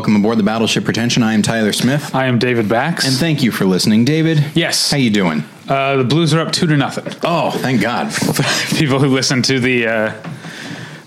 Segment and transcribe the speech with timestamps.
[0.00, 1.22] welcome aboard the Battleship Pretension.
[1.22, 3.06] I am Tyler Smith, I am David Bax.
[3.06, 4.42] and thank you for listening, David.
[4.54, 4.90] Yes.
[4.90, 5.44] how you doing?
[5.68, 7.12] uh, the Blues are up two to nothing.
[7.22, 8.10] Oh, thank God.
[8.78, 10.28] People who listened to the uh,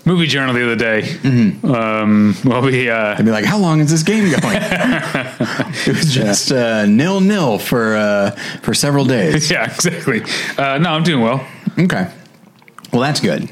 [0.04, 1.66] movie journal the other day Mm-hmm.
[1.68, 2.88] um, will be.
[2.88, 4.58] Uh, I'd be like, how long is this game going?
[4.62, 8.30] it was just uh, nil nil for uh,
[8.62, 9.50] for several days.
[9.50, 10.22] yeah, exactly.
[10.56, 11.44] Uh, no, I'm doing well.
[11.76, 12.08] Okay,
[12.92, 13.50] well that's good.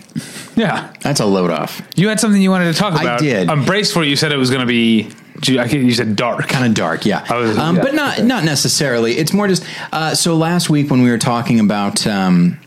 [0.54, 0.92] Yeah.
[1.00, 1.80] That's a load off.
[1.96, 3.04] You had something you wanted to talk about.
[3.04, 3.20] I about.
[3.20, 3.48] did.
[3.48, 4.08] I'm braced for it.
[4.08, 5.10] You said it was going to be.
[5.42, 6.48] You said dark.
[6.48, 7.22] kind of dark, yeah.
[7.32, 8.26] Was- um, yeah, but not okay.
[8.26, 9.16] not necessarily.
[9.16, 10.36] It's more just uh, so.
[10.36, 12.58] Last week when we were talking about um,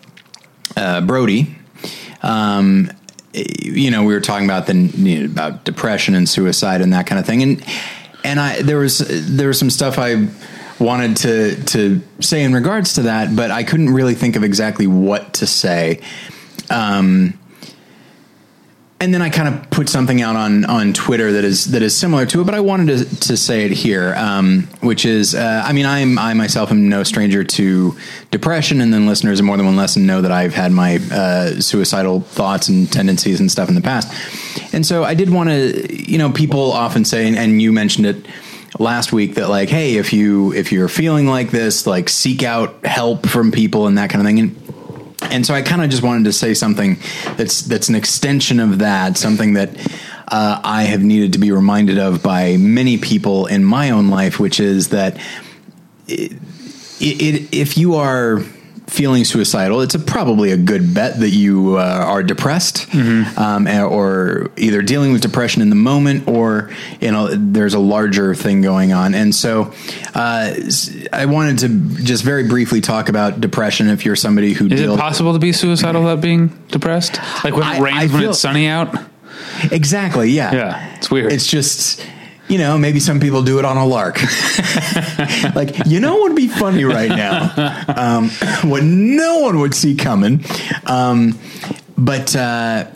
[0.75, 1.55] uh, Brody,
[2.21, 2.91] um,
[3.33, 7.07] you know, we were talking about the you know, about depression and suicide and that
[7.07, 7.65] kind of thing, and
[8.23, 10.27] and I there was there was some stuff I
[10.79, 14.87] wanted to to say in regards to that, but I couldn't really think of exactly
[14.87, 16.01] what to say.
[16.69, 17.37] Um,
[18.99, 21.95] and then I kind of put something out on on Twitter that is that is
[21.95, 25.63] similar to it, but I wanted to, to say it here, um, which is, uh,
[25.65, 27.97] I mean, I'm I myself am no stranger to
[28.31, 31.59] depression, and then listeners of more than one lesson know that I've had my uh,
[31.59, 34.13] suicidal thoughts and tendencies and stuff in the past,
[34.73, 38.05] and so I did want to, you know, people often say, and, and you mentioned
[38.05, 38.25] it
[38.79, 42.85] last week that like, hey, if you if you're feeling like this, like seek out
[42.85, 44.64] help from people and that kind of thing, and
[45.31, 46.97] and so I kind of just wanted to say something
[47.37, 49.69] that's that's an extension of that, something that
[50.27, 54.39] uh, I have needed to be reminded of by many people in my own life,
[54.39, 55.17] which is that
[56.07, 56.33] it,
[56.99, 58.43] it, if you are
[58.87, 64.51] feeling suicidal, it's a, probably a good bet that you uh, are depressed, um, or
[64.57, 66.69] either dealing with depression in the moment, or
[67.01, 69.15] you know there's a larger thing going on.
[69.15, 69.73] And so,
[70.13, 70.53] uh,
[71.11, 73.89] I wanted to just very briefly talk about depression.
[73.89, 77.19] If you're somebody who Is deals it possible to be suicidal without being depressed?
[77.43, 78.95] Like when I- it rains when it's sunny out?
[79.71, 81.31] exactly, yeah, Yeah, it's weird.
[81.31, 82.05] It's just.
[82.47, 84.21] You know, maybe some people do it on a lark.
[85.55, 87.83] like, you know what would be funny right now?
[87.87, 88.29] Um,
[88.69, 90.45] what no one would see coming.
[90.85, 91.39] Um,
[91.97, 92.87] but, uh,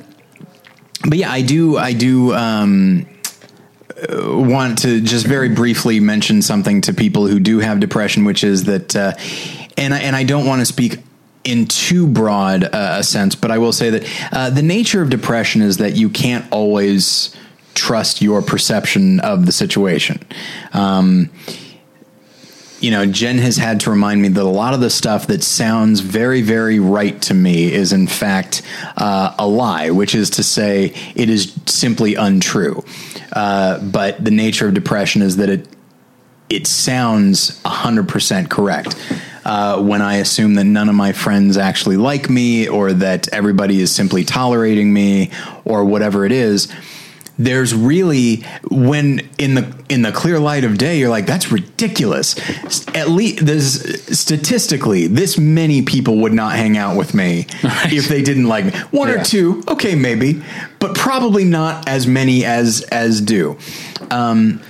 [1.08, 3.08] but yeah, I do, I do, um,
[3.98, 8.44] uh, want to just very briefly mention something to people who do have depression, which
[8.44, 9.14] is that, uh,
[9.78, 11.00] and I, and I don't want to speak
[11.44, 15.10] in too broad uh, a sense, but I will say that uh, the nature of
[15.10, 17.36] depression is that you can't always
[17.80, 20.22] trust your perception of the situation.
[20.74, 21.30] Um,
[22.82, 25.44] you know, Jen has had to remind me that a lot of the stuff that
[25.44, 28.62] sounds very, very right to me is in fact
[28.98, 32.84] uh, a lie, which is to say it is simply untrue.
[33.34, 35.68] Uh, but the nature of depression is that it
[36.50, 38.96] it sounds 100% correct.
[39.46, 43.80] Uh, when I assume that none of my friends actually like me or that everybody
[43.80, 45.32] is simply tolerating me
[45.64, 46.74] or whatever it is,
[47.40, 52.36] there's really when in the in the clear light of day you're like that's ridiculous.
[52.90, 58.22] At least there's statistically this many people would not hang out with me if they
[58.22, 58.72] didn't like me.
[58.92, 60.44] One or two okay maybe
[60.80, 63.58] but probably not as many as as do.
[64.12, 64.62] Um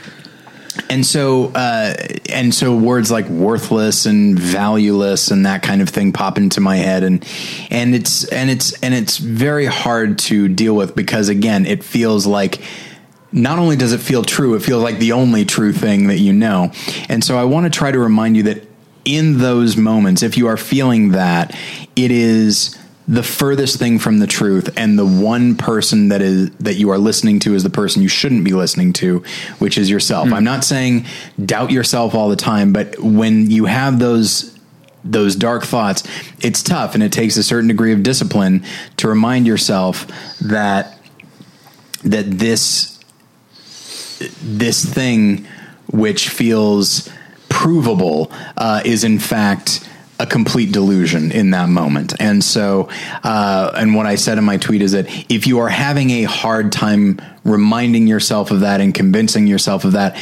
[0.90, 1.94] and so uh,
[2.30, 6.78] and so words like worthless and valueless and that kind of thing pop into my
[6.78, 7.04] head.
[7.04, 7.26] And
[7.70, 12.26] and it's and it's and it's very hard to deal with because again it feels
[12.26, 12.62] like
[13.32, 16.34] not only does it feel true it feels like the only true thing that you
[16.34, 16.72] know.
[17.08, 18.66] And so i want to try to remind you that
[19.06, 21.56] in those moments if you are feeling that
[21.96, 22.78] it is
[23.10, 27.00] the furthest thing from the truth and the one person that is that you are
[27.00, 29.24] listening to is the person you shouldn't be listening to
[29.58, 30.32] which is yourself.
[30.32, 31.08] I'm not saying
[31.44, 34.56] doubt yourself all the time but when you have those
[35.04, 36.04] those dark thoughts
[36.40, 38.64] it's tough and it takes a certain degree of discipline
[38.98, 40.06] to remind yourself
[40.40, 41.00] that
[42.04, 43.00] that this
[44.44, 45.48] this thing
[45.92, 47.10] which feels
[47.50, 52.14] provable uh, is in fact a complete delusion in that moment.
[52.20, 52.90] And so,
[53.24, 56.24] uh, and what I said in my tweet is that if you are having a
[56.24, 60.18] hard time reminding yourself of that and convincing yourself of that,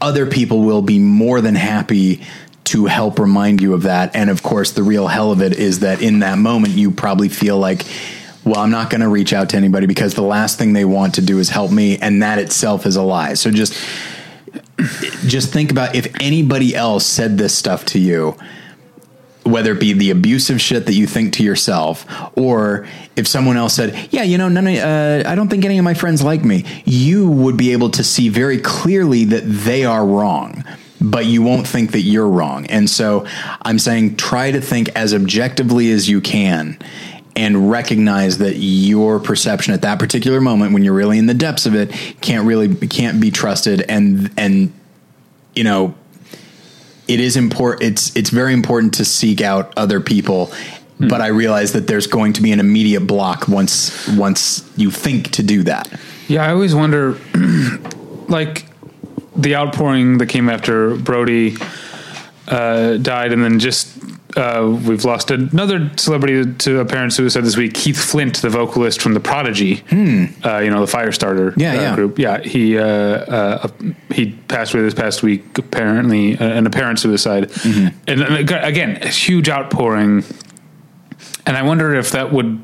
[0.00, 2.22] other people will be more than happy
[2.64, 4.16] to help remind you of that.
[4.16, 7.28] And of course, the real hell of it is that in that moment, you probably
[7.28, 7.84] feel like,
[8.44, 11.16] well, I'm not going to reach out to anybody because the last thing they want
[11.16, 11.98] to do is help me.
[11.98, 13.34] And that itself is a lie.
[13.34, 13.74] So just,
[15.26, 18.38] just think about if anybody else said this stuff to you,
[19.50, 22.06] whether it be the abusive shit that you think to yourself,
[22.36, 22.86] or
[23.16, 25.84] if someone else said, "Yeah, you know, none of, uh, I don't think any of
[25.84, 30.04] my friends like me," you would be able to see very clearly that they are
[30.04, 30.64] wrong,
[31.00, 32.66] but you won't think that you're wrong.
[32.66, 33.26] And so,
[33.62, 36.78] I'm saying, try to think as objectively as you can,
[37.36, 41.66] and recognize that your perception at that particular moment when you're really in the depths
[41.66, 44.72] of it can't really can't be trusted and and
[45.54, 45.94] you know
[47.10, 50.52] it is important it's it's very important to seek out other people
[51.08, 55.30] but I realize that there's going to be an immediate block once once you think
[55.32, 55.90] to do that.
[56.28, 57.18] Yeah, I always wonder,
[58.28, 58.66] like
[59.34, 61.56] the outpouring that came after Brody
[62.48, 63.96] uh, died, and then just
[64.36, 67.74] uh, we've lost another celebrity to apparent suicide this week.
[67.74, 69.82] Keith Flint, the vocalist from the Prodigy,
[70.44, 71.60] uh, you know the Firestarter Hmm.
[71.60, 71.94] Yeah, uh, yeah.
[71.94, 72.18] group.
[72.18, 73.68] Yeah, he uh, uh,
[74.12, 75.58] he passed away this past week.
[75.58, 77.88] Apparently, uh, an apparent suicide, Mm-hmm.
[78.08, 80.24] and, and again, a huge outpouring.
[81.46, 82.60] And I wonder if that would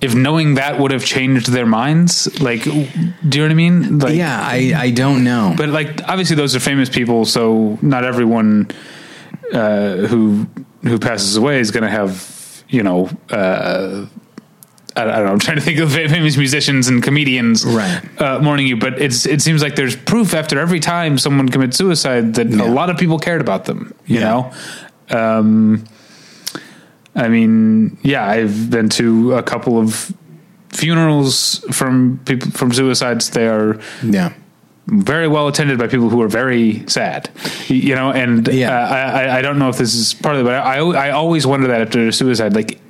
[0.00, 2.86] if knowing that would have changed their minds like do you
[3.36, 5.52] know what i mean like yeah, I, I don't know.
[5.56, 8.70] but like obviously those are famous people so not everyone
[9.52, 10.46] uh who
[10.82, 14.06] who passes away is going to have you know uh
[14.96, 15.32] I, I don't know.
[15.32, 18.02] I'm trying to think of famous musicians and comedians Right.
[18.20, 21.76] uh, mourning you, but it's it seems like there's proof after every time someone commits
[21.76, 22.64] suicide that Yeah.
[22.64, 23.94] a lot of people cared about them.
[24.06, 24.24] You Yeah.
[24.30, 24.52] know,
[25.10, 25.84] um,
[27.14, 30.12] I mean, yeah, I've been to a couple of
[30.70, 33.30] funerals from people from suicides.
[33.30, 34.32] They are yeah.
[34.90, 37.30] Very well attended by people who are very sad,
[37.68, 38.10] you know.
[38.10, 38.76] And Yeah.
[38.76, 38.86] uh,
[39.18, 41.68] I, I- don't know if this is part of it, but I, I always wonder
[41.68, 42.80] that after a suicide, like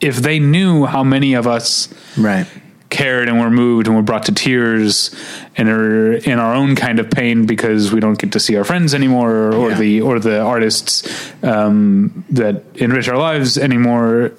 [0.00, 2.46] if they knew how many of us Right.
[2.90, 5.14] cared and were moved and were brought to tears
[5.56, 8.64] and are in our own kind of pain because we don't get to see our
[8.64, 9.78] friends anymore or, or Yeah.
[9.78, 11.04] the or the artists
[11.42, 14.32] um, that enrich our lives anymore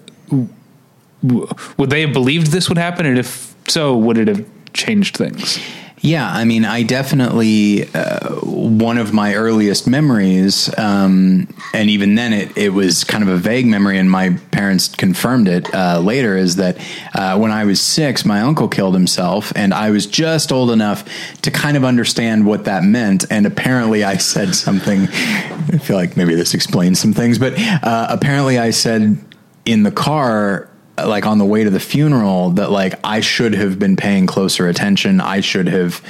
[1.78, 5.60] would they have believed this would happen and if so would it have changed things
[6.06, 12.34] Yeah, I mean, I definitely uh, one of my earliest memories, um, and even then,
[12.34, 16.36] it it was kind of a vague memory, and my parents confirmed it uh, later.
[16.36, 16.78] Is that
[17.16, 21.06] uh, when I was six, my uncle killed himself, and I was just old enough
[21.44, 23.24] to kind of understand what that meant.
[23.32, 25.08] And apparently, I said something.
[25.08, 29.24] I feel like maybe this explains some things, but uh, apparently, I said
[29.64, 33.80] in the car like on the way to the funeral that like I should have
[33.80, 35.20] been paying closer attention.
[35.22, 36.02] I should have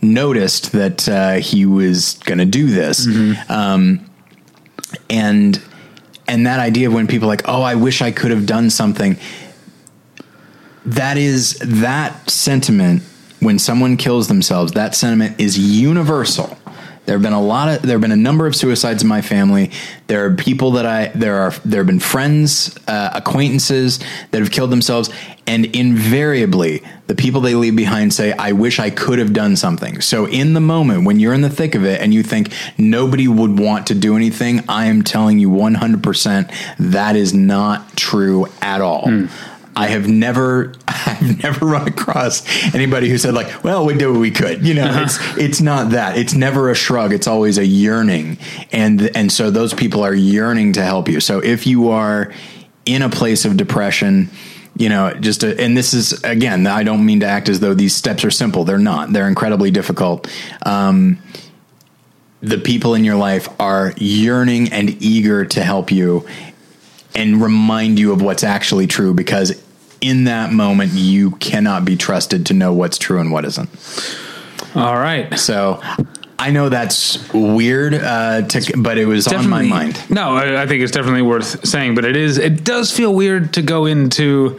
[0.00, 3.06] noticed that uh, he was going to do this.
[3.50, 4.10] Um,
[5.08, 5.60] and
[6.28, 8.70] and that idea of when people are like, oh, I wish I could have done
[8.70, 9.16] something.
[10.86, 13.02] That is that sentiment
[13.40, 14.72] when someone kills themselves.
[14.72, 16.56] That sentiment is universal.
[17.04, 19.22] There have been a lot of there have been a number of suicides in my
[19.22, 19.70] family.
[20.06, 23.98] There are people that I there are there have been friends, uh, acquaintances
[24.30, 25.10] that have killed themselves,
[25.46, 30.00] and invariably the people they leave behind say, "I wish I could have done something."
[30.00, 33.26] So in the moment when you're in the thick of it and you think nobody
[33.26, 38.80] would want to do anything, I am telling you 100% that is not true at
[38.80, 39.08] all.
[39.74, 44.20] I have never, I've never run across anybody who said like, "Well, we did what
[44.20, 46.18] we could." You know, it's it's not that.
[46.18, 47.12] It's never a shrug.
[47.12, 48.38] It's always a yearning,
[48.70, 51.20] and and so those people are yearning to help you.
[51.20, 52.32] So if you are
[52.84, 54.30] in a place of depression,
[54.76, 57.74] you know, just a, and this is again, I don't mean to act as though
[57.74, 58.64] these steps are simple.
[58.64, 59.12] They're not.
[59.12, 60.30] They're incredibly difficult.
[60.66, 61.18] Um,
[62.40, 66.26] the people in your life are yearning and eager to help you
[67.14, 69.61] and remind you of what's actually true because
[70.02, 73.70] in that moment you cannot be trusted to know what's true and what isn't.
[74.74, 75.80] all right So
[76.38, 80.10] I know that's weird, uh, to, but it was on my Definitely- mind.
[80.10, 83.52] no I, I think it's definitely worth saying but it is it does feel weird
[83.54, 84.58] to go into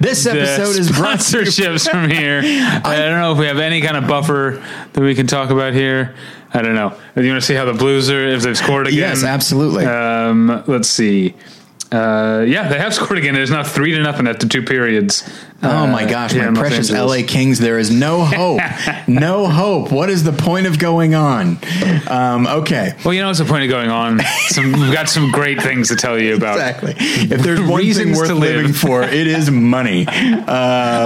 [0.00, 2.40] This episode is sponsorships from here.
[2.84, 4.60] I don't know if we have any kind of buffer
[4.92, 6.14] that we can talk about here.
[6.52, 6.90] I don't know.
[7.14, 8.98] Do you want to see how the Blues are if they've scored again?
[8.98, 9.86] Yes, absolutely.
[9.86, 11.34] Um, let's see.
[11.92, 13.36] Uh, yeah, they have scored again.
[13.36, 15.28] It's now three to nothing after two periods.
[15.64, 18.60] Oh my Uh, gosh, yeah, my precious LA Kings, there is no hope.
[19.06, 19.92] no hope.
[19.92, 21.58] What is the point of going on?
[22.08, 22.94] Um, okay.
[23.04, 24.20] Well, you know what's the point of going on?
[24.48, 26.54] Some, we've got some great things to tell you about.
[26.56, 26.94] Exactly.
[26.98, 28.56] If there's one thing worth to live.
[28.56, 30.06] living for, it is money.
[30.10, 30.12] oh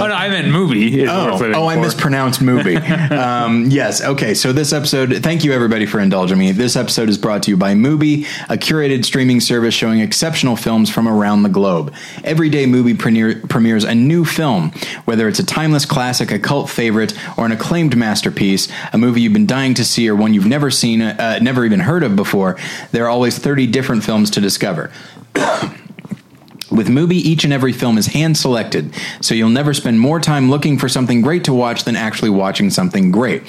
[0.07, 1.07] no, I meant movie.
[1.07, 1.81] Oh, oh, I for.
[1.81, 2.77] mispronounced movie.
[2.77, 4.01] um, yes.
[4.03, 4.33] Okay.
[4.33, 6.51] So this episode, thank you everybody for indulging me.
[6.51, 10.89] This episode is brought to you by Mubi, a curated streaming service showing exceptional films
[10.89, 11.93] from around the globe.
[12.23, 14.46] Every day, Mubi premiere, premieres a new film,
[15.05, 19.33] whether it's a timeless classic, a cult favorite, or an acclaimed masterpiece, a movie you've
[19.33, 22.57] been dying to see or one you've never seen, uh, never even heard of before.
[22.91, 24.91] There are always 30 different films to discover.
[26.69, 30.49] With Mubi, each and every film is hand selected, so you'll never spend more time
[30.49, 33.43] looking for something great to watch than actually watching something great.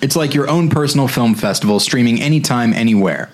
[0.00, 3.30] It's like your own personal film festival, streaming anytime, anywhere.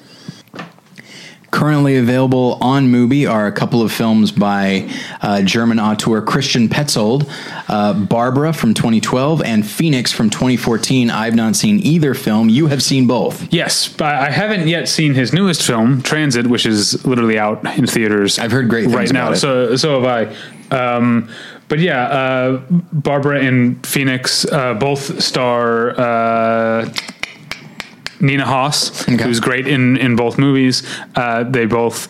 [1.51, 4.89] Currently available on Mubi are a couple of films by
[5.23, 7.27] uh, German auteur Christian Petzold,
[7.69, 11.11] uh, Barbara from 2012 and Phoenix from 2014.
[11.11, 12.51] I've not seen either film.
[12.51, 13.51] You have seen both.
[13.51, 17.87] Yes, but I haven't yet seen his newest film, Transit, which is literally out in
[17.87, 18.39] theaters.
[18.39, 19.33] I've heard great things right now.
[19.33, 19.37] it.
[19.37, 20.35] So so have
[20.71, 20.77] I.
[20.77, 21.31] Um,
[21.69, 22.63] but yeah, uh,
[22.93, 25.93] Barbara and Phoenix uh, both star.
[28.21, 29.23] Nina Hoss, Okay.
[29.23, 30.83] who's great in, in both movies.
[31.15, 32.09] Uh, they both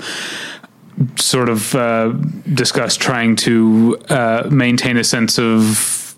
[1.17, 2.09] sort of uh,
[2.53, 6.17] discuss trying to uh, maintain a sense of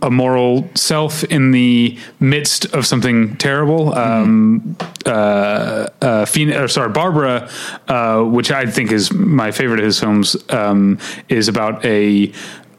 [0.00, 3.94] a moral self in the midst of something terrible.
[3.94, 7.50] Um, uh, uh, or sorry, Barbara,
[7.86, 10.98] uh, which I think is my favorite of his films, um,
[11.28, 12.32] is about a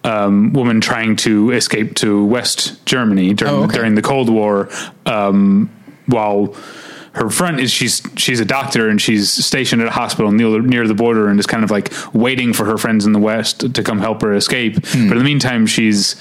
[0.03, 3.75] um, woman trying to escape to West Germany during, Oh, okay.
[3.77, 4.69] during the Cold War,
[5.05, 5.69] um,
[6.07, 6.55] while
[7.13, 10.59] her front is she's she's a doctor and she's stationed at a hospital near the,
[10.59, 13.73] near the border and is kind of like waiting for her friends in the West
[13.73, 14.75] to come help her escape.
[14.85, 15.07] Hmm.
[15.07, 16.15] But in the meantime, she's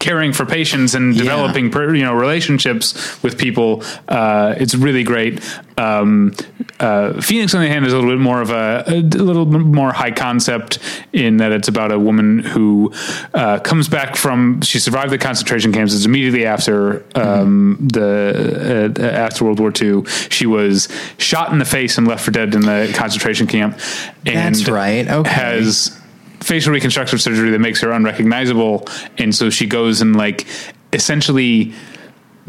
[0.00, 1.22] caring for patients and Yeah.
[1.22, 3.84] developing per, you know relationships with people.
[4.08, 5.40] Uh, it's really great.
[5.78, 6.32] Um,
[6.80, 9.92] uh, Phoenix, on the hand, is a little bit more of a, a little more
[9.92, 10.78] high concept
[11.12, 12.92] in that it's about a woman who
[13.34, 15.94] uh, comes back from she survived the concentration camps.
[15.94, 20.04] It's immediately after um, the uh, after World War II.
[20.30, 20.88] She was
[21.18, 23.78] shot in the face and left for dead in the concentration camp.
[24.26, 25.06] And That's right.
[25.08, 25.30] Okay.
[25.30, 25.96] Has
[26.40, 28.86] facial reconstructive surgery that makes her unrecognizable,
[29.18, 30.46] and so she goes and like
[30.92, 31.72] essentially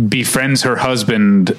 [0.07, 1.55] befriends her husband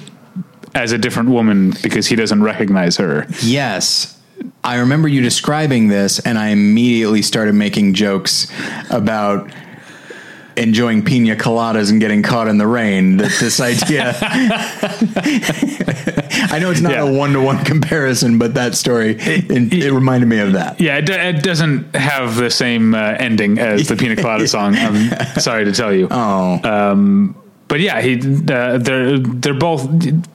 [0.75, 3.27] as a different woman because he doesn't recognize her.
[3.41, 4.19] Yes.
[4.63, 8.51] I remember you describing this, and I immediately started making jokes
[8.89, 9.49] about
[10.57, 13.17] enjoying pina coladas and getting caught in the rain.
[13.17, 14.15] That this idea.
[16.51, 17.03] I know it's not Yeah.
[17.03, 20.79] a one to one comparison, but that story it, it reminded me of that.
[20.79, 24.75] Yeah, it, it doesn't have the same uh, ending as the Pina Colada song.
[24.75, 26.07] I'm sorry to tell you.
[26.11, 27.33] Oh,
[27.67, 29.87] But yeah, he uh, they're they're both.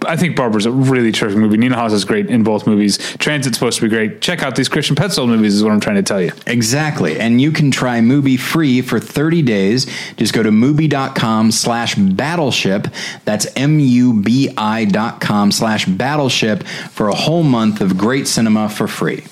[0.04, 1.56] I think Barbara's a really terrific movie.
[1.56, 2.98] Nina Hoss is great in both movies.
[3.18, 4.20] Transit's supposed to be great.
[4.20, 5.54] Check out these Christian Petzold movies.
[5.54, 6.32] Is what I'm trying to tell you.
[6.46, 7.20] Exactly.
[7.20, 9.86] And you can try Mubi free for 30 days.
[10.16, 12.88] Just go to Mubi.com slash battleship.
[13.24, 19.24] That's M-U-B-I dot com slash battleship for a whole month of great cinema for free.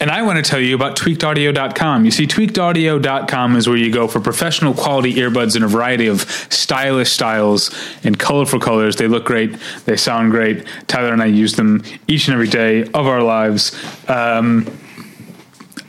[0.00, 2.04] And I want to tell you about tweakedaudio.com.
[2.04, 6.20] You see, tweakedaudio.com is where you go for professional quality earbuds in a variety of
[6.50, 7.74] stylish styles
[8.04, 8.96] and colorful colors.
[8.96, 10.64] They look great, they sound great.
[10.86, 13.76] Tyler and I use them each and every day of our lives.
[14.08, 14.70] Um,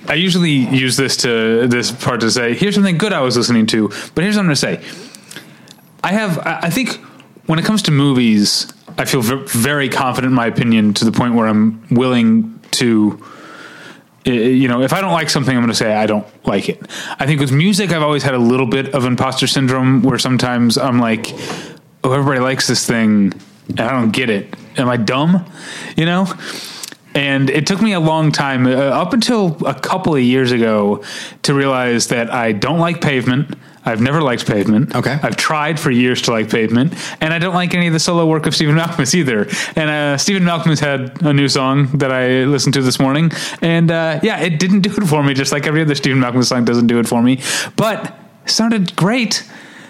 [0.07, 3.67] I usually use this to this part to say, here's something good I was listening
[3.67, 4.83] to, but here's what I'm going to say.
[6.03, 6.95] I have, I think
[7.45, 11.35] when it comes to movies, I feel very confident in my opinion to the point
[11.35, 13.23] where I'm willing to
[14.25, 16.81] you know, if I don't like something, I'm going to say I don't like it.
[17.19, 20.77] I think with music, I've always had a little bit of imposter syndrome where sometimes
[20.77, 21.33] I'm like,
[22.03, 23.33] oh, everybody likes this thing
[23.69, 24.53] and I don't get it.
[24.77, 25.45] Am I dumb?
[25.95, 26.27] You know?
[27.15, 31.03] And it took me a long time, uh, up until a couple of years ago,
[31.43, 33.57] to realize that I don't like pavement.
[33.89, 34.95] I've never liked pavement.
[34.95, 35.17] Okay.
[35.21, 38.25] I've tried for years to like pavement, and I don't like any of the solo
[38.25, 39.47] work of Stephen Malkmus either.
[39.75, 43.31] And uh, Stephen Malkmus had a new song that I listened to this morning,
[43.61, 46.45] and uh, yeah, it didn't do it for me, just like every other Stephen Malkmus
[46.45, 47.41] song doesn't do it for me.
[47.75, 48.15] But
[48.45, 49.43] it sounded great.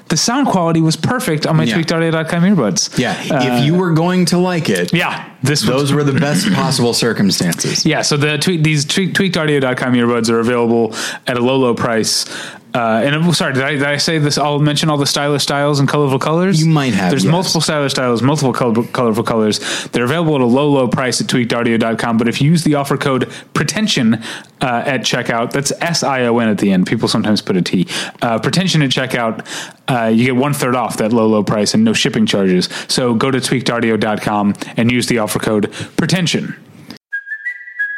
[0.10, 1.75] The sound quality was perfect on my Yeah.
[1.77, 2.98] tweakedaudio.com earbuds.
[2.98, 3.15] Yeah.
[3.22, 6.94] if you were going to like it, Uh, Yeah, this those were the best possible
[6.96, 7.86] circumstances.
[7.86, 10.96] yeah, so the tweak, these tweak, tweakedaudio.com earbuds are available
[11.27, 12.25] at a low, low price.
[12.73, 14.38] Uh, and it, sorry, did I, did I say this?
[14.38, 16.61] I'll mention all the stylish styles and colorful colors.
[16.61, 17.31] You might have, There's yes.
[17.31, 19.59] multiple stylish styles, multiple color, colorful colors.
[19.88, 22.17] They're available at a low, low price at tweakedaudio.com.
[22.17, 24.15] But if you use the offer code pretension
[24.61, 26.85] uh, at checkout, that's S I O N at the end.
[26.85, 27.88] People sometimes put a T.
[28.21, 29.45] Uh, pretension at checkout,
[29.88, 32.69] uh, you get one third off that low, low price and no shipping charges.
[32.88, 36.55] So go to tweakedaudio.com and use the offer code pretension.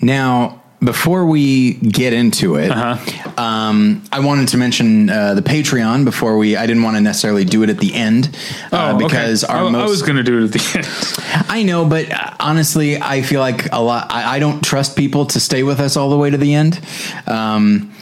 [0.00, 3.32] Now, before we get into it, Uh-huh.
[3.42, 6.54] Um, I wanted to mention uh, the Patreon before we.
[6.56, 8.34] I didn't want to necessarily do it at the end
[8.72, 9.06] uh, Oh, okay.
[9.06, 11.46] because our I, I was going to do it at the end.
[11.50, 14.10] I know, but uh, honestly, I feel like a lot.
[14.10, 16.80] I, I don't trust people to stay with us all the way to the end.
[17.26, 17.92] Um,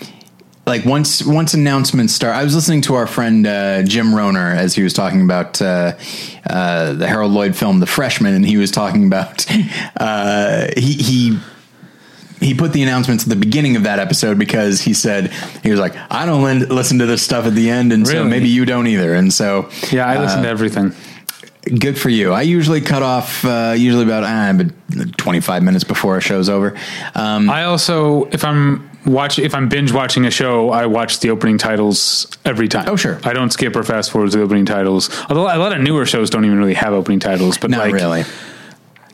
[0.67, 4.75] like once once announcements start, I was listening to our friend uh, Jim Rohner as
[4.75, 5.93] he was talking about uh,
[6.49, 9.47] uh, the Harold Lloyd film The Freshman, and he was talking about
[9.99, 11.39] uh, he he
[12.45, 15.33] he put the announcements at the beginning of that episode because he said
[15.63, 18.25] he was like I don't lin- listen to this stuff at the end, and so
[18.25, 20.93] maybe you don't either, and so Yeah, I listen to everything.
[21.79, 22.33] Good for you.
[22.33, 24.65] I usually cut off uh, usually about uh,
[25.17, 26.77] 25 minutes before a show's over.
[27.15, 31.31] Um, I also, if I'm watch, if I'm binge watching a show, I watch the
[31.31, 32.87] opening titles every time.
[32.87, 33.19] Oh, sure.
[33.25, 35.09] I don't skip or fast forward to the opening titles.
[35.31, 37.57] Although a lot of newer shows don't even really have opening titles.
[37.57, 38.25] But not like, really.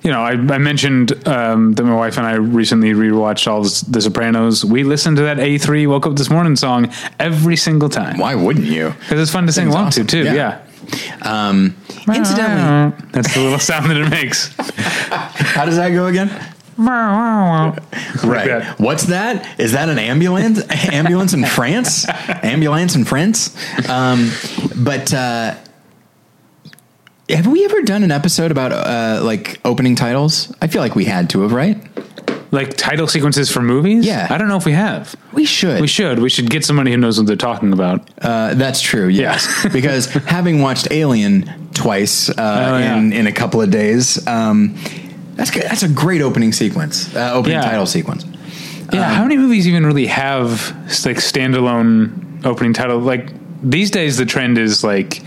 [0.03, 4.01] You know, I, I mentioned um, that my wife and I recently rewatched all The
[4.01, 4.65] Sopranos.
[4.65, 8.19] We listened to that A3 Woke Up This Morning song every single time.
[8.19, 8.95] Why wouldn't you?
[9.01, 10.07] Because it's fun to sing along awesome.
[10.07, 10.25] to, too.
[10.25, 10.35] Yeah.
[10.35, 10.61] Yeah.
[11.23, 11.77] Um,
[12.09, 14.55] incidentally, That's the little sound that it makes.
[14.57, 16.29] how does that go again?
[16.81, 18.49] right.
[18.49, 18.77] That.
[18.79, 19.61] What's that?
[19.61, 20.63] Is that an ambulance?
[20.91, 22.07] ambulance in France?
[22.09, 23.55] Ambulance in France?
[23.87, 24.31] Um,
[24.77, 25.57] but uh,
[27.37, 30.55] have we ever done an episode about uh, like opening titles?
[30.63, 31.77] I feel like we had to have, right?
[32.53, 34.05] Like title sequences for movies?
[34.05, 34.27] Yeah.
[34.29, 35.15] I don't know if we have.
[35.33, 35.81] We should.
[35.81, 36.19] We should.
[36.19, 38.11] We should get somebody who knows what they're talking about.
[38.21, 39.07] Uh, that's true.
[39.07, 39.71] Yes, Yeah.
[39.73, 42.97] because having watched Alien twice uh, Oh, yeah.
[42.97, 44.77] in in a couple of days, um,
[45.37, 45.63] that's good.
[45.63, 47.63] That's a great opening sequence, uh, opening Yeah.
[47.71, 48.25] title sequence.
[48.93, 50.71] Yeah, Um, how many movies even really have
[51.07, 52.99] like standalone opening title?
[52.99, 53.31] Like
[53.63, 55.23] these days, the trend is like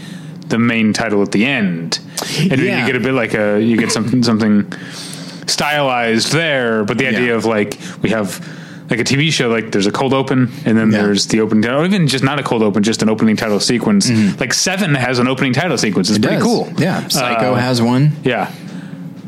[0.49, 1.99] the main title at the end,
[2.39, 2.79] and Yeah.
[2.81, 4.71] you get a bit like a you get something something
[5.47, 6.83] stylized there.
[6.83, 7.33] But the idea Yeah.
[7.35, 8.39] of like we have
[8.89, 11.03] like a TV show, like there's a cold open, and then Yeah.
[11.03, 13.59] there's the opening title, or even just not a cold open, just an opening title
[13.59, 14.09] sequence.
[14.39, 16.09] Like Seven has an opening title sequence.
[16.09, 16.43] It's pretty Does.
[16.43, 16.71] cool.
[16.77, 18.11] Yeah, Psycho Uh, has one.
[18.23, 18.49] Yeah.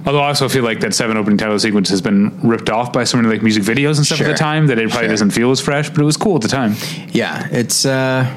[0.08, 3.06] Although I also feel like that seven opening title sequence has been ripped off by
[3.06, 4.28] so many like music videos and stuff Sure.
[4.28, 5.14] at the time that it probably Sure.
[5.14, 6.76] doesn't feel as fresh, but it was cool at the time.
[7.12, 8.28] Yeah, it's uh,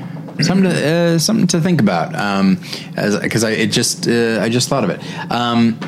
[0.42, 2.14] something to uh, something to think about.
[2.14, 2.60] Um,
[2.94, 5.00] because I it just uh, I just thought of it.
[5.30, 5.78] Um,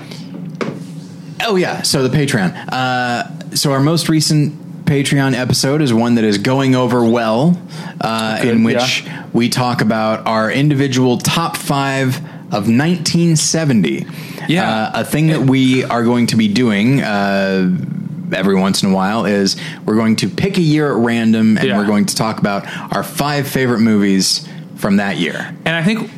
[1.42, 2.54] oh yeah, so the Patreon.
[2.72, 7.60] Uh, so our most recent Patreon episode is one that is going over well,
[8.00, 12.16] uh, Good, in which we talk about our individual top five
[12.52, 14.06] of 1970.
[14.48, 14.68] Yeah.
[14.68, 17.00] uh, a thing that we are going to be doing.
[17.02, 17.70] Uh,
[18.32, 21.66] Every once in a while, is we're going to pick a year at random and
[21.68, 21.76] Yeah.
[21.78, 22.64] we're going to talk about
[22.94, 25.54] our five favorite movies from that year.
[25.64, 26.10] And I think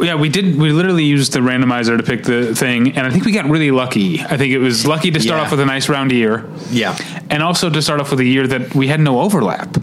[0.00, 3.24] yeah, we did we literally used the randomizer to pick the thing and I think
[3.24, 4.20] we got really lucky.
[4.20, 5.44] I think it was lucky to start Yeah.
[5.46, 6.44] off with a nice round year.
[6.70, 6.96] Yeah.
[7.30, 9.76] And also to start off with a year that we had no overlap.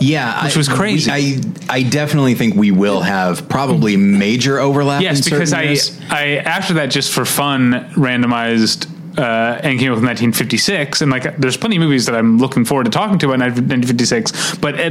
[0.00, 1.10] Yeah, Which I- was crazy.
[1.10, 5.00] I I definitely think we will have probably major overlap.
[5.02, 5.98] Yes, in because I years.
[6.10, 11.36] I after that just for fun randomized uh, and came up with 1956, and like
[11.36, 14.90] there's plenty of movies that I'm looking forward to talking to about 1956, but uh,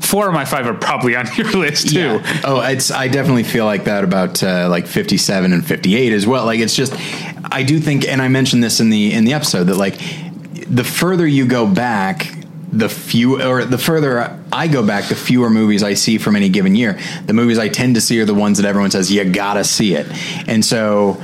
[0.00, 1.98] four of my five are probably on your list too.
[1.98, 2.40] Yeah.
[2.44, 6.44] Oh, it's I definitely feel like that about uh, like 57 and 58 as well.
[6.44, 6.94] Like it's just
[7.44, 9.98] I do think and I mentioned this in the in the episode that like
[10.68, 12.32] the further you go back
[12.72, 16.48] the few or the further I go back the fewer movies I see from any
[16.48, 16.98] given year.
[17.24, 19.64] The movies I tend to see are the ones that everyone says you got to
[19.64, 20.06] see it.
[20.48, 21.22] And so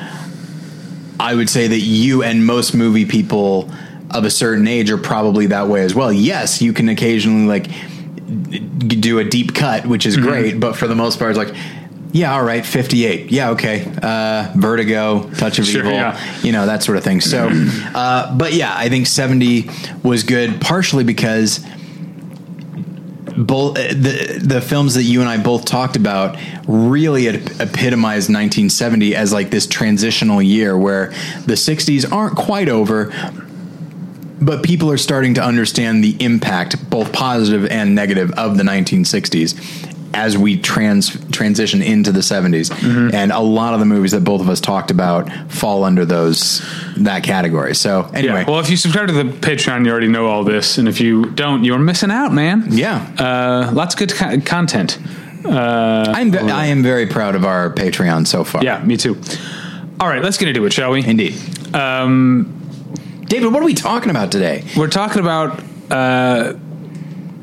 [1.22, 3.70] I would say that you and most movie people
[4.10, 6.12] of a certain age are probably that way as well.
[6.12, 7.68] Yes, you can occasionally like
[9.00, 11.54] do a deep cut, which is great, but for the most part, it's like,
[12.10, 13.30] yeah, all right, 58.
[13.30, 13.86] Yeah, okay.
[14.02, 16.40] Uh, Vertigo, Touch of Sure, Evil, yeah.
[16.42, 17.20] you know, that sort of thing.
[17.20, 17.48] So,
[17.94, 19.70] uh, but yeah, I think 70
[20.02, 21.64] was good, partially because
[23.46, 28.28] both uh, the the films that you and I both talked about really ep- epitomized
[28.28, 31.08] 1970 as like this transitional year where
[31.46, 33.12] the 60s aren't quite over
[34.40, 39.91] but people are starting to understand the impact both positive and negative of the 1960s
[40.14, 42.70] as we trans transition into the 70s
[43.14, 46.60] and a lot of the movies that both of us talked about fall under those
[46.98, 48.50] that category so anyway Yeah.
[48.50, 51.26] Well, if you subscribe to the Patreon, you already know all this, and if you
[51.30, 52.66] don't, you're missing out, man.
[52.70, 54.98] yeah Uh, lots of good co- content.
[55.44, 59.20] Uh, I'm ve- I am very proud of our Patreon so far yeah, me too.
[59.98, 61.04] All right, let's get into it, shall we?
[61.04, 61.34] Indeed.
[61.74, 62.58] Um,
[63.26, 64.64] David, what are we talking about today?
[64.76, 66.54] We're talking about uh,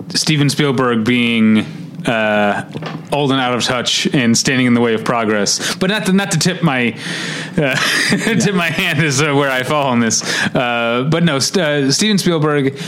[0.10, 1.66] Steven Spielberg being
[2.06, 2.64] uh,
[3.12, 5.76] old and out of touch and standing in the way of progress.
[5.76, 6.98] But not to, not to tip my
[7.58, 7.76] uh,
[8.10, 10.24] tip my hand is uh, where I fall on this.
[10.56, 12.80] Uh, but no, St- uh, Steven Spielberg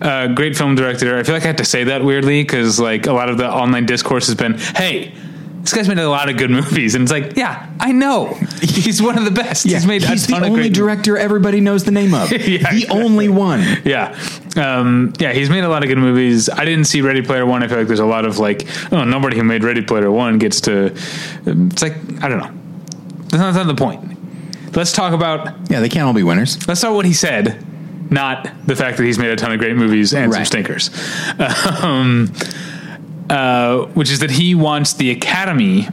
[0.00, 1.18] uh, great film director.
[1.18, 3.48] I feel like I have to say that weirdly because like a lot of the
[3.48, 5.12] online discourse has been, "Hey,
[5.64, 9.00] this guy's made a lot of good movies," and it's like, yeah, I know he's
[9.00, 9.64] one of the best.
[9.64, 12.30] He's made he's a the of only director everybody knows the name of.
[12.32, 12.88] Yeah, the exactly.
[12.88, 13.64] only one.
[13.84, 14.18] Yeah.
[14.56, 16.50] Um, yeah, he's made a lot of good movies.
[16.50, 17.62] I didn't see Ready Player One.
[17.62, 20.38] I feel like there's a lot of like, oh, nobody who made Ready Player One
[20.38, 20.94] gets to.
[21.46, 22.52] It's like I don't know.
[23.22, 24.76] That's not, that's not the point.
[24.76, 25.70] Let's talk about.
[25.70, 26.66] Yeah, they can't all be winners.
[26.68, 27.64] Let's start what he said,
[28.10, 30.90] not the fact that he's made a ton of great movies and some stinkers.
[31.82, 32.32] Um,
[33.30, 35.88] uh, which is that he wants the Academy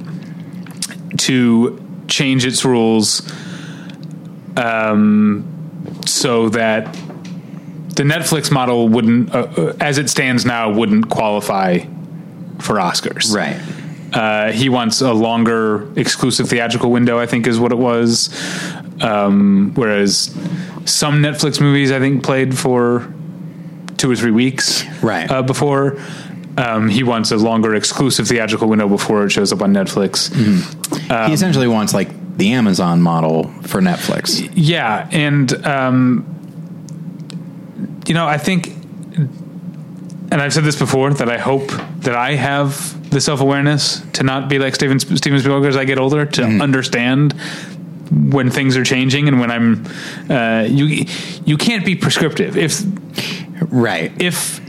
[1.18, 3.22] to change its rules
[4.58, 5.48] um,
[6.06, 6.94] so that
[7.96, 11.80] the Netflix model wouldn't, uh, uh, as it stands now, wouldn't qualify
[12.60, 13.34] for Oscars.
[13.34, 13.60] Right.
[14.14, 18.30] Uh, he wants a longer exclusive theatrical window, I think is what it was.
[19.02, 20.36] Um, whereas
[20.86, 23.12] some Netflix movies, I think, played for
[23.98, 25.30] two or three weeks Right.
[25.30, 25.98] uh, before.
[26.58, 30.32] Um, he wants a longer exclusive theatrical window before it shows up on Netflix.
[31.10, 34.50] Um, he essentially wants like the Amazon model for Netflix.
[34.54, 36.26] Yeah, and um,
[38.08, 41.68] you know, I think, and I've said this before that I hope
[42.02, 45.86] that I have the self awareness to not be like Steven Steven Spielberg as I
[45.86, 47.34] get older to understand
[48.12, 49.86] when things are changing and when I'm
[50.30, 51.06] uh, you
[51.46, 52.82] you can't be prescriptive if
[53.70, 54.12] Right.
[54.22, 54.60] if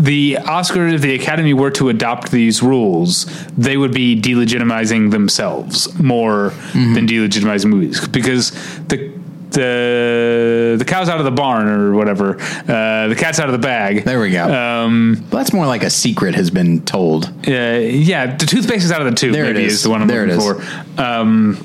[0.00, 5.92] the Oscar, if the Academy were to adopt these rules, they would be delegitimizing themselves
[6.00, 8.50] more than delegitimizing movies because
[8.88, 9.10] the
[9.50, 13.58] the the cow's out of the barn or whatever, uh, the cat's out of the
[13.58, 14.04] bag.
[14.04, 14.44] There we go.
[14.44, 17.26] Um, Well, that's more like a secret has been told.
[17.48, 19.32] uh, yeah, the toothpaste is out of the tube.
[19.32, 19.72] There it maybe is.
[19.74, 20.64] is the one I'm There looking is.
[20.96, 21.02] for.
[21.02, 21.58] Um,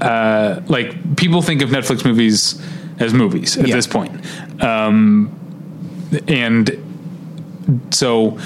[0.00, 2.60] uh, like people think of Netflix movies
[3.00, 3.74] as movies at Yeah.
[3.74, 4.12] this point,
[4.62, 5.30] um,
[6.28, 6.70] and
[7.90, 8.38] so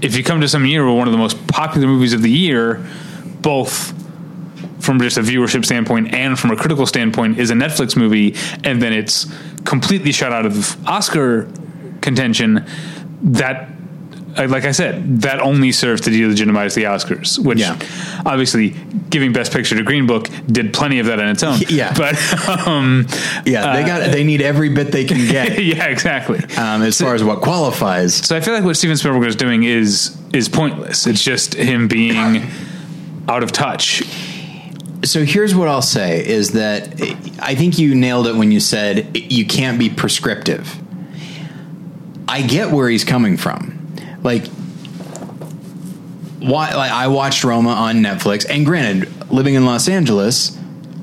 [0.00, 2.30] if you come to some year where one of the most popular movies of the
[2.30, 2.84] year,
[3.40, 3.94] both
[4.80, 8.80] from just a viewership standpoint and from a critical standpoint, is a Netflix movie, and
[8.80, 9.26] then it's
[9.64, 11.50] completely shut out of Oscar
[12.00, 12.64] contention,
[13.22, 13.68] that,
[14.46, 17.76] like I said, that only serves to delegitimize the Oscars, which Yeah.
[18.24, 18.70] obviously
[19.10, 21.58] giving Best Picture to Green Book did plenty of that on its own.
[21.68, 21.92] Yeah.
[21.96, 22.16] But,
[22.66, 23.06] um,
[23.44, 26.38] Yeah, they got they need every bit they can get yeah, exactly.
[26.56, 28.14] um, as far as what qualifies.
[28.14, 31.06] So I feel like what Steven Spielberg is doing is is pointless.
[31.06, 32.42] It's just him being
[33.28, 34.02] out of touch.
[35.04, 37.00] So here's what I'll say is that
[37.40, 40.76] I think you nailed it when you said you can't be prescriptive.
[42.26, 43.77] I get where he's coming from.
[44.22, 44.46] Like
[46.40, 50.56] why like I watched Roma on Netflix and granted living in Los Angeles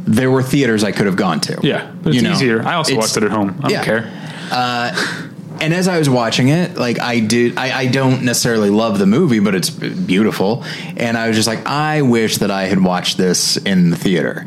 [0.08, 1.60] there were theaters I could have gone to.
[1.64, 2.62] Yeah, it's You know, easier.
[2.64, 3.60] I also it's- watched it at home.
[3.64, 4.12] I don't care.
[4.52, 5.22] Uh,
[5.60, 9.08] and as I was watching it, like I did, I, I don't necessarily love the
[9.08, 10.64] movie, but it's beautiful.
[10.96, 14.46] And I was just like, I wish that I had watched this in the theater.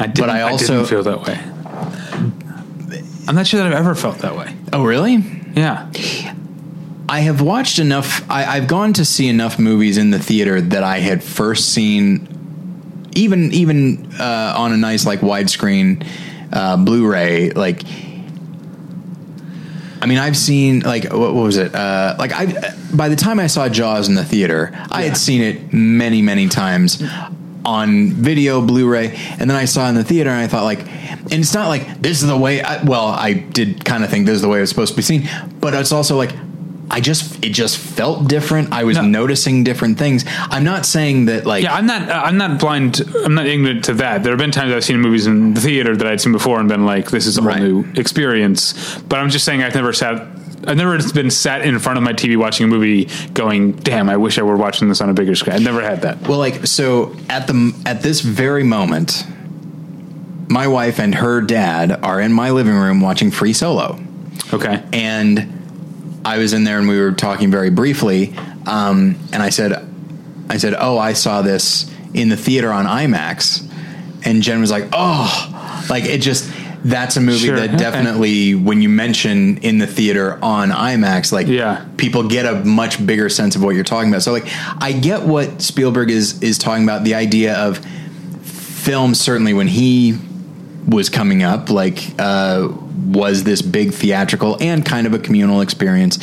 [0.00, 1.38] I but I also, didn't feel that way.
[3.28, 4.56] I'm not sure that I've ever felt that way.
[4.72, 5.16] oh really?
[5.54, 5.88] Yeah,
[7.08, 8.28] I have watched enough.
[8.28, 13.08] I, I've gone to see enough movies in the theater that I had first seen,
[13.14, 16.04] even even uh, on a nice like widescreen
[16.52, 17.50] uh, Blu-ray.
[17.50, 17.84] Like,
[20.02, 21.72] I mean, I've seen like what, what was it?
[21.74, 25.42] Uh, like I, by the time I saw Jaws in the theater, I had seen
[25.42, 27.00] it many many times
[27.64, 30.80] on video Blu-ray, and then I saw it in the theater, and I thought like,
[30.88, 32.62] and it's not like this is the way.
[32.62, 34.96] I, well, I did kind of think this is the way it was supposed to
[34.96, 35.28] be seen,
[35.60, 36.34] but it's also like.
[36.90, 38.72] I just it just felt different.
[38.72, 39.02] I was No.
[39.02, 40.24] noticing different things.
[40.50, 41.74] I'm not saying that like yeah.
[41.74, 42.08] I'm not.
[42.08, 43.00] Uh, I'm not blind.
[43.24, 44.22] I'm not ignorant to that.
[44.22, 46.68] There have been times I've seen movies in the theater that I'd seen before and
[46.68, 47.60] been like, "This is a whole Right.
[47.60, 48.74] new experience."
[49.08, 50.26] But I'm just saying, I've never sat.
[50.68, 54.16] I've never been sat in front of my TV watching a movie, going, "Damn, I
[54.16, 56.26] wish I were watching this on a bigger screen." I've never had that.
[56.28, 59.24] Well, like so at the at this very moment,
[60.48, 63.98] my wife and her dad are in my living room watching Free Solo,
[64.52, 64.80] Okay.
[64.92, 65.46] and
[66.26, 68.34] I was in there and we were talking very briefly,
[68.66, 69.72] um, and I said,
[70.48, 73.62] I said, oh, I saw this in the theater on IMAX,
[74.24, 76.52] and Jen was like, oh, like it just.
[76.84, 81.48] That's a movie Sure, that definitely, when you mention in the theater on IMAX, like
[81.48, 81.84] Yeah.
[81.96, 84.22] people get a much bigger sense of what you're talking about.
[84.22, 84.46] So like
[84.80, 87.78] I get what Spielberg is is talking about the idea of
[88.44, 90.16] film certainly when he
[90.86, 92.68] was coming up like uh,
[93.06, 96.18] was this big theatrical and kind of a communal experience.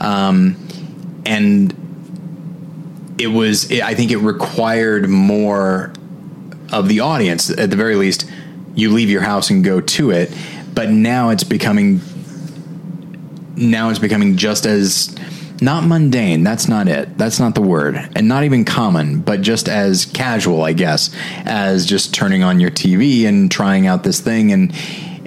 [0.00, 0.56] Um,
[1.24, 1.74] and
[3.18, 5.92] it was it, I think it required more
[6.72, 7.50] of the audience.
[7.50, 8.30] At the very least
[8.74, 10.32] you leave your house and go to it.
[10.74, 12.00] But now it's becoming
[13.56, 15.14] now it's becoming just as
[15.60, 16.42] not mundane.
[16.44, 17.16] That's not it.
[17.18, 21.10] That's not the word, and not even common, but just as casual, I guess,
[21.44, 24.72] as just turning on your TV and trying out this thing and.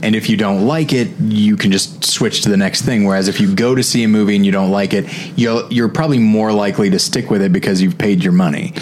[0.04, 3.04] And if you don't like it, you can just switch to the next thing.
[3.04, 5.06] Whereas if you go to see a movie and you don't like it,
[5.38, 8.74] you'll, you're probably more likely to stick with it because you've paid your money.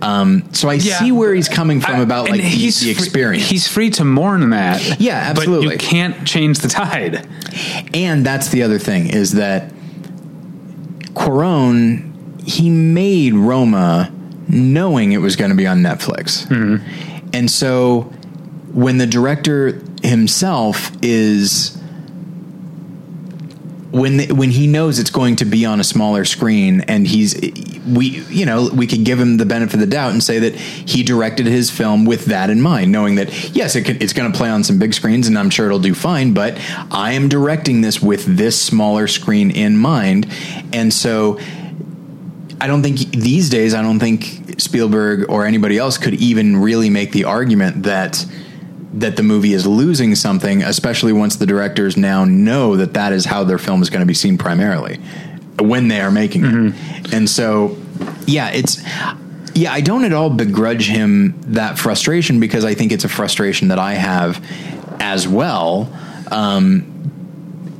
[0.00, 0.98] Um, so I Yeah.
[0.98, 3.50] see where he's coming from I- about like the, he's the free- experience.
[3.50, 4.98] he's free to mourn that.
[4.98, 5.66] Yeah, absolutely.
[5.76, 7.28] But you can't change the tide.
[7.92, 9.70] And that's the other thing is that
[11.14, 12.10] Cuarón
[12.44, 14.12] he made Roma
[14.48, 17.28] knowing it was going to be on Netflix, mm-hmm.
[17.32, 18.12] and so
[18.72, 21.78] when the director himself is
[23.92, 27.34] when the, when he knows it's going to be on a smaller screen and he's
[27.86, 30.54] we you know we could give him the benefit of the doubt and say that
[30.54, 34.30] he directed his film with that in mind knowing that yes it can, it's going
[34.30, 36.58] to play on some big screens and I'm sure it'll do fine but
[36.90, 40.26] I am directing this with this smaller screen in mind.
[40.72, 41.38] And so
[42.60, 46.90] I don't think these days I don't think Spielberg or anybody else could even really
[46.90, 48.24] make the argument that
[48.94, 53.24] that the movie is losing something, especially once the directors now know that that is
[53.24, 55.00] how their film is going to be seen primarily
[55.58, 57.12] when they are making it.
[57.12, 57.76] And so,
[58.26, 58.82] yeah, it's
[59.54, 63.68] yeah, I don't at all begrudge him that frustration because I think it's a frustration
[63.68, 64.44] that I have
[65.00, 65.92] as well.
[66.30, 66.88] Um,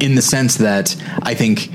[0.01, 1.71] in the sense that I think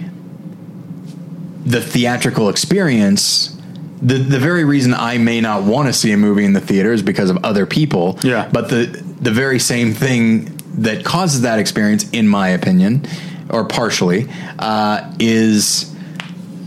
[1.64, 3.58] the theatrical experience
[4.02, 6.94] the the very reason I may not want to see a movie in the theater
[6.94, 8.20] is because of other people.
[8.22, 8.50] Yeah.
[8.52, 13.06] But the the very same thing that causes that experience, in my opinion,
[13.50, 14.28] or partially,
[14.60, 15.94] uh, is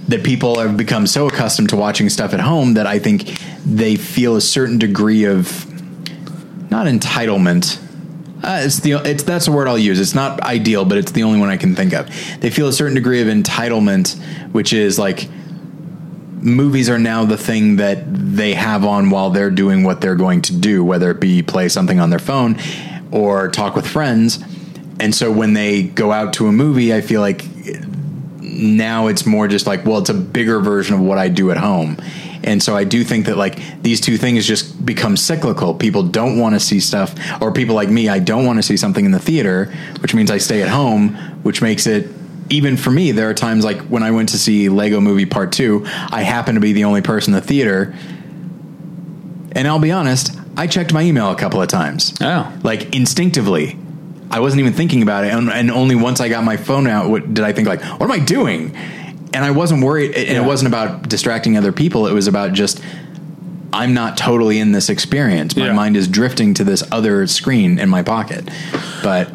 [0.08, 3.94] that people have become so accustomed to watching stuff at home that I think they
[3.94, 5.66] feel a certain degree of
[6.70, 7.80] not entitlement.
[8.42, 10.00] Uh, it's the it's that's the word I'll use.
[10.00, 12.08] It's not ideal, but it's the only one I can think of.
[12.40, 14.18] They feel a certain degree of entitlement,
[14.52, 15.28] which is like
[16.42, 20.42] movies are now the thing that they have on while they're doing what they're going
[20.42, 22.58] to do, whether it be play something on their phone
[23.10, 24.42] or talk with friends.
[24.98, 27.44] And so when they go out to a movie, I feel like
[28.40, 31.56] now it's more just like, well, it's a bigger version of what I do at
[31.56, 31.96] home.
[32.42, 35.74] And so I do think that like these two things just become cyclical.
[35.74, 38.76] People don't want to see stuff, or people like me, I don't want to see
[38.76, 39.66] something in the theater,
[40.00, 42.08] which means I stay at home, which makes it
[42.50, 43.12] even for me.
[43.12, 46.54] There are times like when I went to see Lego Movie Part Two, I happen
[46.56, 47.94] to be the only person in the theater,
[49.52, 52.52] and I'll be honest, I checked my email a couple of times, Oh.
[52.62, 53.78] like instinctively.
[54.30, 57.10] I wasn't even thinking about it, and, and only once I got my phone out
[57.10, 58.76] what, did I think like, "What am I doing?"
[59.32, 60.42] And I wasn't worried, and Yeah.
[60.42, 62.06] it wasn't about distracting other people.
[62.06, 62.80] It was about just
[63.72, 65.56] I'm not totally in this experience.
[65.56, 65.72] My Yeah.
[65.72, 68.48] mind is drifting to this other screen in my pocket.
[69.02, 69.30] But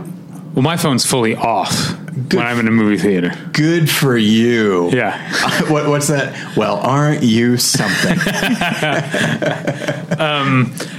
[0.54, 3.32] Well, my phone's fully off when I'm in a movie theater.
[3.52, 4.90] good for you.
[4.92, 5.18] Yeah.
[5.70, 6.56] what, what's that?
[6.56, 8.18] Well, aren't you something?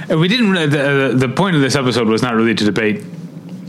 [0.09, 0.51] And we didn't.
[0.51, 3.03] really- The, the point of this episode was not really to debate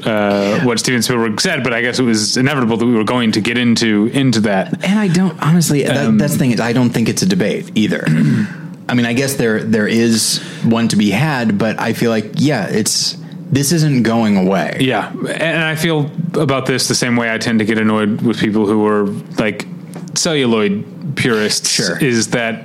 [0.05, 3.33] uh, what Steven Spielberg said, but I guess it was inevitable that we were going
[3.33, 4.85] to get into into that.
[4.85, 5.83] And I don't honestly.
[5.83, 8.05] That, Um, that's the thing is, I don't think it's a debate either.
[8.89, 12.35] I mean, I guess there there is one to be had, but I feel like
[12.37, 13.17] yeah, it's
[13.51, 14.77] this isn't going away.
[14.81, 18.39] Yeah, and I feel about this the same way I tend to get annoyed with
[18.39, 19.07] people who are
[19.39, 19.67] like
[20.15, 21.71] celluloid purists.
[21.71, 21.99] Sure.
[21.99, 22.65] is that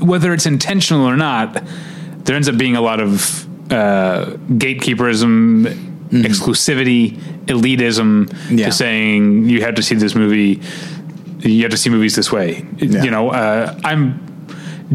[0.00, 1.62] whether it's intentional or not,
[2.24, 5.64] there ends up being a lot of uh, gatekeeperism,
[6.10, 8.58] exclusivity, elitism Mm-hmm.
[8.58, 8.66] Yeah.
[8.66, 10.60] to saying you have to see this movie.
[11.40, 12.66] You have to see movies this way.
[12.78, 13.02] Yeah.
[13.02, 14.26] You know, uh, I'm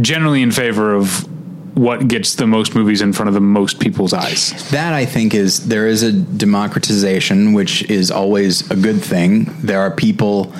[0.01, 1.27] generally in favor of
[1.75, 4.69] what gets the most movies in front of the most people's eyes.
[4.71, 9.53] That I think is there is a democratization, which is always a good thing.
[9.61, 10.53] There are people,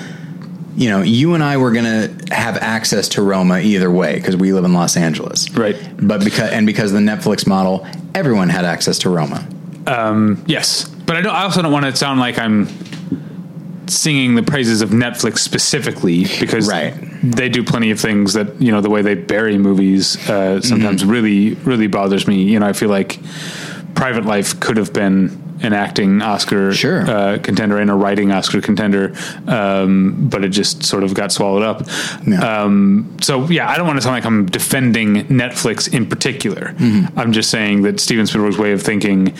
[0.76, 4.36] you know, you and I were going to have access to Roma either way because
[4.36, 5.76] we live in Los Angeles, Right.
[5.98, 9.46] But because and because of the Netflix model, everyone had access to Roma.
[9.86, 11.34] Um, Yes, but I don't.
[11.34, 12.68] I also don't want to sound like I'm
[13.88, 16.92] singing the praises of Netflix specifically because Right.
[17.34, 21.02] They do plenty of things that you know the way they bury movies uh, sometimes
[21.02, 21.10] Mm-hmm.
[21.10, 22.42] really really bothers me.
[22.44, 23.18] You know, I feel like
[23.94, 27.00] Private Life could have been an acting Oscar Sure.
[27.10, 29.14] uh, contender and a writing Oscar contender,
[29.46, 31.86] um, but it just sort of got swallowed up.
[32.26, 32.40] Yeah.
[32.62, 36.74] Um, so yeah, I don't want to sound like I'm defending Netflix in particular.
[36.76, 37.18] Mm-hmm.
[37.18, 39.32] I'm just saying that Steven Spielberg's way of thinking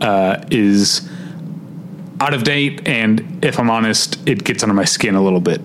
[0.00, 1.06] uh, is
[2.20, 5.60] out of date, and if I'm honest, it gets under my skin a little bit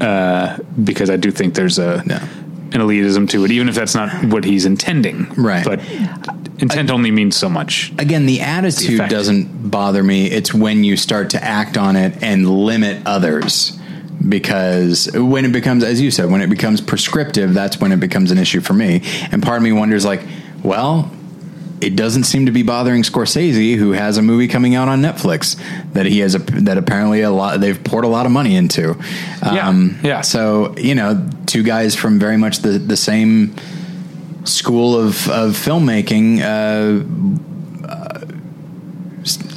[0.00, 2.22] uh, because I do think there's a Yeah.
[2.72, 5.26] an elitism to it, even if that's not what he's intending.
[5.36, 5.64] Right.
[5.64, 5.80] But
[6.58, 7.92] intent only means so much.
[7.98, 9.10] again, the attitude effect.
[9.10, 10.26] doesn't bother me.
[10.30, 13.76] It's when you start to act on it and limit others.
[14.28, 18.30] Because when it becomes, as you said, when it becomes prescriptive, that's when it becomes
[18.30, 19.02] an issue for me.
[19.32, 20.20] And part of me wonders, like,
[20.62, 21.10] well,
[21.80, 25.56] it doesn't seem to be bothering Scorsese, who has a movie coming out on Netflix
[25.92, 28.90] that he has a that apparently a lot they've poured a lot of money into.
[29.42, 30.20] Um, Yeah, yeah.
[30.20, 33.56] So you know, two guys from very much the the same
[34.44, 37.04] school of of filmmaking, uh,
[37.86, 38.26] uh,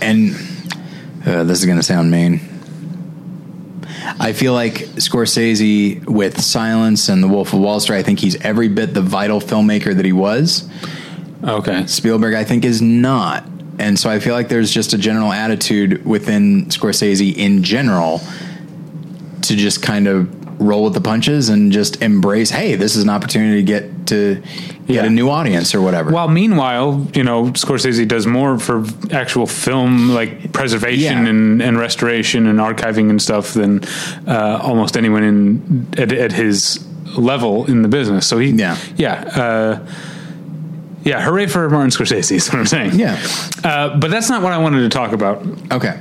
[0.02, 0.34] and
[1.26, 2.50] uh, this is going to sound mean.
[4.20, 7.98] I feel like Scorsese with Silence and The Wolf of Wall Street.
[7.98, 10.70] I think he's every bit the vital filmmaker that he was.
[11.44, 11.86] Okay.
[11.88, 13.46] Spielberg, I think, is not.
[13.80, 18.22] And so I feel like there's just a general attitude within Scorsese in general
[19.42, 23.10] to just kind of roll with the punches and just embrace, hey, this is an
[23.10, 24.36] opportunity to get to
[24.86, 25.04] get Yeah.
[25.06, 26.12] a new audience or whatever.
[26.12, 31.30] While meanwhile, you know, Scorsese does more for actual film like preservation Yeah.
[31.30, 33.82] and, and restoration and archiving and stuff than
[34.28, 36.86] uh, almost anyone in at, at his
[37.18, 38.28] level in the business.
[38.28, 38.78] So he, Yeah.
[38.98, 39.80] yeah, uh,
[41.04, 41.22] yeah.
[41.22, 42.32] Hooray for Martin Scorsese!
[42.32, 43.00] Is what I'm saying.
[43.00, 43.22] Yeah.
[43.64, 45.46] uh, but that's not what I wanted to talk about.
[45.72, 46.00] okay.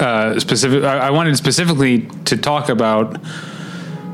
[0.00, 0.84] uh, specific.
[0.84, 3.18] I I wanted specifically to talk about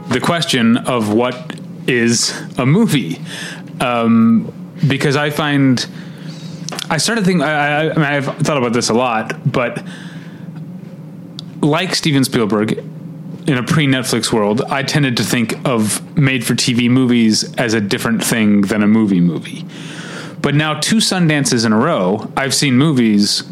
[0.09, 3.21] the question of what is a movie,
[3.81, 4.53] um,
[4.89, 5.87] because I find
[6.89, 7.43] I started thinking.
[7.43, 9.83] I, I, I mean, I've thought about this a lot, but
[11.63, 12.85] like Steven Spielberg.
[13.47, 18.61] In a pre-Netflix world, I tended to think of made-for-TV movies as a different thing
[18.61, 19.65] than a movie movie.
[20.43, 23.43] But now, two Sundances in a row, I've seen movies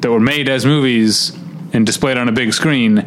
[0.00, 1.32] that were made as movies
[1.72, 3.06] and displayed on a big screen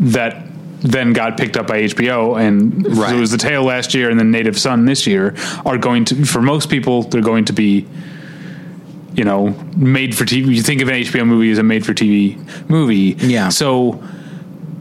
[0.00, 0.44] that
[0.80, 3.14] then got picked up by HBO and Right.
[3.16, 6.24] it was the Tale last year and then Native Son this year are going to
[6.26, 7.86] for most people they're going to be
[9.14, 11.94] you know made for TV you think of an HBO movie as a made for
[11.94, 12.36] TV
[12.68, 13.48] movie Yeah.
[13.48, 14.02] so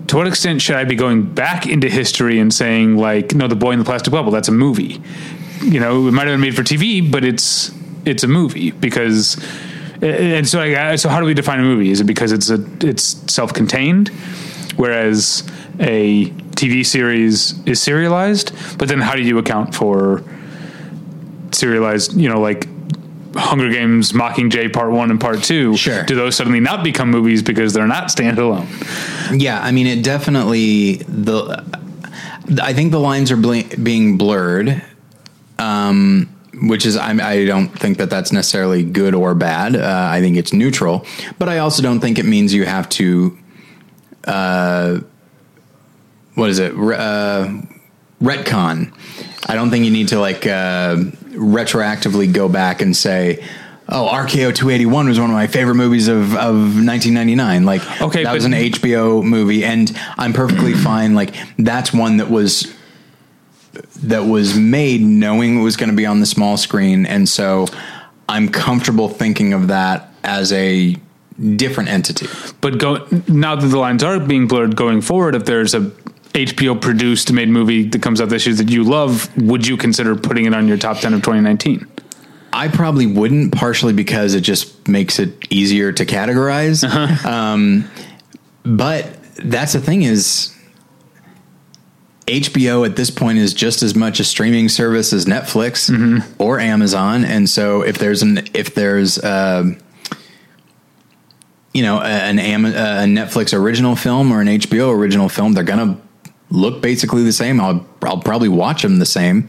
[0.07, 3.55] to what extent should I be going back into history and saying like no the
[3.55, 5.01] boy in the plastic bubble that's a movie
[5.61, 7.71] you know it might have been made for TV but it's
[8.05, 9.37] it's a movie because
[10.01, 12.63] and so I, so how do we define a movie is it because it's a
[12.81, 14.09] it's self-contained
[14.75, 15.43] whereas
[15.79, 20.23] a TV series is serialized but then how do you account for
[21.51, 22.67] serialized you know like
[23.35, 26.03] Hunger Games Mockingjay Part 1 and Part 2 Sure.
[26.03, 28.65] do those suddenly not become movies because they're not standalone
[29.41, 31.63] Yeah, I mean, it definitely the.
[32.61, 34.83] I think the lines are bl- being blurred,
[35.57, 36.29] um,
[36.61, 39.75] which is I'm, I don't think that that's necessarily good or bad.
[39.75, 41.05] Uh, I think it's neutral,
[41.37, 43.37] but I also don't think it means you have to.
[44.23, 44.99] Uh,
[46.35, 46.73] what is it?
[46.73, 47.61] Uh,
[48.21, 48.93] retcon.
[49.47, 50.95] I don't think you need to like uh,
[51.31, 53.43] retroactively go back and say.
[53.87, 57.65] Oh, RKO 281 was one of my favorite movies of, of 1999.
[57.65, 61.13] Like, Okay, that was an HBO movie, and I'm perfectly fine.
[61.13, 62.74] Like, that's one that was
[64.03, 67.67] that was made knowing it was going to be on the small screen, and so
[68.27, 70.95] I'm comfortable thinking of that as a
[71.55, 72.27] different entity.
[72.61, 75.91] But go now that the lines are being blurred going forward, if there's a
[76.33, 80.15] HBO produced made movie that comes out this year that you love, would you consider
[80.15, 81.87] putting it on your top ten of 2019?
[82.51, 86.83] I probably wouldn't, partially because it just makes it easier to categorize.
[87.25, 87.89] Um,
[88.63, 90.54] but that's the thing is,
[92.27, 95.89] HBO at this point is just as much a streaming service as Netflix
[96.39, 99.77] or Amazon, and so if there's an if there's um
[101.73, 105.63] you know a- an Am- a Netflix original film or an HBO original film, they're
[105.63, 105.97] gonna
[106.49, 107.61] look basically the same.
[107.61, 109.47] I'll I'll probably watch them the same.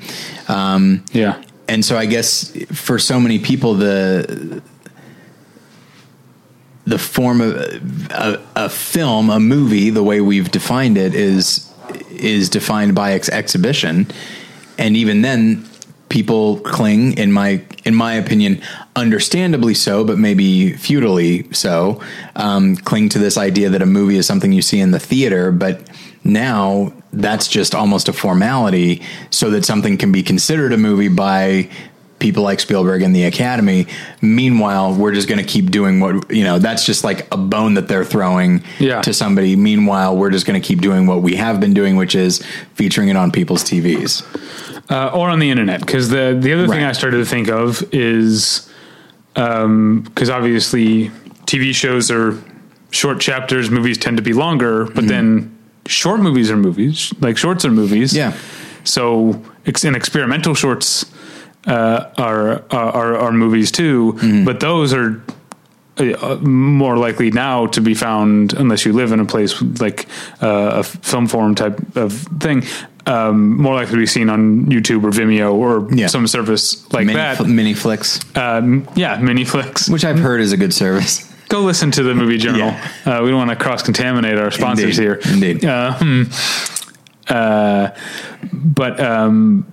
[0.48, 1.40] Um, Yeah.
[1.68, 4.62] and so I guess for so many people, the
[6.86, 7.56] the form of
[8.10, 11.65] a, a film, a movie, the way we've defined it is
[12.16, 14.06] is defined by ex- exhibition,
[14.78, 15.68] and even then,
[16.08, 18.60] people cling, in my in my opinion,
[18.96, 22.00] understandably so, but maybe futilely so,
[22.34, 25.52] um, cling to this idea that a movie is something you see in the theater,
[25.52, 25.88] but
[26.24, 31.68] now that's just almost a formality so that something can be considered a movie by
[32.18, 33.86] people like Spielberg and the Academy.
[34.22, 37.74] Meanwhile, we're just going to keep doing what, you know, that's just like a bone
[37.74, 39.02] that they're throwing Yeah.
[39.02, 39.54] to somebody.
[39.56, 42.42] Meanwhile, we're just going to keep doing what we have been doing, which is
[42.74, 44.22] featuring it on people's TVs.
[44.90, 45.80] uh, or on the internet.
[45.80, 48.68] Because the the other thing I started to think of is
[49.34, 51.10] because obviously
[51.46, 52.42] TV shows are
[52.90, 55.54] short chapters, movies tend to be longer, but then
[55.86, 58.14] short movies are movies, like shorts are movies.
[58.16, 58.32] Yeah.
[58.84, 59.42] So
[59.82, 61.04] in experimental shorts.
[61.66, 64.44] Uh, are, are are movies too, Mm-hmm.
[64.44, 65.22] but those are.
[65.98, 70.06] Uh, more likely now to be found unless you live in a place like
[70.42, 72.62] uh, a film forum type of thing.
[73.06, 76.08] Um, more likely to be seen on YouTube or Vimeo or Yeah.
[76.08, 77.38] some service like mini, that.
[77.38, 79.88] fl- mini flicks, um, yeah, mini flicks.
[79.88, 81.32] which I've heard is a good service.
[81.48, 82.60] Go listen to the movie journal.
[82.60, 82.88] Yeah.
[83.06, 85.24] Uh, we don't want to cross contaminate our sponsors Indeed.
[85.24, 85.32] here.
[85.32, 85.64] Indeed.
[85.64, 86.28] Um,
[87.28, 87.88] uh,
[88.52, 89.72] but um,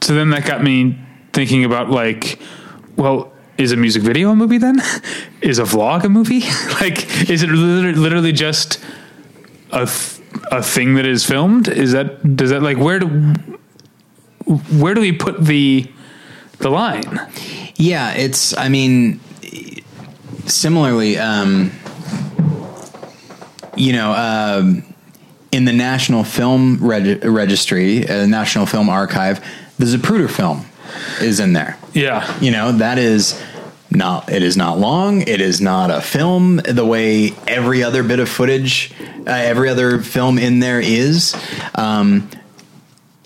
[0.00, 0.96] so then that got me
[1.32, 2.38] thinking about like,
[2.96, 4.80] well, is a music video a movie then?
[5.42, 6.40] is a vlog a movie?
[6.80, 8.82] like, is it literally, just
[9.72, 10.20] a th-
[10.50, 11.68] a thing that is filmed?
[11.68, 13.06] Is that does that like where do
[14.78, 15.90] where do we put the
[16.58, 17.20] the line?
[17.76, 18.56] Yeah, it's.
[18.56, 19.20] I mean,
[20.46, 21.72] similarly, um,
[23.76, 24.84] you know, um,
[25.52, 29.44] in the National Film Reg- Registry, uh, National Film Archive,
[29.78, 30.66] the Zapruder film
[31.20, 31.78] is in there.
[31.92, 33.40] Yeah, You know, that is
[33.90, 34.30] not.
[34.30, 35.22] It is not long.
[35.22, 38.92] It is not a film the way every other bit of footage,
[39.26, 41.36] uh, every other film in there is.
[41.74, 42.30] Um,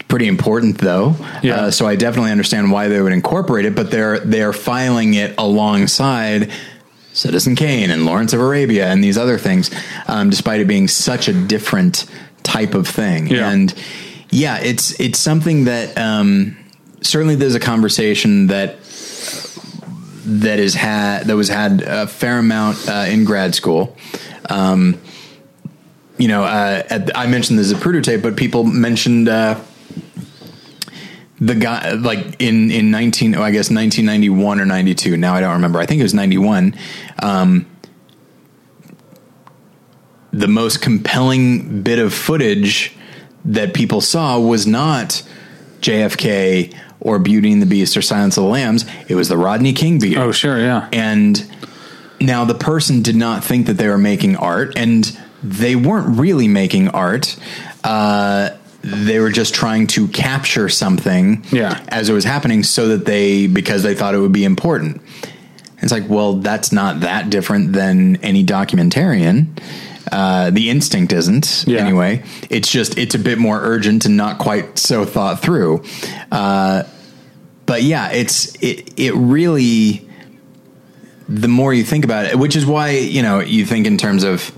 [0.08, 1.16] pretty important though.
[1.42, 1.56] Yeah.
[1.56, 5.34] Uh, so I definitely understand why they would incorporate it, but they're they're filing it
[5.38, 6.50] alongside
[7.12, 9.70] Citizen Kane and Lawrence of Arabia and these other things,
[10.06, 12.06] um, despite it being such a different
[12.42, 13.26] type of thing.
[13.26, 13.50] Yeah.
[13.50, 13.74] And
[14.30, 16.56] yeah, it's it's something that um,
[17.04, 18.78] certainly there's a conversation that
[20.26, 23.96] that is had that was had a fair amount uh, in grad school.
[24.48, 25.00] Um,
[26.16, 29.60] you know, uh, at, I mentioned the Zapruder tape, but people mentioned uh,
[31.40, 35.16] the guy like in in nineteen, oh, I guess nineteen ninety one or ninety two.
[35.16, 35.78] Now I don't remember.
[35.78, 36.74] I think it was ninety one.
[37.22, 37.66] Um,
[40.32, 42.96] the most compelling bit of footage
[43.44, 45.22] that people saw was not
[45.80, 48.84] JFK or Beauty and the Beast or Silence of the Lambs.
[49.08, 50.18] It was the Rodney King beating.
[50.18, 50.88] Oh, sure, yeah.
[50.92, 51.44] And
[52.20, 55.04] now the person did not think that they were making art, and
[55.42, 57.36] they weren't really making art.
[57.82, 58.50] Uh,
[58.82, 61.82] they were just trying to capture something Yeah.
[61.88, 65.00] as it was happening so that they, because they thought it would be important.
[65.82, 69.46] It's like, well, that's not that different than any documentarian.
[70.12, 71.80] Uh, the instinct isn't Yeah.
[71.80, 72.22] anyway.
[72.50, 75.82] It's just it's a bit more urgent and not quite so thought through.
[76.30, 76.84] Uh,
[77.66, 80.08] but yeah, it's it it really.
[81.26, 84.24] The more you think about it, which is why you know you think in terms
[84.24, 84.52] of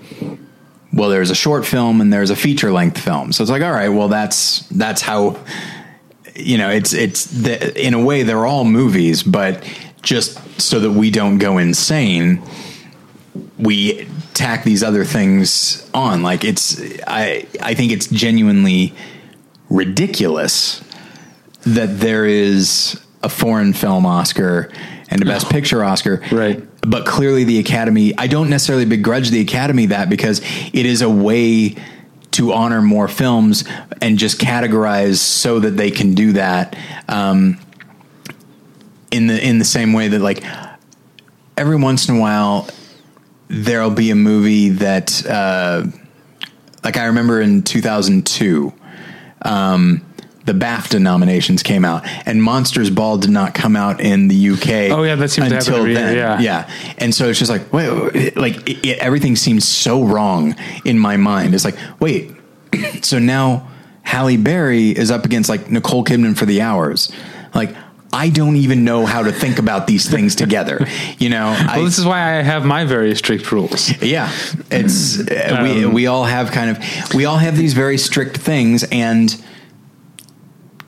[0.93, 3.31] well, there's a short film and there's a feature length film.
[3.33, 5.39] So it's like, all right, well, that's that's how
[6.35, 9.63] you know it's it's the, in a way they're all movies, but
[10.03, 12.43] just so that we don't go insane,
[13.59, 16.23] we tack these other things on.
[16.23, 18.95] Like it's I I think it's genuinely
[19.71, 20.83] ridiculous
[21.63, 24.71] that there is a foreign film Oscar
[25.09, 26.63] and a Best Picture Oscar, Right.
[26.83, 28.17] But clearly, the Academy.
[28.17, 30.41] I don't necessarily begrudge the Academy that because
[30.73, 31.75] it is a way
[32.33, 33.65] to honor more films
[34.01, 36.77] and just categorize so that they can do that.
[37.09, 37.59] Um,
[39.11, 40.45] in the in the same way that like
[41.57, 42.69] every once in a while
[43.49, 45.85] there'll be a movie that uh,
[46.85, 48.73] like I remember in 2002
[49.43, 50.05] um,
[50.45, 54.69] the BAFTA nominations came out and Monsters Ball did not come out in the UK
[54.97, 56.17] Oh, yeah, that seems to until year, then.
[56.17, 56.39] yeah.
[56.41, 56.71] yeah.
[56.99, 60.99] And so it's just like wait, wait, like it, it, everything seems so wrong in
[60.99, 61.55] my mind.
[61.55, 62.33] It's like wait
[63.03, 63.69] so now
[64.03, 67.11] Halle Berry is up against like Nicole Kidman for the hours.
[67.55, 67.75] Like
[68.17, 70.87] I don't even know how to think about these things together
[71.19, 73.91] you know I, Well, this is why I have my very strict rules.
[74.03, 74.31] yeah,
[74.71, 78.37] it's uh, we Um, we all have kind of we all have these very strict
[78.37, 79.29] things, and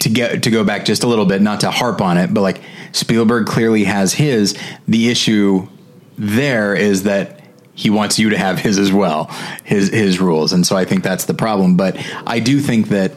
[0.01, 2.41] to get to go back just a little bit, not to harp on it, but
[2.43, 2.61] like
[2.93, 4.57] Spielberg clearly has his.
[4.87, 5.69] The issue
[6.17, 7.41] there is that
[7.75, 9.25] he wants you to have his as well,
[9.65, 11.77] his his rules, and so I think that's the problem.
[11.77, 13.13] But I do think that.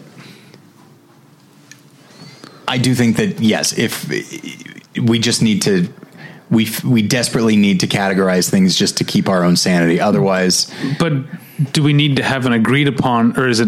[2.71, 4.07] I do think that yes, if
[4.97, 5.93] we just need to,
[6.49, 9.99] we we desperately need to categorize things just to keep our own sanity.
[9.99, 11.11] Otherwise, But
[11.73, 13.67] do we need to have an agreed upon, or is it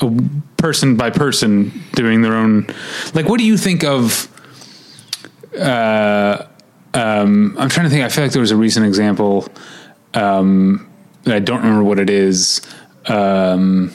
[0.00, 0.12] a
[0.56, 2.68] person by person doing their own?
[3.14, 4.28] Like, what do you think of?
[5.58, 6.46] Uh,
[6.94, 8.04] um, I'm trying to think.
[8.04, 9.48] I feel like there was a recent example.
[10.14, 10.88] Um,
[11.26, 12.60] I don't remember what it is.
[13.06, 13.92] Um,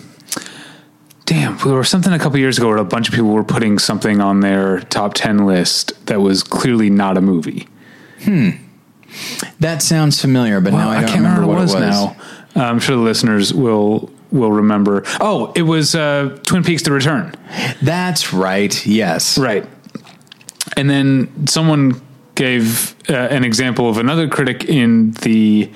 [1.29, 3.77] damn, there was something a couple years ago where a bunch of people were putting
[3.77, 7.67] something on their top ten list that was clearly not a movie.
[8.23, 8.49] Hmm.
[9.59, 11.81] That sounds familiar, but now I, don't can't remember, what it was, was.
[11.81, 12.15] now.
[12.55, 15.03] I'm sure the listeners will will remember.
[15.21, 17.35] Oh, it was uh, Twin Peaks: The Return.
[17.79, 18.85] That's right.
[18.87, 19.37] Yes.
[19.37, 19.67] Right.
[20.75, 22.01] And then someone
[22.33, 25.69] gave uh, an example of another critic in the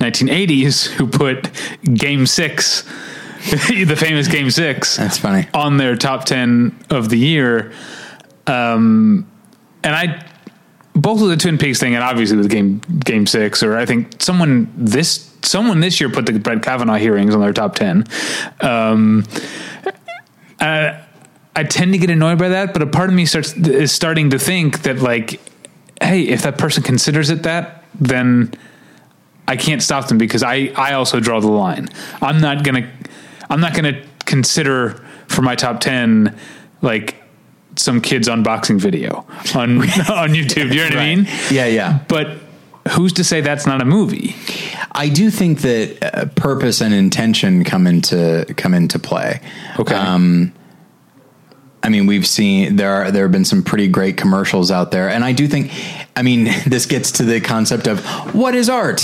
[0.00, 1.50] 1980s who put
[1.82, 2.84] Game Six,
[3.86, 5.48] the famous Game Six, That's funny.
[5.54, 7.72] on their top 10 of the year.
[8.46, 9.30] Um,
[9.84, 10.24] and I,
[10.94, 14.20] both of the Twin Peaks thing, and obviously with Game Game Six, or I think
[14.20, 18.04] someone this someone this year put the Brett Kavanaugh hearings on their top 10.
[18.60, 19.24] Um,
[20.60, 21.00] I,
[21.54, 24.30] I tend to get annoyed by that, but a part of me starts is starting
[24.30, 25.40] to think that like,
[26.02, 28.52] hey, if that person considers it that, then
[29.46, 31.88] I can't stop them because I I also draw the line.
[32.20, 32.90] I'm not gonna
[33.50, 36.38] I'm not gonna consider for my top ten
[36.82, 37.22] like
[37.76, 40.72] some kids unboxing video on on YouTube.
[40.72, 41.26] You know what I mean?
[41.50, 42.00] Yeah, yeah.
[42.08, 42.38] But
[42.90, 44.34] who's to say that's not a movie?
[44.92, 49.40] I do think that uh, purpose and intention come into come into play.
[49.78, 49.94] Okay.
[49.94, 50.52] Um,
[51.82, 55.08] I mean, we've seen there are there have been some pretty great commercials out there,
[55.08, 55.72] and I do think,
[56.16, 59.02] I mean, this gets to the concept of what is art,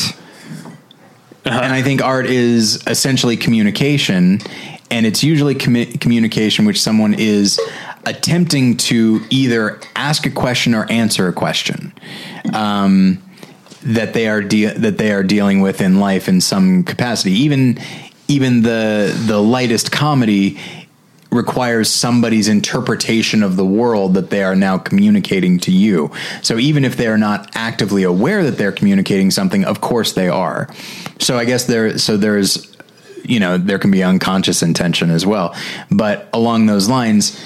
[1.45, 4.41] and I think art is essentially communication,
[4.91, 7.61] and it's usually commu- communication which someone is
[8.07, 11.93] attempting to either ask a question or answer a question.
[12.53, 13.23] Um,
[13.83, 17.33] that they are de- that they are dealing with in life in some capacity.
[17.33, 17.79] Even
[18.29, 20.59] even the the lightest comedy
[21.35, 26.11] requires somebody's interpretation of the world that they are now communicating to you.
[26.43, 30.29] So even if they are not actively aware that they're communicating something, of course they
[30.29, 30.69] are.
[31.19, 32.75] So I guess there so there's
[33.25, 35.55] you know there can be unconscious intention as well.
[35.91, 37.39] But along those lines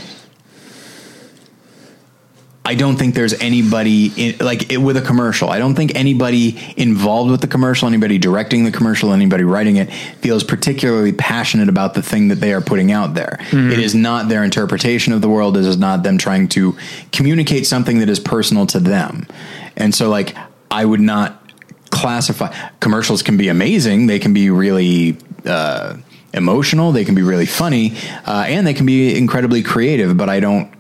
[2.69, 5.49] I don't think there's anybody in, like it, with a commercial.
[5.49, 9.91] I don't think anybody involved with the commercial, anybody directing the commercial, anybody writing it
[10.21, 13.39] feels particularly passionate about the thing that they are putting out there.
[13.73, 15.57] It is not their interpretation of the world.
[15.57, 16.77] It is not them trying to
[17.11, 19.27] communicate something that is personal to them.
[19.75, 20.37] And so like
[20.71, 21.51] I would not
[21.89, 24.09] classify commercials can be amazing.
[24.09, 25.16] They can be really,
[25.47, 25.97] uh,
[26.35, 26.93] emotional.
[26.93, 27.95] They can be really funny,
[28.27, 30.14] uh, and they can be incredibly creative.
[30.19, 30.71] But I don't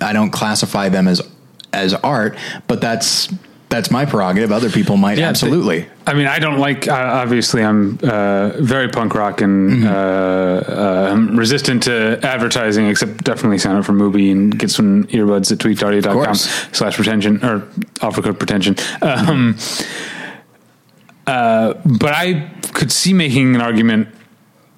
[0.00, 1.22] I don't classify them as
[1.72, 3.28] as art, but that's
[3.68, 4.50] that's my prerogative.
[4.50, 5.86] Other people might Yeah, absolutely.
[6.06, 6.88] I mean, I don't like.
[6.88, 13.24] Uh, obviously, I'm uh, very punk rock and uh, uh, I'm resistant to advertising, except
[13.24, 17.68] definitely sign up for Mubi and get some earbuds at tweakedaudio.com slash pretension or
[18.00, 18.76] offer code pretension.
[19.02, 19.58] Um,
[21.26, 24.08] uh, but I could see making an argument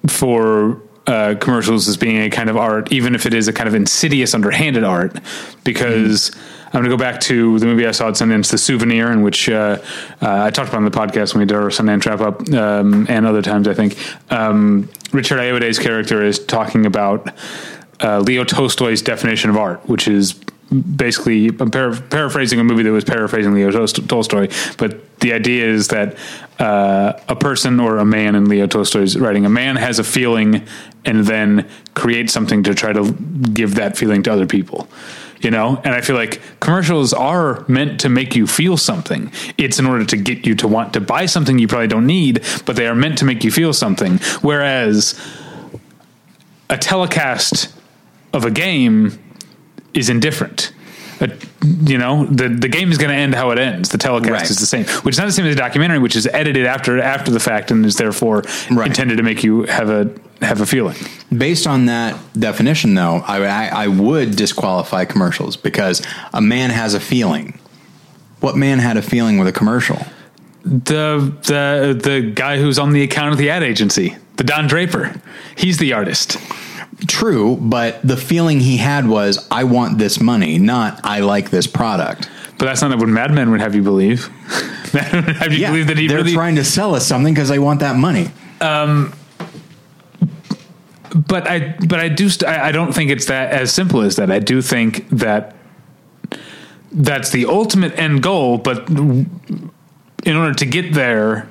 [0.07, 3.67] for uh, commercials as being a kind of art, even if it is a kind
[3.67, 5.15] of insidious, underhanded art,
[5.63, 6.31] because.
[6.73, 9.23] I'm going to go back to the movie I saw at Sundance, The Souvenir, in
[9.23, 9.77] which uh,
[10.21, 13.05] uh, I talked about on the podcast when we did our Sundance wrap up, um,
[13.09, 13.97] and other times I think.
[14.31, 17.29] Um, Richard Ayoade's character is talking about
[17.99, 20.39] uh, Leo Tolstoy's definition of art, which is
[20.71, 24.47] basically I'm para- paraphrasing a movie that was paraphrasing Leo Tolstoy,
[24.77, 26.17] but the idea is that
[26.59, 30.65] uh, a person or a man in Leo Tolstoy's writing, a man has a feeling
[31.05, 33.11] and then creates something to try to
[33.53, 34.87] give that feeling to other people.
[35.41, 39.31] You know, and I feel like commercials are meant to make you feel something.
[39.57, 42.45] It's in order to get you to want to buy something you probably don't need,
[42.67, 44.19] but they are meant to make you feel something.
[44.41, 45.19] Whereas
[46.69, 47.73] a telecast
[48.33, 49.19] of a game
[49.93, 50.71] is indifferent.
[51.19, 51.27] Uh,
[51.85, 53.89] you know, the the game is going to end how it ends.
[53.89, 54.49] The telecast Right.
[54.49, 56.99] is the same, which is not the same as a documentary, which is edited after
[56.99, 58.87] after the fact and is therefore Right.
[58.87, 60.09] intended to make you have a
[60.41, 60.95] have a feeling.
[61.35, 66.01] Based on that definition, though, I, I, I would disqualify commercials because
[66.33, 67.59] a man has a feeling.
[68.39, 70.03] What man had a feeling with a commercial?
[70.65, 75.21] The the the guy who's on the account of the ad agency, the Don Draper,
[75.55, 76.37] he's the artist.
[77.07, 81.65] True, but the feeling he had was, I want this money, not I like this
[81.65, 82.29] product.
[82.57, 84.29] But that's not what Mad Men would have you believe.
[84.93, 87.33] Mad Men would have you believe that he they're really trying to sell us something
[87.33, 88.29] because they want that money.
[88.59, 89.13] Um,
[91.15, 94.17] but I but I do st- I I don't think it's that as simple as
[94.17, 94.29] that.
[94.29, 95.55] I do think that
[96.91, 99.29] that's the ultimate end goal, but in
[100.25, 101.49] order to get there,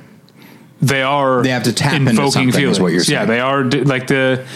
[0.80, 3.20] they are They have to tap into something, is what you're saying?
[3.20, 4.46] Yeah, they are like the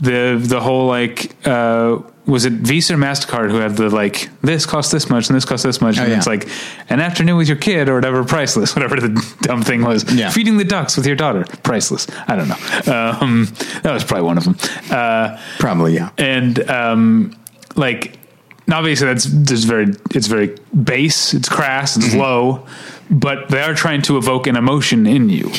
[0.00, 4.66] the the whole like uh was it Visa or Mastercard who had the like this
[4.66, 6.16] costs this much and this costs this much and Oh, yeah.
[6.18, 6.46] it's like
[6.90, 10.30] an afternoon with your kid or whatever priceless whatever the dumb thing was Yeah.
[10.30, 13.46] feeding the ducks with your daughter priceless I don't know um,
[13.82, 14.56] that was probably one of them
[14.90, 16.10] uh, Probably, yeah.
[16.18, 17.34] and um,
[17.76, 18.18] like
[18.70, 22.18] obviously that's just very it's very base it's crass it's Mm-hmm.
[22.18, 22.66] low
[23.10, 25.50] but they are trying to evoke an emotion in you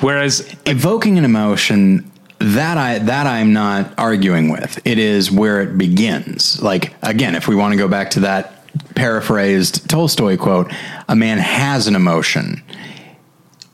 [0.00, 4.80] whereas Evoking an emotion that I that I'm not arguing with.
[4.86, 6.62] It is where it begins.
[6.62, 8.54] Like again, if we want to go back to that
[8.94, 10.72] paraphrased Tolstoy quote,
[11.08, 12.62] a man has an emotion.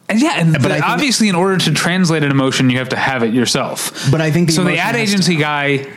[0.09, 3.23] And yeah, and But obviously, in order to translate an emotion, you have to have
[3.23, 4.11] it yourself.
[4.11, 4.65] But I think the so.
[4.65, 5.91] The ad agency guy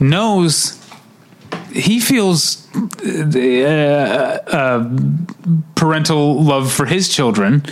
[0.00, 0.80] knows
[1.72, 4.90] he feels uh, uh,
[5.74, 7.64] parental love for his children.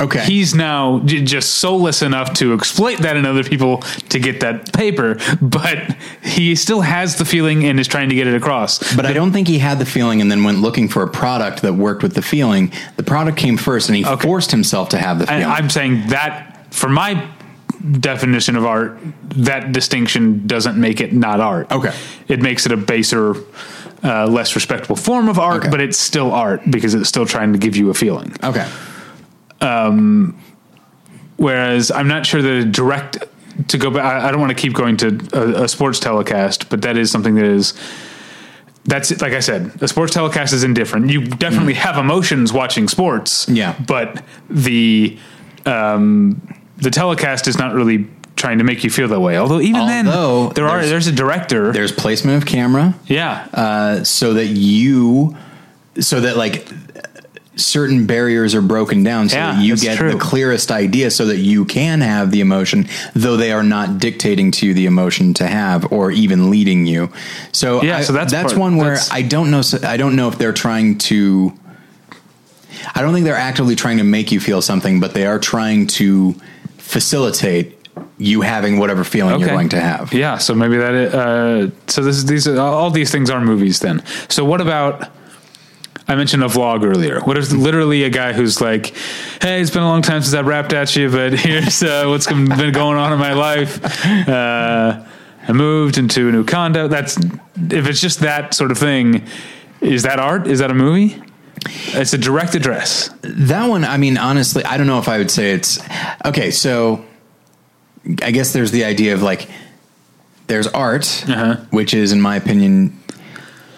[0.00, 0.20] Okay.
[0.24, 3.78] he's now j- just soulless enough to exploit that in other people
[4.10, 8.26] to get that paper, but he still has the feeling and is trying to get
[8.26, 8.94] it across.
[8.94, 11.62] But I don't think he had the feeling and then went looking for a product
[11.62, 12.72] that worked with the feeling.
[12.96, 14.22] The product came first and he Okay.
[14.26, 15.44] forced himself to have the I, feeling.
[15.46, 17.26] I'm saying that for my
[18.00, 18.98] definition of art,
[19.36, 21.70] that distinction doesn't make it not art.
[21.70, 21.94] Okay.
[22.28, 23.34] It makes it a baser,
[24.02, 25.70] uh, less respectable form of art, Okay.
[25.70, 28.34] but it's still art because it's still trying to give you a feeling.
[28.42, 28.66] okay.
[31.36, 33.18] Whereas I'm not sure that a direct
[33.68, 34.04] to go back.
[34.04, 37.10] I I don't want to keep going to a, a sports telecast, but that is
[37.10, 37.74] something that is.
[38.84, 41.10] That's like I said, a sports telecast is indifferent.
[41.10, 43.74] You definitely have emotions watching sports, Yeah.
[43.84, 45.18] but the
[45.66, 46.40] um,
[46.76, 48.06] the telecast is not really
[48.36, 49.36] trying to make you feel that way.
[49.36, 51.72] Although even Although then, there are there's- there's a director.
[51.72, 52.94] There's placement of camera.
[53.06, 55.36] yeah, uh, so that you,
[55.98, 56.68] so that like
[57.56, 60.12] certain barriers are broken down, so Yeah, that you get true.
[60.12, 64.50] the clearest idea, so that you can have the emotion, though they are not dictating
[64.52, 67.10] to you the emotion to have, or even leading you.
[67.52, 69.62] So Yeah, I- so that's that's part- one where that's- I don't know.
[69.84, 71.52] I don't know if they're trying to.
[72.94, 75.86] I don't think they're actively trying to make you feel something, but they are trying
[75.88, 76.34] to
[76.78, 77.72] facilitate
[78.18, 80.12] you having whatever feeling you're going to have.
[80.12, 80.94] Yeah, so maybe that.
[81.14, 84.02] Uh, so this is these are, all these things are movies then.
[84.28, 85.08] So what about?
[86.08, 87.20] I mentioned a vlog earlier.
[87.20, 88.94] What if literally a guy who's like,
[89.42, 92.26] "Hey, it's been a long time since I rapped at you, but here's uh, what's
[92.26, 93.80] been going on in my life.
[94.28, 95.04] Uh,
[95.48, 96.86] I moved into a new condo.
[96.88, 99.26] That's if it's just that sort of thing.
[99.80, 100.46] Is that art?
[100.46, 101.20] Is that a movie?
[101.88, 103.10] It's a direct address.
[103.22, 105.80] That one, I mean, honestly, I don't know if I would say it's
[106.24, 106.50] okay.
[106.52, 107.04] So,
[108.22, 109.48] I guess there's the idea of like
[110.46, 111.56] there's art, Uh-huh.
[111.70, 112.96] which is, in my opinion,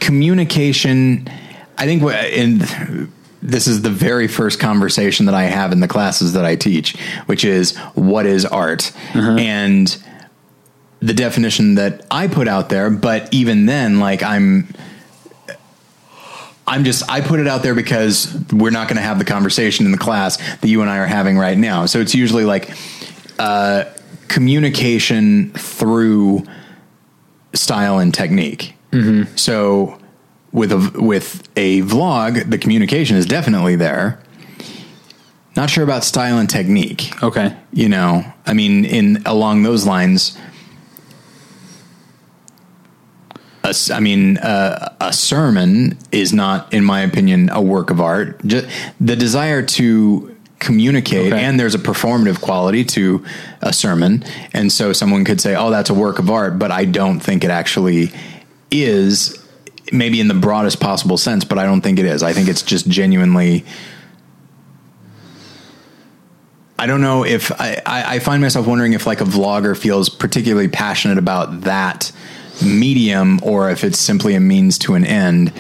[0.01, 1.29] communication.
[1.79, 6.33] I think in this is the very first conversation that I have in the classes
[6.33, 8.93] that I teach, which is what is art,
[9.39, 9.97] and
[11.01, 12.91] the definition that I put out there.
[12.91, 14.69] But even then, like I'm.
[16.67, 19.87] I'm just I put it out there because we're not going to have the conversation
[19.87, 21.87] in the class that you and I are having right now.
[21.87, 22.71] So it's usually like
[23.39, 23.85] uh,
[24.29, 26.45] communication through
[27.55, 28.75] style and technique.
[29.37, 29.98] So
[30.53, 34.21] with a with a vlog, the communication is definitely there.
[35.57, 37.13] Not sure about style and technique.
[37.23, 37.57] Okay.
[37.73, 40.39] You know, I mean, in along those lines.
[43.65, 48.41] a I mean, uh, a sermon is not, in my opinion, a work of art.
[48.47, 48.69] Just
[49.01, 51.43] the desire to communicate, Okay.
[51.45, 53.25] and there's a performative quality to
[53.61, 56.85] a sermon, and so someone could say, "Oh, that's a work of art," but I
[56.85, 58.13] don't think it actually
[58.71, 59.37] is.
[59.93, 62.23] Maybe in the broadest possible sense, but I don't think it is.
[62.23, 63.65] I think it's just genuinely.
[66.79, 70.69] I don't know if I, I, find myself wondering if like a vlogger feels particularly
[70.69, 72.13] passionate about that
[72.63, 75.53] medium or if it's simply a means to an end.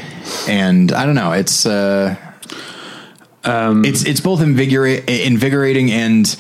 [0.48, 1.32] And I don't know.
[1.32, 2.14] It's uh,
[3.44, 6.36] it's it's both invigorate, invigorating and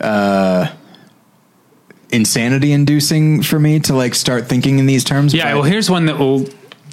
[0.00, 0.72] uh,
[2.10, 5.34] insanity inducing for me to like start thinking in these terms.
[5.34, 6.48] Yeah, well, here's one that will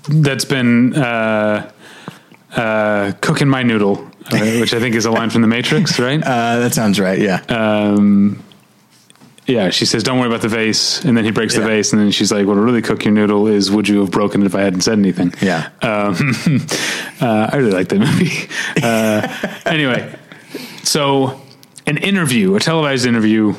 [0.10, 1.72] that's been uh,
[2.56, 6.22] uh, cooking my noodle, uh, which I think is a line from The Matrix, right?
[6.24, 7.20] uh, that sounds right.
[7.20, 7.42] Yeah.
[7.50, 8.44] Um,
[9.48, 12.02] yeah, she says, "Don't worry about the vase," and then he breaks the vase, and
[12.02, 14.56] then she's like, "What'll really cook your noodle is would you have broken it if
[14.56, 15.70] I hadn't said anything?" Yeah.
[15.84, 16.16] Um,
[17.22, 18.50] uh, I really like that movie.
[18.82, 20.18] Uh, anyway,
[20.84, 21.40] so
[21.86, 23.54] an interview, a televised interview,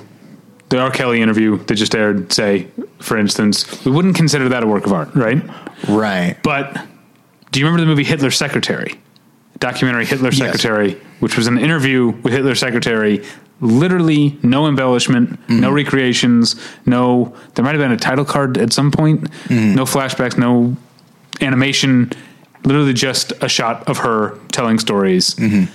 [0.68, 0.90] the R.
[0.90, 2.66] Kelly interview that just aired, say,
[2.98, 5.42] for instance, we wouldn't consider that a work of art, right?
[5.88, 6.36] right.
[6.42, 6.72] But
[7.52, 8.94] do you remember the movie Hitler's Secretary?
[9.58, 10.48] Documentary Hitler's Yes.
[10.52, 13.24] Secretary, which was an interview with Hitler's secretary,
[13.60, 15.60] literally no embellishment, Mm-hmm.
[15.60, 19.74] no recreations, no there might have been a title card at some point, Mm-hmm.
[19.74, 20.76] no flashbacks, no
[21.40, 22.12] animation,
[22.64, 25.34] literally just a shot of her telling stories.
[25.36, 25.72] Mm-hmm.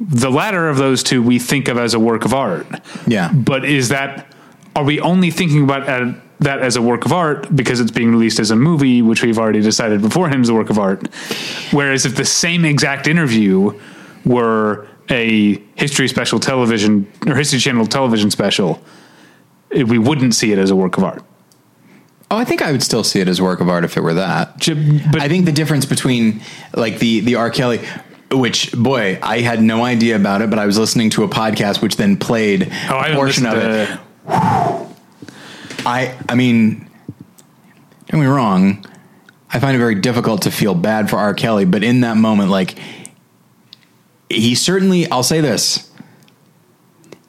[0.00, 2.66] The latter of those two we think of as a work of art.
[3.06, 3.32] Yeah.
[3.32, 4.34] But is that
[4.74, 8.10] are we only thinking about uh, that as a work of art because it's being
[8.10, 11.08] released as a movie, which we've already decided beforehand is a work of art?
[11.70, 13.78] Whereas if the same exact interview
[14.24, 18.82] were a History Special television or History Channel television special,
[19.70, 21.22] it, we wouldn't see it as a work of art.
[22.30, 24.00] Oh, I think I would still see it as a work of art if it
[24.00, 24.58] were that.
[25.12, 26.40] But I think the difference between
[26.74, 27.50] like the the R.
[27.50, 27.80] Kelly,
[28.32, 31.82] which boy, I had no idea about it, but I was listening to a podcast
[31.82, 33.86] which then played oh, a portion of it.
[33.86, 34.00] to-
[35.84, 36.88] I I mean,
[38.06, 38.86] don't get me wrong.
[39.50, 41.34] I find it very difficult to feel bad for R.
[41.34, 42.78] Kelly, but in that moment, like
[44.30, 45.90] he certainly, I'll say this: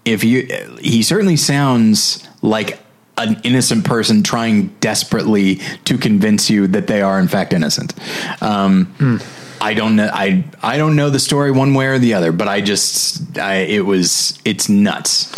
[0.05, 0.47] if you,
[0.79, 2.79] he certainly sounds like
[3.17, 7.93] an innocent person trying desperately to convince you that they are in fact innocent.
[8.41, 9.19] Um,
[9.63, 10.09] I don't know.
[10.11, 13.55] I I don't know the story one way or the other, but I just I,
[13.77, 15.33] it was it's nuts.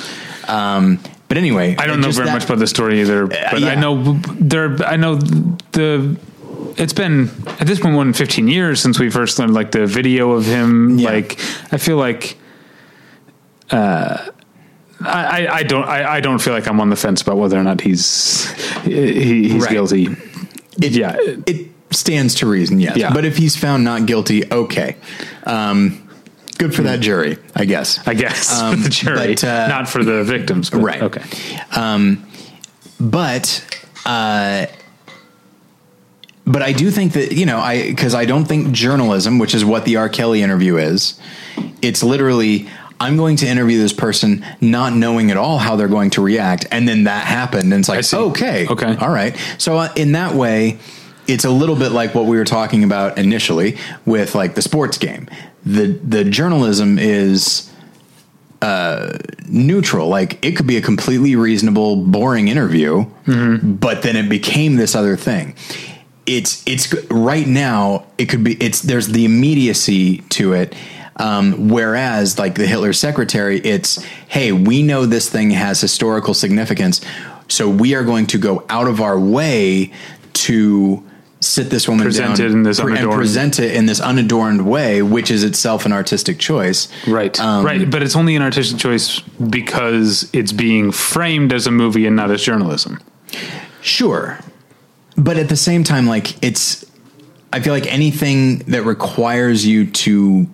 [0.49, 3.69] Um, but anyway, I don't know very that- much about the story either, but yeah.
[3.69, 4.77] I know there.
[4.85, 6.17] I know the.
[6.77, 9.85] It's been at this point more than 15 years since we first learned like the
[9.87, 10.99] video of him.
[10.99, 11.09] Yeah.
[11.11, 11.39] Like
[11.71, 12.37] I feel like.
[13.71, 14.29] Uh,
[15.01, 17.57] I, I, I don't I, I don't feel like I'm on the fence about whether
[17.59, 18.49] or not he's
[18.83, 19.71] he, he's Right.
[19.71, 20.07] guilty.
[20.81, 21.15] It, Yeah.
[21.45, 22.97] it stands to reason, yes.
[22.97, 23.13] Yeah.
[23.13, 24.95] But if he's found not guilty, okay.
[25.43, 26.07] Um,
[26.57, 28.05] good for that jury, I guess.
[28.07, 30.69] I guess Um, for the jury, but, uh, not for the victims.
[30.69, 31.01] But, Right.
[31.01, 31.23] Okay.
[31.75, 32.25] Um,
[32.99, 34.67] but uh,
[36.45, 39.65] but I do think that you know I because I don't think journalism, which is
[39.65, 40.09] what the R.
[40.09, 41.19] Kelly interview is,
[41.81, 42.69] it's literally.
[42.97, 46.65] I'm going to interview this person not knowing at all how they're going to react.
[46.71, 47.73] And then that happened.
[47.73, 48.67] And it's like, okay.
[48.69, 48.95] Okay.
[48.95, 49.35] All right.
[49.57, 50.79] So uh, in that way,
[51.27, 54.97] it's a little bit like what we were talking about initially with like the sports
[54.97, 55.27] game.
[55.65, 57.71] The, the journalism is,
[59.47, 60.07] neutral.
[60.07, 63.05] Like it could be a completely reasonable, boring interview,
[63.79, 65.55] but then it became this other thing.
[66.25, 68.05] It's it's right now.
[68.17, 68.55] It could be.
[68.55, 70.73] It's there's the immediacy to it.
[71.17, 77.01] Um, whereas like the Hitler secretary, it's hey, we know this thing has historical significance,
[77.47, 79.93] so we are going to go out of our way
[80.33, 81.03] to
[81.45, 83.99] sit this woman Present down it in this pre- and unadorned- present it in this
[83.99, 86.87] unadorned way, which is itself an artistic choice.
[87.07, 87.39] Right.
[87.39, 87.89] Um, right.
[87.89, 92.31] But it's only an artistic choice because it's being framed as a movie and not
[92.31, 92.99] as journalism.
[93.81, 94.39] Sure.
[95.17, 96.83] But at the same time, like it's,
[97.53, 100.47] I feel like anything that requires you to,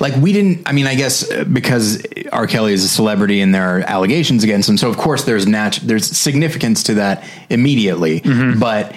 [0.00, 2.02] like we didn't, I mean, I guess uh, because
[2.32, 2.46] R.
[2.46, 4.76] Kelly is a celebrity and there are allegations against him.
[4.76, 8.20] So of course there's nat- there's significance to that immediately,
[8.58, 8.94] but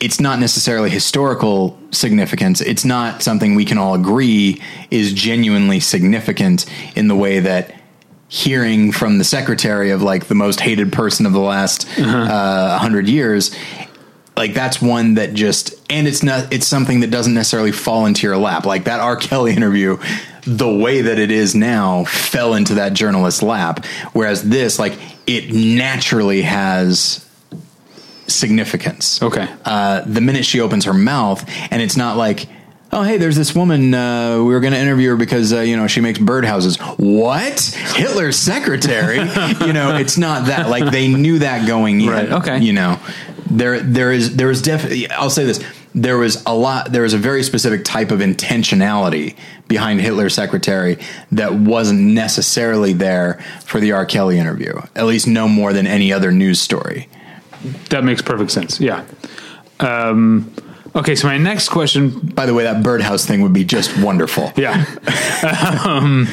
[0.00, 2.60] it's not necessarily historical significance.
[2.60, 7.74] It's not something we can all agree is genuinely significant in the way that
[8.28, 13.08] hearing from the secretary of like the most hated person of the last uh, hundred
[13.08, 13.56] years,
[14.38, 18.24] like that's one that just and it's not it's something that doesn't necessarily fall into
[18.24, 18.64] your lap.
[18.64, 19.16] Like that R.
[19.16, 19.98] Kelly interview,
[20.44, 25.52] the way that it is now fell into that journalist's lap, whereas this like it
[25.52, 27.28] naturally has
[28.28, 29.20] significance.
[29.20, 29.48] Okay.
[29.64, 32.46] Uh, the minute she opens her mouth, and it's not like,
[32.92, 33.92] oh, hey, there's this woman.
[33.92, 36.78] Uh, we were going to interview her because uh, you know she makes birdhouses.
[36.96, 37.60] What?
[37.96, 39.16] Hitler's secretary?
[39.66, 40.68] you know, it's not that.
[40.68, 42.08] Like they knew that going in.
[42.08, 42.58] Right, okay.
[42.58, 43.00] You know,
[43.50, 45.10] there there is there is definitely.
[45.10, 45.62] I'll say this.
[45.94, 46.92] There was a lot.
[46.92, 49.36] There was a very specific type of intentionality
[49.68, 50.98] behind Hitler's secretary
[51.32, 54.06] that wasn't necessarily there for the R.
[54.06, 54.80] Kelly interview.
[54.94, 57.08] At least no more than any other news story.
[57.90, 58.80] That makes perfect sense.
[58.80, 59.04] Yeah.
[59.80, 60.52] Um,
[60.94, 61.14] okay.
[61.14, 62.10] So my next question.
[62.10, 64.52] By the way, that birdhouse thing would be just wonderful.
[64.56, 64.84] Yeah.
[65.84, 66.28] um,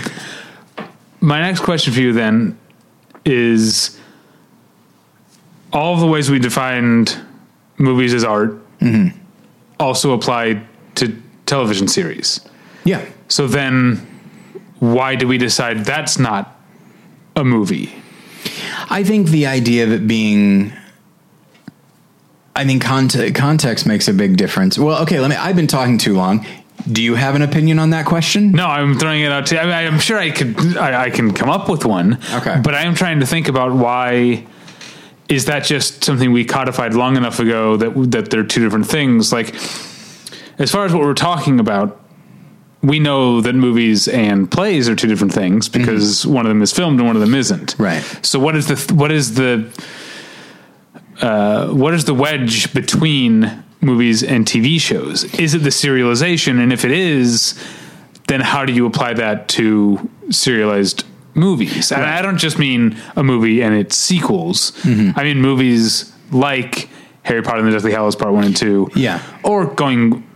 [1.22, 2.57] my next question for you then
[3.26, 3.99] is
[5.76, 7.19] all of the ways we defined
[7.78, 9.15] movies as art mm-hmm.
[9.80, 10.65] also apply
[10.95, 12.39] to television series.
[12.86, 13.05] Yeah.
[13.28, 13.97] So then
[14.80, 16.57] why do we decide that's not
[17.36, 17.93] a movie?
[18.89, 20.71] I think the idea of it being
[22.55, 24.80] I think cont- context makes a big difference.
[24.80, 26.45] Well, okay, let me I've been talking too long.
[26.89, 28.51] Do you have an opinion on that question?
[28.51, 29.59] No, I'm throwing it out to.
[29.59, 30.78] I mean, I'm sure I could.
[30.78, 32.19] I, I can come up with one.
[32.34, 32.61] Okay.
[32.63, 34.45] but I am trying to think about why.
[35.28, 39.34] Is that just something we codified long enough ago that that they're two different things?
[39.34, 39.55] Like,
[40.59, 41.99] as far as what we're talking about,
[42.84, 46.71] we know that movies and plays are two different things because one of them is
[46.71, 47.76] filmed and one of them isn't.
[47.80, 48.03] Right.
[48.21, 49.67] So what is the what is the
[51.21, 55.23] uh, what is the wedge between movies and TV shows?
[55.39, 56.61] Is it the serialization?
[56.61, 57.59] And if it is,
[58.28, 61.05] then how do you apply that to serialized
[61.36, 61.91] movies?
[61.91, 64.71] And I don't just mean a movie and its sequels.
[64.86, 66.89] I mean movies like
[67.23, 68.89] Harry Potter and the Deathly Hallows Part One and Two.
[68.95, 69.21] Yeah.
[69.43, 70.27] or going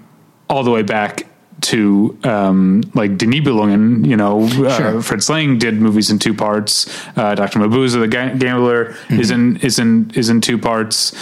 [0.50, 1.28] all the way back
[1.62, 5.02] to um, like Die Nibelungen, you know, uh, Sure.
[5.02, 6.88] Fritz Lang did movies in two parts.
[7.18, 7.60] Uh, Dr.
[7.60, 11.14] Mabuse, the ga- gambler, is in is in is in two parts.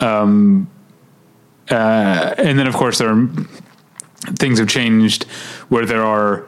[0.00, 0.68] Um,
[1.70, 3.28] uh, and then, of course, there are
[4.38, 5.24] things have changed
[5.68, 6.44] where there are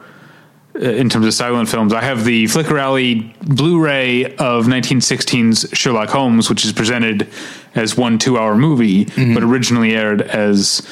[0.77, 1.91] in terms of silent films.
[1.93, 7.27] I have the Flicker Alley Blu-ray of 1916's Sherlock Holmes, which is presented
[7.75, 9.33] as one two-hour movie, Mm-hmm.
[9.33, 10.87] but originally aired as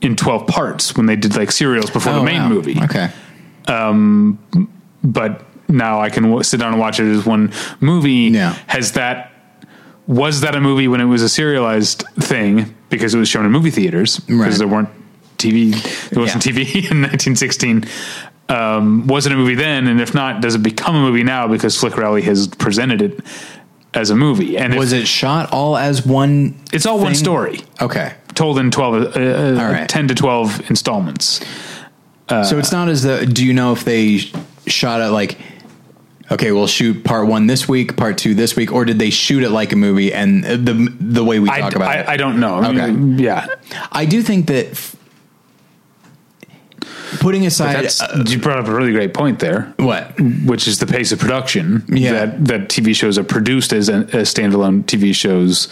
[0.00, 2.48] in 12 parts when they did like serials before the Oh, main wow.
[2.48, 3.08] movie Okay.
[5.02, 8.30] but now I can w- sit down and watch it as one movie.
[8.32, 8.52] Yeah.
[8.66, 9.32] Has that
[10.06, 13.50] was that a movie when it was a serialized thing because it was shown in
[13.50, 14.52] movie theaters because Right.
[14.58, 14.88] there weren't
[15.38, 15.72] TV
[16.10, 16.52] there wasn't Yeah.
[16.52, 17.84] TV in 1916.
[18.48, 19.88] Um, was it a movie then?
[19.88, 23.20] And if not, does it become a movie now because Flicker Alley has presented it
[23.92, 24.56] as a movie?
[24.56, 26.54] And Was if, it shot all as one?
[26.72, 27.60] It's all one story.
[27.82, 28.14] Okay.
[28.34, 29.88] told in 12 uh, uh, right.
[29.88, 31.44] 10 to 12 installments.
[32.28, 33.26] so it's not as the.
[33.26, 34.18] Do you know if they
[34.66, 35.38] shot it like?
[36.28, 39.44] Okay, we'll shoot part one this week, part two this week, or did they shoot
[39.44, 40.12] it like a movie?
[40.12, 42.56] And uh, the the way we I, talk about I, it, I don't know.
[42.56, 42.90] I Okay.
[42.90, 43.46] mean, yeah.
[43.92, 44.95] I do think that
[47.26, 49.60] putting aside uh, you brought up a really great point there.
[49.78, 50.14] what
[50.44, 52.12] which is the pace of production Yeah.
[52.12, 55.66] that that TV shows are produced as, as standalone TV shows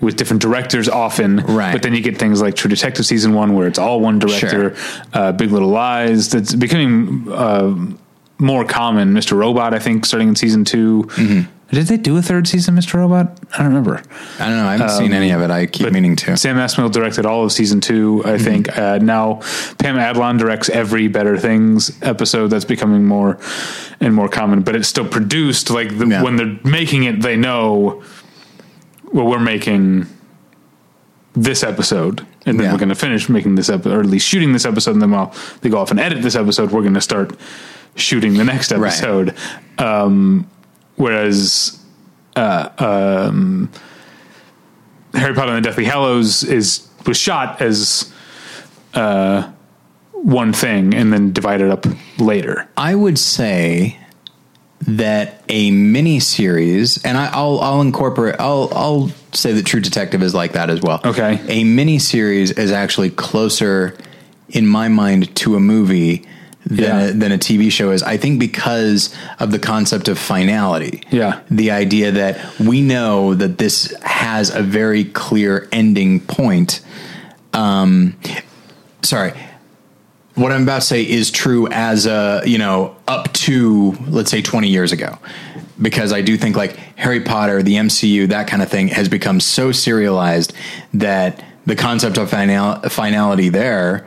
[0.00, 1.30] with different directors often
[1.60, 1.72] Right.
[1.72, 4.74] but then you get things like True Detective season 1 where it's all one director
[5.12, 7.74] uh, Big Little Lies that's becoming uh,
[8.38, 9.32] more common Mr.
[9.36, 11.50] Robot I think starting in season 2 Mm-hmm.
[11.74, 12.94] Did they do a third season Mr.
[12.94, 14.02] Robot I don't remember
[14.38, 14.66] I don't know.
[14.66, 15.50] I haven't seen any of it.
[15.50, 16.36] I keep meaning to.
[16.36, 18.44] Sam Esmail directed all of season two, I Mm-hmm.
[18.44, 18.78] think.
[18.78, 19.34] Uh, now
[19.78, 22.48] Pam Adlon directs every Better Things episode.
[22.48, 23.38] That's becoming more
[24.00, 25.70] and more common, but it's still produced.
[25.70, 26.22] Like the, Yeah.
[26.22, 28.02] when they're making it, they know,
[29.12, 30.06] well, we're making
[31.36, 32.72] this episode, and then Yeah.
[32.72, 34.92] we're going to finish making this episode, or at least shooting this episode.
[34.92, 37.36] And then while they go off and edit this episode, we're going to start
[37.96, 38.80] shooting the next Right.
[38.92, 39.34] episode.
[39.78, 40.46] Um,
[40.96, 41.80] whereas
[45.14, 48.12] Harry Potter and the Deathly Hallows is was shot as
[48.94, 49.50] uh,
[50.12, 51.86] one thing and then divided up
[52.18, 52.68] later.
[52.76, 53.98] I would say
[54.80, 58.36] that a mini series, and I, I'll I'll incorporate.
[58.38, 61.00] I'll I'll say that True Detective is like that as well.
[61.04, 61.40] Okay.
[61.48, 63.96] a mini series is actually closer,
[64.48, 66.26] in my mind, to a movie
[66.66, 67.00] than Yeah.
[67.00, 68.02] a, than a TV show is.
[68.02, 71.02] I think because of the concept of finality.
[71.10, 71.40] Yeah.
[71.50, 76.80] the idea that we know that this has a very clear ending point.
[77.52, 78.16] Um,
[79.02, 79.32] sorry
[80.34, 84.42] what I'm about to say is true as a, you know, up to, let's say
[84.42, 85.16] 20 years ago.
[85.80, 89.38] Because I do think like Harry Potter, the MCU, that kind of thing has become
[89.40, 90.52] so serialized
[90.92, 94.06] that the concept of final, finality there,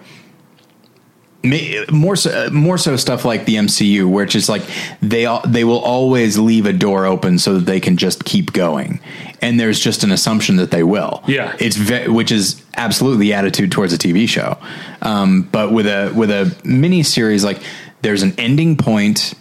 [1.91, 4.63] more so, more so stuff like the MCU, where it's just like
[5.01, 8.53] they all, they will always leave a door open so that they can just keep
[8.53, 8.99] going,
[9.41, 11.23] and there's just an assumption that they will.
[11.27, 11.55] Yeah.
[11.59, 14.57] it's ve- which is absolutely the attitude towards a TV show.
[15.01, 17.61] Um, but with a with a mini series, like
[18.01, 19.33] there's an ending point.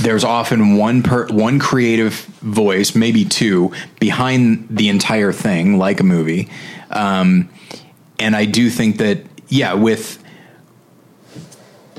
[0.00, 6.04] There's often one per one creative voice, maybe two, behind the entire thing, like a
[6.04, 6.48] movie.
[6.90, 7.48] Um,
[8.18, 9.18] and I do think that,
[9.48, 10.22] yeah, with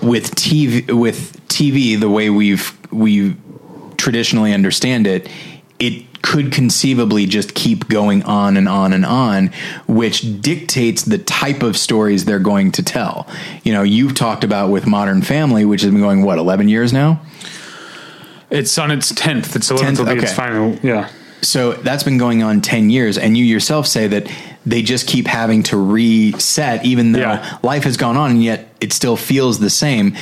[0.01, 3.35] with TV with TV the way we've we
[3.97, 5.29] traditionally understand it,
[5.79, 9.47] it could conceivably just keep going on and on and on,
[9.87, 13.27] which dictates the type of stories they're going to tell.
[13.63, 16.91] You know, you've talked about with Modern Family, which has been going what eleven years
[16.91, 17.21] now.
[18.49, 19.55] It's on its tenth.
[19.55, 20.75] Its eleventh will be its final.
[20.81, 21.09] Yeah,
[21.41, 23.17] So that's been going on 10 years.
[23.17, 24.27] And you yourself say that
[24.69, 27.57] they just keep having to reset, even though Yeah.
[27.63, 30.13] life has gone on and yet it still feels the same.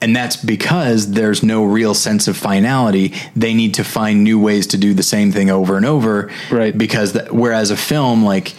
[0.00, 3.12] And that's because there's no real sense of finality.
[3.36, 6.30] They need to find new ways to do the same thing over and over.
[6.50, 6.76] Right.
[6.76, 8.54] Because th- whereas a film, like,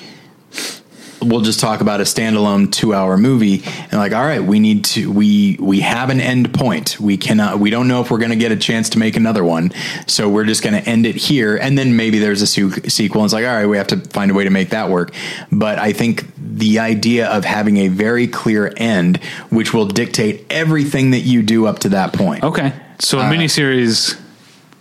[1.22, 4.84] we'll just talk about a standalone two hour movie and like all right we need
[4.86, 7.00] to we we have an end point.
[7.00, 9.44] We cannot we don't know if we're going to get a chance to make another
[9.44, 9.72] one.
[10.08, 11.56] So we're just going to end it here.
[11.56, 13.22] And then maybe there's a su- sequel.
[13.22, 15.14] And it's like all right we have to find a way to make that work.
[15.52, 19.18] But i think the idea of having a very clear end
[19.50, 22.44] which will dictate everything that you do up to that point.
[22.44, 22.74] Okay.
[23.00, 24.20] So Uh, a miniseries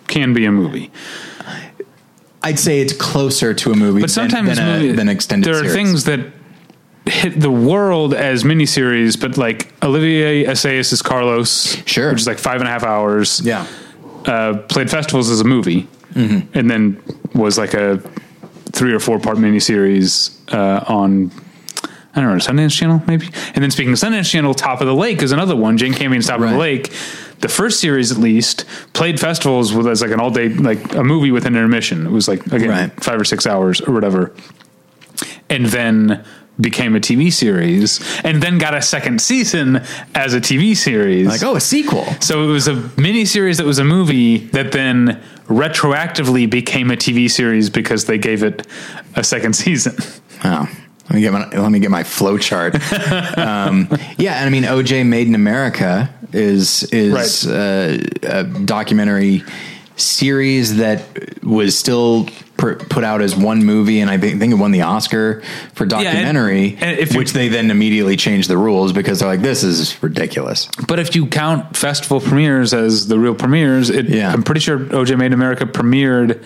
[0.09, 0.91] can be a movie,
[2.43, 5.47] i'd say it's closer to a movie but sometimes than, than, a, movie- than extended
[5.47, 5.73] There are series.
[5.75, 6.21] things that
[7.07, 12.11] hit the world as miniseries, but like Olivier Assayas' is Carlos, Sure.
[12.11, 13.41] which is like five and a half hours.
[13.41, 13.67] yeah
[14.27, 16.59] uh, played festivals as a movie, Mm-hmm.
[16.59, 17.03] and then
[17.35, 17.99] was like a
[18.73, 21.31] three or four part miniseries uh, on
[22.15, 23.27] I don't know, Sundance Channel maybe.
[23.55, 25.79] And then speaking of Sundance Channel, Top of the Lake is another one.
[25.79, 26.93] Jane Campion's Top of the Lake.
[27.41, 31.03] The first series, at least, played festivals with as like an all day, like a
[31.03, 32.07] movie with an intermission.
[32.07, 33.05] It was like again Right.
[33.05, 34.33] five or six hours or whatever,
[35.49, 36.25] and then
[36.61, 39.83] became a TV series, and then got a second season
[40.15, 41.27] as a TV series.
[41.27, 42.05] Like, oh, a sequel.
[42.21, 46.97] So it was a mini series that was a movie that then retroactively became a
[46.97, 48.67] TV series because they gave it
[49.17, 49.97] a second season.
[50.45, 50.69] Oh,
[51.11, 52.75] let me get my let me get my flow chart.
[53.37, 57.53] um, yeah, and I mean, OJ Made in America is is Right.
[57.53, 59.43] uh, a documentary
[59.97, 61.03] series that
[61.43, 65.43] was still pr- put out as one movie, and I think it won the Oscar
[65.75, 69.43] for and- documentary, and if which they then immediately changed the rules because they're like,
[69.43, 70.69] this is ridiculous.
[70.87, 74.33] But if you count festival premieres as the real premieres, it, Yeah.
[74.33, 76.43] I'm pretty sure OJ Made in America premiered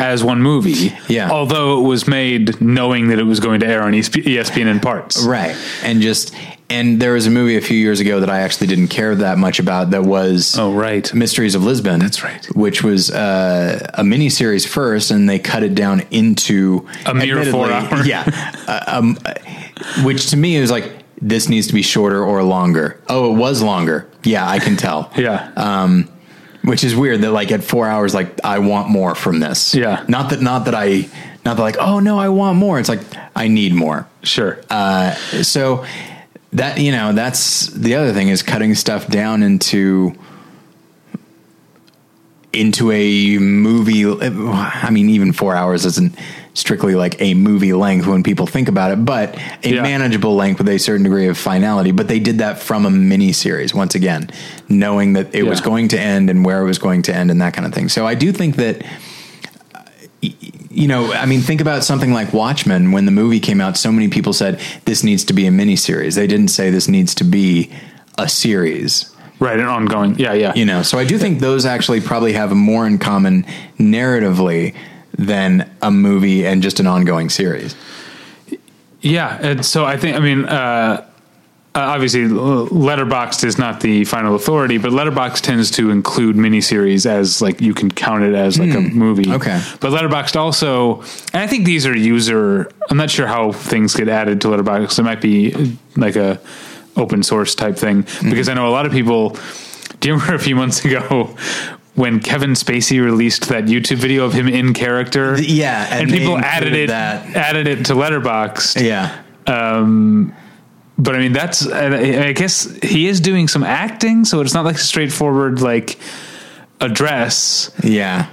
[0.00, 0.92] as one movie.
[1.08, 1.30] Yeah.
[1.30, 5.24] Although it was made knowing that it was going to air on ESPN in parts.
[5.24, 5.54] Right.
[5.84, 6.34] And just
[6.68, 9.38] and there was a movie a few years ago that I actually didn't care that
[9.38, 11.12] much about that was Oh, right.
[11.12, 11.98] Mysteries of Lisbon.
[11.98, 12.44] That's right.
[12.54, 17.44] Which was uh, a mini series first and they cut it down into A mere
[17.46, 18.06] four admittedly- hours.
[18.06, 18.54] Yeah.
[18.68, 19.34] uh, um, uh,
[20.04, 20.92] which to me is like
[21.22, 23.00] this needs to be shorter or longer.
[23.08, 24.08] Oh, it was longer.
[24.22, 25.10] Yeah, I can tell.
[25.16, 25.50] Yeah.
[25.56, 26.08] Um,
[26.62, 29.74] which is weird that like at four hours, like I want more from this.
[29.74, 30.04] Yeah.
[30.08, 31.08] Not that, not that I,
[31.44, 32.78] not that like, oh no, I want more.
[32.78, 33.00] It's like,
[33.34, 34.06] I need more.
[34.22, 34.60] sure.
[34.68, 35.84] Uh, so
[36.52, 40.12] that you know that's the other thing is cutting stuff down into
[42.52, 46.18] into a movie i mean even four hours isn't
[46.54, 49.82] strictly like a movie length when people think about it but a Yeah.
[49.82, 53.32] manageable length with a certain degree of finality but they did that from a mini
[53.32, 54.30] series once again
[54.68, 57.40] knowing that it was going to end and where it was going to end and
[57.40, 58.82] that kind of thing so i do think that
[60.22, 62.92] you know, I mean, think about something like Watchmen.
[62.92, 66.14] When the movie came out, so many people said this needs to be a miniseries.
[66.14, 67.70] They didn't say this needs to be
[68.18, 69.10] a series.
[69.38, 69.58] right.
[69.58, 70.18] An ongoing.
[70.18, 70.34] Yeah.
[70.34, 70.52] Yeah.
[70.54, 73.44] You know, so I do think those actually probably have more in common
[73.78, 74.74] narratively
[75.26, 77.74] than a movie and just an ongoing series.
[79.02, 81.06] Yeah, and so I think I mean uh,
[81.74, 87.40] uh, obviously Letterboxd is not the final authority, but Letterboxd tends to include miniseries as
[87.40, 89.24] like you can count it as like a movie.
[89.24, 89.34] Hmm.
[89.34, 89.62] Okay.
[89.80, 91.00] but Letterboxd also,
[91.32, 92.70] and I think these are user.
[92.90, 94.98] I'm not sure how things get added to Letterboxd.
[94.98, 95.66] It might be uh,
[95.96, 96.40] like a
[96.96, 99.36] open source type thing because I know a lot of people.
[100.00, 101.36] Do you remember a few months ago?
[101.96, 106.38] When Kevin Spacey released that YouTube video of him in character, Yeah, and and, people
[106.38, 107.34] added it, that.
[107.36, 109.10] added it to Letterboxd, Yeah.
[109.44, 114.64] but I mean, that's I I guess he is doing some acting, so it's not
[114.64, 115.98] like a straightforward like
[116.80, 117.70] address.
[117.82, 118.26] Yeah.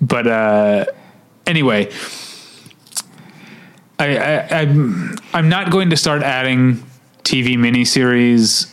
[0.00, 0.86] But uh,
[1.46, 1.90] anyway,
[3.98, 6.82] I, I I'm I'm not going to start adding
[7.24, 8.72] TV miniseries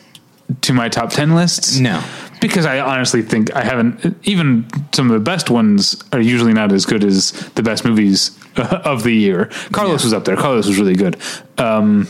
[0.61, 1.77] to my top ten lists.
[1.79, 2.01] No.
[2.41, 4.15] Because I honestly think I haven't.
[4.23, 8.37] Even some of the best ones are usually not as good as the best movies
[8.55, 9.45] of the year.
[9.71, 10.05] Carlos Yeah.
[10.05, 10.37] was up there.
[10.37, 11.17] Carlos was really good.
[11.57, 12.07] Um,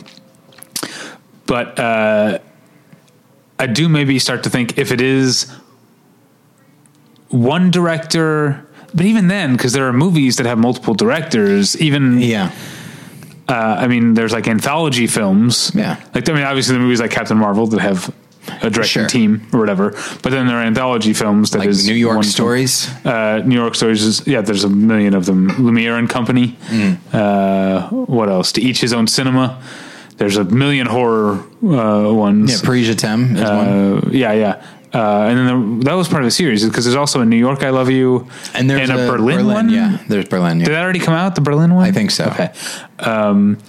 [1.48, 2.40] but uh,
[3.58, 5.52] I do maybe start to think if it is
[7.30, 12.52] one director, but even then, because there are movies that have multiple directors, even Yeah.
[13.48, 15.72] uh, I mean, there's like anthology films.
[15.76, 15.98] Yeah.
[16.14, 18.14] Like, I mean, obviously the movies like Captain Marvel that have
[18.62, 19.08] a directing Sure.
[19.08, 19.92] team or whatever,
[20.24, 22.32] but then there are anthology films that Like is New York one film.
[22.32, 22.90] stories.
[23.06, 25.48] Uh, New York stories is, yeah, there's a million of them.
[25.60, 26.58] Lumiere and Company.
[26.70, 26.98] Mm.
[27.14, 28.52] Uh, what else?
[28.54, 29.62] To each his own cinema.
[30.18, 32.52] There's a million horror uh, ones.
[32.52, 32.66] Yeah.
[32.66, 33.68] Paris, je t'aime is one.
[33.68, 34.62] Uh, yeah, yeah.
[34.92, 37.38] Uh, and then the, that was part of the series because there's also a New
[37.38, 39.70] York I Love You And there's a, Berlin, one.
[39.70, 39.98] Yeah.
[40.10, 40.60] There's Berlin.
[40.60, 40.66] Yeah.
[40.66, 41.36] Did that already come out?
[41.36, 41.86] The Berlin one?
[41.88, 42.26] I think so.
[42.26, 42.52] Okay.
[43.00, 43.60] Um,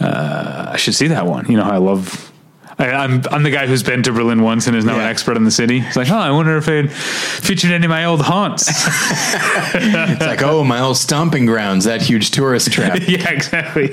[0.00, 1.46] uh, I should see that one.
[1.50, 2.32] You know how I love.
[2.78, 5.36] I, I'm I'm the guy who's been to Berlin once and is now an expert
[5.36, 5.80] in the city.
[5.80, 8.68] It's like, oh, I wonder if it featured any of my old haunts.
[9.78, 12.98] It's like, oh, my old stomping grounds, that huge tourist trap.
[13.06, 13.92] yeah, exactly.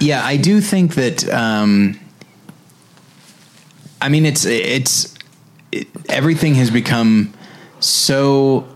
[0.00, 1.28] Yeah, I do think that.
[1.28, 1.98] Um,
[4.00, 5.14] I mean, it's it's
[5.70, 7.32] it, everything has become
[7.78, 8.66] so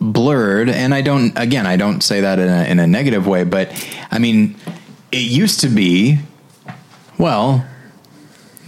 [0.00, 1.32] blurred, and I don't.
[1.36, 3.72] Again, I don't say that in a, in a negative way, but
[4.10, 4.56] I mean,
[5.10, 6.18] it used to be.
[7.18, 7.66] Well,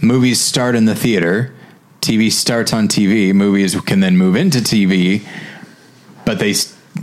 [0.01, 1.53] movies start in the theater,
[2.01, 3.33] TV starts on TV.
[3.33, 5.25] Movies can then move into TV,
[6.25, 6.53] but they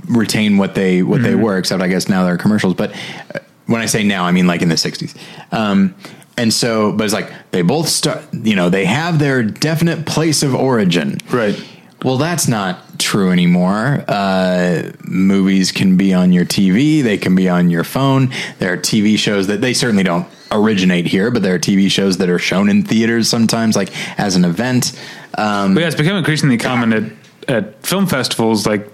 [0.08, 1.58] retain what they what they were.
[1.58, 2.74] Except I guess now they're commercials.
[2.74, 2.92] But
[3.34, 5.16] uh, when I say now, I mean like in the '60s.
[5.52, 5.94] Um,
[6.38, 8.22] and so, but it's like they both start.
[8.32, 11.18] You know, they have their definite place of origin.
[11.30, 11.62] right.
[12.04, 14.04] Well, that's not true anymore.
[14.06, 18.30] Uh, movies can be on your TV, they can be on your phone.
[18.58, 22.18] There are TV shows that they certainly don't originate here, but there are TV shows
[22.18, 24.92] that are shown in theaters sometimes, like as an event.
[25.36, 27.12] Um, But yeah, it's become increasingly common at,
[27.48, 28.88] at film festivals like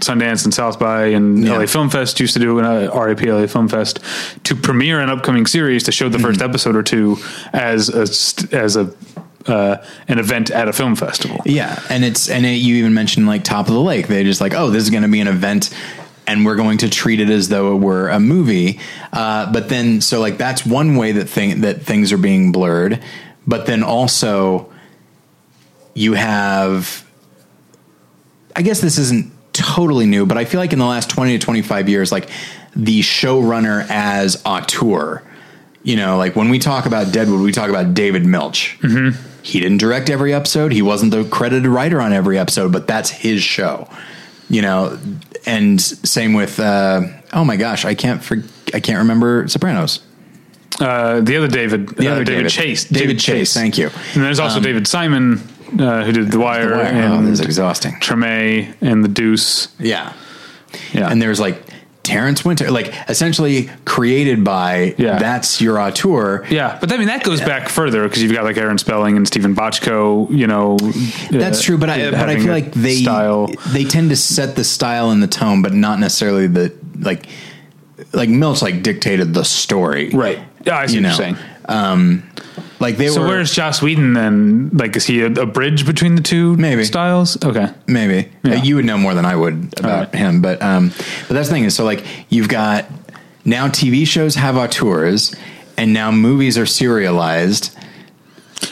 [0.00, 1.56] Sundance and South by and Yeah.
[1.58, 4.00] LA Film Fest used to do an uh, RAP LA Film Fest
[4.44, 6.26] to premiere an upcoming series to show the Mm-hmm.
[6.26, 7.16] first episode or two
[7.52, 8.02] as a
[8.56, 8.92] as a
[9.46, 9.76] uh,
[10.08, 11.40] an event at a film festival.
[11.44, 14.06] Yeah, and it's and it, you even mentioned like Top of the Lake.
[14.08, 15.68] They just like, oh, this is going to be an event,
[16.26, 18.80] and we're going to treat it as though it were a movie.
[19.12, 23.02] Uh, but then, so like that's one way that thing that things are being blurred.
[23.46, 24.72] But then also,
[25.94, 27.06] you have,
[28.56, 31.44] I guess this isn't totally new, but I feel like in the last twenty to
[31.44, 32.28] twenty five years, like
[32.74, 35.22] the showrunner as auteur.
[35.82, 38.78] You know, like when we talk about Deadwood, we talk about David Milch.
[38.80, 39.42] Mm-hmm.
[39.42, 40.72] He didn't direct every episode.
[40.72, 43.86] He wasn't the credited writer on every episode, but that's his show.
[44.50, 44.98] You know,
[45.46, 48.36] and same with uh, oh my gosh, I can't for,
[48.72, 50.00] I can't remember Sopranos.
[50.80, 52.50] Uh, the other David, The uh, other David, David.
[52.50, 53.90] Chase, David Chase, thank you.
[54.14, 55.40] And there's also David Simon
[55.78, 56.92] uh, who did The Wire, The Wire.
[56.92, 57.92] Oh, and is exhausting.
[57.94, 59.68] Treme and The Deuce.
[59.78, 60.12] Yeah,
[60.92, 61.62] Yeah, and there's like
[62.04, 65.18] Terrence Winter, like essentially created by Yeah.
[65.18, 66.44] that's your auteur.
[66.50, 69.26] Yeah, but I mean that goes back further because you've got like Aaron Spelling and
[69.26, 70.30] Steven Bochco.
[70.30, 70.76] You know,
[71.30, 73.48] That's uh, true, but I but I feel like they style.
[73.68, 77.26] they tend to set the style and the tone, but not necessarily the like
[78.12, 80.38] like Milch like dictated the story, Right.
[80.64, 81.36] Yeah, I see You what know, you're saying.
[81.66, 82.22] Um,
[82.84, 84.70] like they So were where's Joss Whedon then?
[84.74, 86.84] Like, is he a, a bridge between the two Maybe.
[86.84, 87.42] styles?
[87.42, 87.68] Okay.
[87.86, 88.56] maybe Yeah.
[88.56, 90.14] Uh, you would know more than I would about Alright.
[90.14, 90.90] him, but um,
[91.26, 92.84] but that's the thing is so like you've got
[93.44, 95.34] now TV shows have auteurs,
[95.78, 97.74] and now movies are serialized.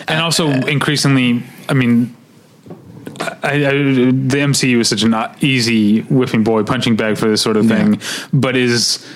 [0.09, 2.15] And also increasingly, I mean,
[3.21, 7.57] I, I, the MCU is such an easy whipping boy punching bag for this sort
[7.57, 8.01] of thing.
[8.33, 9.07] But is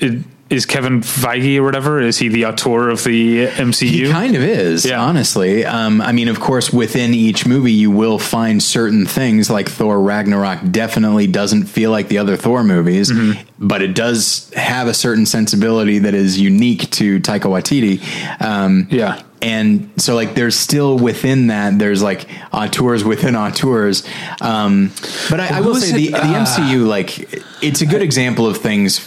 [0.00, 2.00] it, is Kevin Feige or whatever?
[2.00, 4.06] Is he the auteur of the MCU?
[4.06, 5.00] He kind of is, Yeah.
[5.02, 5.64] honestly.
[5.66, 10.00] Um, I mean, of course, within each movie, you will find certain things like Thor
[10.00, 13.40] Ragnarok definitely doesn't feel like the other Thor movies, Mm-hmm.
[13.58, 18.00] but it does have a certain sensibility that is unique to Taika Waititi.
[18.40, 19.20] Um, Yeah.
[19.40, 24.02] And so, like, there's still within that, there's like auteurs within auteurs.
[24.40, 24.90] Um,
[25.30, 26.10] but I, I will say the, it?
[26.12, 27.32] the MCU, like,
[27.62, 28.98] it's a good example of things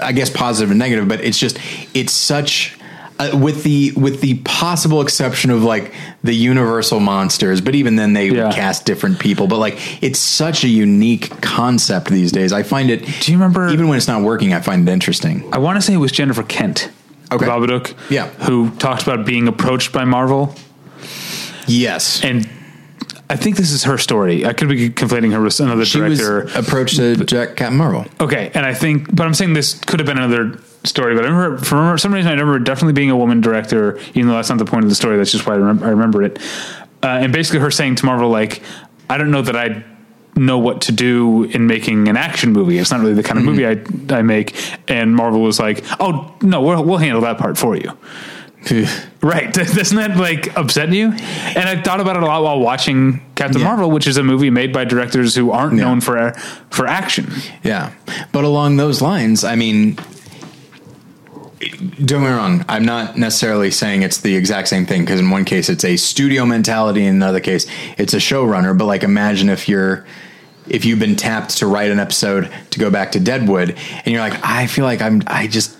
[0.00, 1.58] I guess positive and negative, but it's just
[1.94, 2.76] it's such
[3.18, 5.92] uh, with the with the possible exception of like
[6.24, 8.46] the universal monsters, but even then they Yeah.
[8.46, 9.46] would cast different people.
[9.46, 12.52] But like it's such a unique concept these days.
[12.52, 13.04] I find it.
[13.20, 15.44] Do you remember- Even when it's not working, I find it interesting.
[15.52, 16.88] I want to say it was Jennifer Kent.
[17.30, 17.46] Okay.
[17.46, 17.94] Babadook.
[18.10, 18.28] Yeah.
[18.46, 20.54] Who talked about being approached by Marvel.
[21.66, 22.48] Yes, And
[23.30, 24.44] I think this is her story.
[24.44, 26.58] I could be conflating her with another she was director.
[26.58, 28.04] approached to Jack Captain Marvel.
[28.20, 31.14] Okay, and I think, but I'm saying this could have been another story.
[31.14, 34.34] But I remember, for some reason, I remember definitely being a woman director, even though
[34.34, 35.16] that's not the point of the story.
[35.16, 36.38] That's just why I remember, I remember it.
[37.02, 38.62] Uh, and basically, her saying to Marvel, like,
[39.08, 39.84] I don't know that I
[40.36, 42.78] know what to do in making an action movie.
[42.78, 43.82] It's not really the kind of movie I
[44.14, 44.56] I make.
[44.88, 47.96] And Marvel was like, Oh no, we'll, we'll handle that part for you.
[49.22, 49.52] Right.
[49.54, 51.12] Doesn't that like upset you?
[51.12, 53.68] And I thought about it a lot while watching Captain Yeah.
[53.68, 55.84] Marvel, which is a movie made by directors who aren't Yeah.
[55.84, 56.32] known for
[56.70, 57.30] for action.
[57.62, 57.92] Yeah.
[58.32, 59.96] But along those lines, I mean,
[61.60, 62.64] don't get me wrong.
[62.68, 65.96] I'm not necessarily saying it's the exact same thing because in one case it's a
[65.96, 67.66] studio mentality, in another case
[67.98, 68.76] it's a showrunner.
[68.76, 70.04] But like, imagine if you're
[70.68, 73.70] if you've been tapped to write an episode to go back to Deadwood,
[74.04, 75.76] and you're like, I feel like I'm, I just.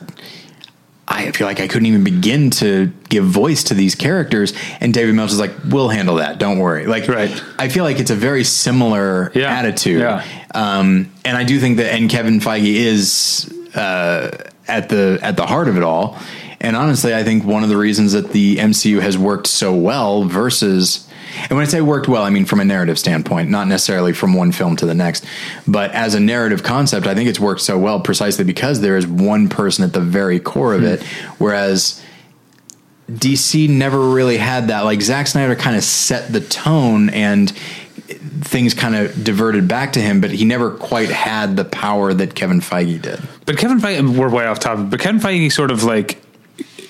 [1.14, 5.14] I feel like I couldn't even begin to give voice to these characters, and David
[5.14, 6.38] Milch is like, "We'll handle that.
[6.38, 7.30] Don't worry." Like, Right.
[7.58, 9.52] I feel like it's a very similar Yeah.
[9.52, 10.00] attitude.
[10.00, 10.22] Yeah.
[10.54, 14.30] Um, and I do think that, and Kevin Feige is uh,
[14.68, 16.16] at the at the heart of it all.
[16.60, 20.22] And honestly, I think one of the reasons that the MCU has worked so well
[20.24, 21.08] versus,
[21.42, 24.34] and when I say worked well, I mean from a narrative standpoint, not necessarily from
[24.34, 25.24] one film to the next,
[25.66, 29.06] but as a narrative concept, I think it's worked so well precisely because there is
[29.06, 30.86] one person at the very core of hmm.
[30.86, 31.02] it,
[31.38, 32.02] whereas.
[33.10, 34.82] DC never really had that.
[34.82, 37.52] Like Zack Snyder kind of set the tone and
[38.42, 42.34] things kind of diverted back to him, but he never quite had the power that
[42.34, 43.20] Kevin Feige did.
[43.44, 46.22] But Kevin Feige, we're way off topic, but Kevin Feige sort of like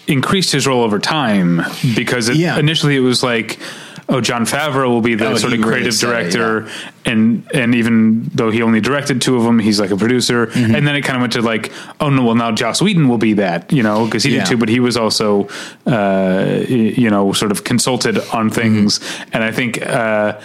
[0.06, 1.62] increased his role over time
[1.94, 2.58] because it, Yeah.
[2.58, 3.58] initially it was like,
[4.08, 6.68] oh, Jon Favreau will be the Oh, sort of really creative it, director,
[7.04, 10.46] and and even though he only directed two of them, he's like a producer.
[10.46, 10.74] Mm-hmm.
[10.74, 13.18] And then it kind of went to like, oh no, well now Joss Whedon will
[13.18, 14.40] be that, you know, because he Yeah.
[14.44, 15.48] did two, but he was also,
[15.86, 18.98] uh, you know, sort of consulted on things.
[18.98, 19.30] Mm-hmm.
[19.34, 19.80] And I think.
[19.86, 20.40] Uh,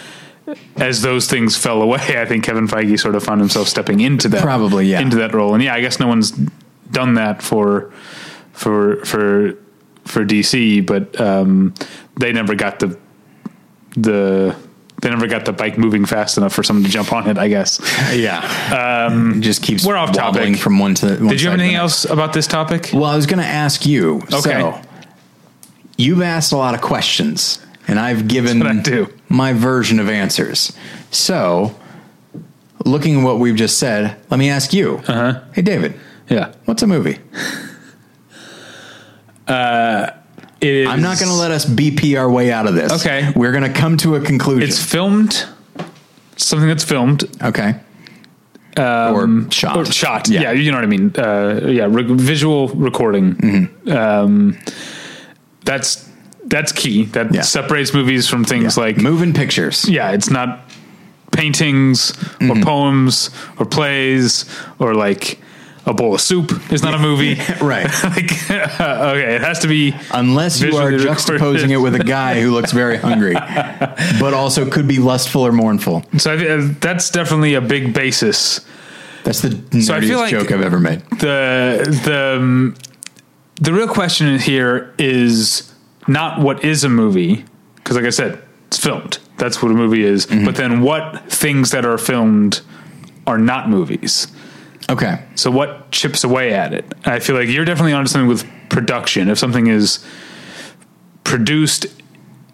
[0.76, 4.28] as those things fell away, I think Kevin Feige sort of found himself stepping into
[4.30, 4.98] that, Probably, yeah.
[5.00, 5.52] into that role.
[5.52, 6.30] And yeah, I guess no one's
[6.90, 7.92] done that for
[8.54, 9.54] for for
[10.06, 11.74] for DC, but um,
[12.18, 12.98] they never got the
[13.96, 14.56] the
[15.00, 17.38] they never got the bike moving fast enough for someone to jump on it.
[17.38, 17.80] I guess.
[18.14, 19.06] Yeah.
[19.10, 20.56] Um, just keeps we're off topic.
[20.56, 22.90] from one to one Did you have anything else about this topic?
[22.92, 24.16] Well, I was going to ask you.
[24.32, 24.60] Okay.
[24.60, 24.80] So,
[25.96, 28.82] you've asked a lot of questions, and I've given
[29.28, 30.72] my version of answers.
[31.10, 31.76] So,
[32.84, 34.96] looking at what we've just said, let me ask you.
[35.06, 35.40] Uh-huh.
[35.52, 35.94] Hey, David,
[36.28, 37.18] Yeah, what's a movie?
[39.48, 40.14] it
[40.60, 40.88] is.
[40.88, 42.92] I'm not going to let us BP our way out of this.
[43.04, 43.32] Okay.
[43.36, 44.68] We're going to come to a conclusion.
[44.68, 45.46] It's filmed.
[46.36, 47.80] Something that's filmed okay.
[48.76, 49.76] Um, or shot.
[49.76, 50.28] or shot.
[50.28, 50.52] Yeah.
[50.52, 51.12] you know what I mean.
[51.16, 53.34] Uh, yeah, re- visual recording.
[53.34, 53.90] Mm-hmm.
[53.92, 54.58] Um,
[55.64, 56.08] that's
[56.46, 57.04] that's key.
[57.06, 57.42] That Yeah.
[57.42, 58.84] separates movies from things Yeah.
[58.84, 59.88] like moving pictures.
[59.88, 60.60] yeah, it's not
[61.32, 62.50] paintings Mm-hmm.
[62.52, 64.44] or poems or plays
[64.78, 65.40] or like
[65.88, 67.36] a bowl of soup is not a movie.
[67.60, 67.86] Right.
[68.04, 71.70] like, okay, it has to be Unless you are juxtaposing recorded.
[71.70, 73.34] it with a guy who looks very hungry,
[74.20, 76.04] but also could be lustful or mournful.
[76.18, 78.60] So I, thi- that's definitely a big basis.
[79.24, 81.00] That's the nerdiest So I feel like- joke I've ever made.
[81.20, 82.76] the the um,
[83.60, 85.72] the real question here is
[86.06, 87.44] not what is a movie
[87.76, 90.44] because like i said it's filmed that's what a movie is Mm-hmm.
[90.44, 92.60] but then what things that are filmed
[93.26, 94.28] are not movies
[94.90, 95.22] Okay.
[95.34, 99.28] so what chips away at it i feel like you're definitely onto something with production
[99.28, 100.04] if something is
[101.24, 101.86] produced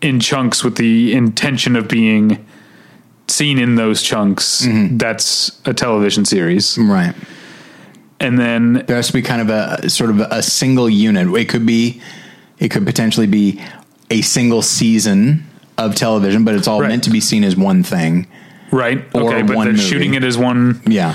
[0.00, 2.44] in chunks with the intention of being
[3.28, 4.98] seen in those chunks Mm-hmm.
[4.98, 7.14] that's a television series Right.
[8.20, 11.28] and then There has to be kind of a sort of a single unit.
[11.34, 12.00] It could be,
[12.58, 13.60] it could potentially be
[14.10, 15.44] a single season
[15.78, 16.88] of television, but it's all Right.
[16.88, 18.26] meant to be seen as one thing.
[18.70, 19.04] Right.
[19.14, 19.88] Or okay, but one they're movie.
[19.88, 21.14] shooting it as one Yeah.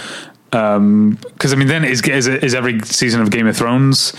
[0.51, 4.13] Because I mean, then is, is is every season of Game of Thrones,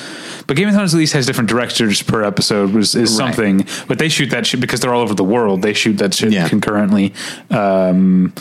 [0.47, 3.35] but Game of Thrones at least has different directors per episode, was is Right.
[3.35, 3.67] something.
[3.89, 5.63] But they shoot that shit because they're all over the world.
[5.63, 6.49] They shoot that shit Yeah.
[6.49, 7.13] concurrently.
[7.51, 8.33] Um,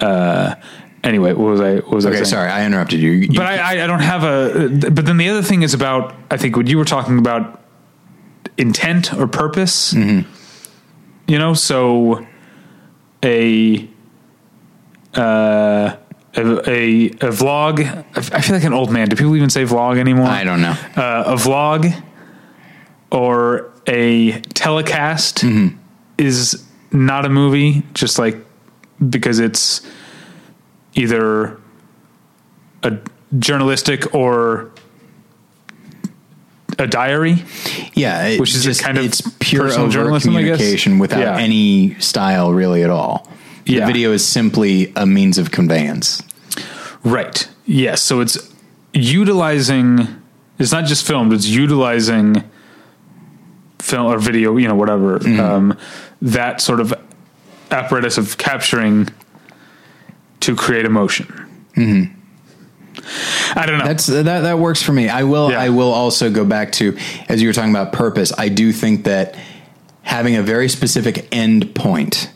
[0.00, 0.54] uh,
[1.02, 1.74] anyway, what was I?
[1.76, 2.16] What was I Okay.
[2.18, 2.26] saying?
[2.26, 3.10] Sorry, I interrupted you.
[3.10, 4.68] You- But I, I, I don't have a.
[4.90, 6.14] But then the other thing is about.
[6.30, 7.60] I think what you were talking about
[8.56, 9.94] intent or purpose.
[9.94, 10.28] Mm-hmm.
[11.26, 12.24] You know, so
[13.24, 13.88] a
[15.14, 15.96] uh,
[16.36, 16.40] a,
[16.70, 17.80] a a vlog.
[18.34, 19.08] I feel like an old man.
[19.08, 20.26] Do people even say vlog anymore?
[20.28, 20.76] I don't know.
[20.96, 21.92] Uh, a vlog
[23.10, 25.76] or a telecast Mm-hmm.
[26.18, 27.82] is not a movie.
[27.94, 28.36] Just like
[29.08, 29.80] because it's
[30.94, 31.58] either
[32.82, 32.96] a
[33.38, 34.70] journalistic or
[36.78, 37.44] a diary.
[37.94, 40.56] yeah, which is a just, kind of it's pure personal journalism, I guess?
[40.58, 41.36] communication without Yeah.
[41.38, 43.28] any style really at all.
[43.78, 46.22] The video is simply a means of conveyance.
[47.04, 47.48] Right.
[47.66, 48.02] Yes.
[48.02, 48.52] So it's
[48.92, 50.22] utilizing.
[50.58, 51.32] It's not just filmed.
[51.32, 52.44] It's utilizing
[53.78, 54.56] film or video.
[54.56, 55.18] You know, whatever.
[55.18, 55.40] Mm-hmm.
[55.40, 55.78] Um,
[56.22, 56.92] that sort of
[57.70, 59.08] apparatus of capturing
[60.40, 61.26] to create emotion.
[61.76, 62.16] Mm-hmm.
[63.58, 63.84] I don't know.
[63.84, 65.08] That's that that works for me.
[65.08, 65.60] I will Yeah.
[65.60, 66.96] I will also go back to
[67.28, 68.32] as you were talking about purpose.
[68.36, 69.36] I do think that
[70.02, 72.30] having a very specific end point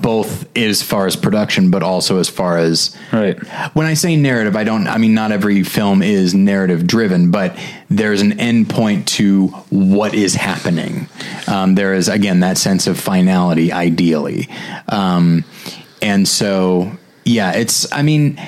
[0.00, 3.36] both as far as production but also as far as right.
[3.74, 4.86] when I say narrative, I don't.
[4.86, 7.58] I mean, not every film is narrative driven, but
[7.90, 11.08] there's an end point to what is happening.
[11.46, 14.48] Um, there is again that sense of finality, ideally,
[14.88, 15.44] um,
[16.00, 16.92] and so
[17.24, 17.92] yeah, it's.
[17.92, 18.40] I mean.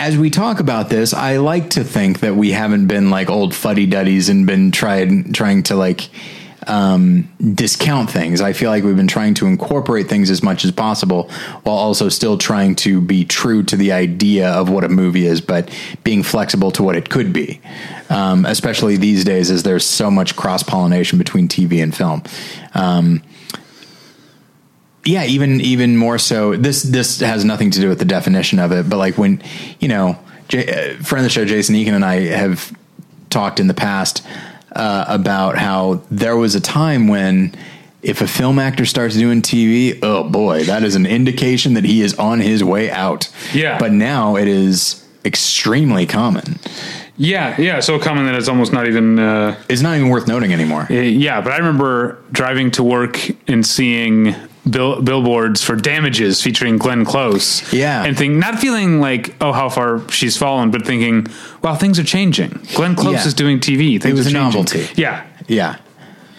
[0.00, 3.52] As we talk about this, I like to think that we haven't been like old
[3.52, 6.08] fuddy duddies and been tried trying to like
[6.66, 8.40] um, discount things.
[8.40, 11.30] I feel like we've been trying to incorporate things as much as possible
[11.62, 15.40] while also still trying to be true to the idea of what a movie is,
[15.40, 15.70] but
[16.04, 17.60] being flexible to what it could be.
[18.10, 22.22] Um, especially these days, as there's so much cross pollination between TV and film.
[22.74, 23.22] Um,
[25.04, 26.56] yeah, even even more so.
[26.56, 29.42] This this has nothing to do with the definition of it, but like when
[29.78, 30.18] you know,
[30.48, 32.76] J- uh, friend of the show, Jason Egan and I have
[33.30, 34.26] talked in the past
[34.72, 37.54] uh, about how there was a time when
[38.02, 42.00] if a film actor starts doing TV, oh boy, that is an indication that he
[42.02, 43.28] is on his way out.
[43.52, 43.78] Yeah.
[43.78, 46.58] but now it is extremely common.
[47.16, 49.18] Yeah, yeah, so common that it's almost not even.
[49.18, 50.86] Uh, It's not even worth noting anymore.
[50.88, 53.18] Uh, Yeah, but I remember driving to work
[53.48, 54.36] and seeing
[54.68, 57.70] bill- billboards for damages featuring Glenn Close.
[57.72, 58.04] Yeah.
[58.04, 61.26] and think not feeling like oh how far she's fallen, but thinking
[61.62, 62.60] wow things are changing.
[62.74, 63.26] Glenn Close Yeah.
[63.26, 64.00] is doing TV.
[64.00, 64.42] Things was are a changing.
[64.60, 64.88] novelty.
[64.96, 65.76] Yeah, Yeah.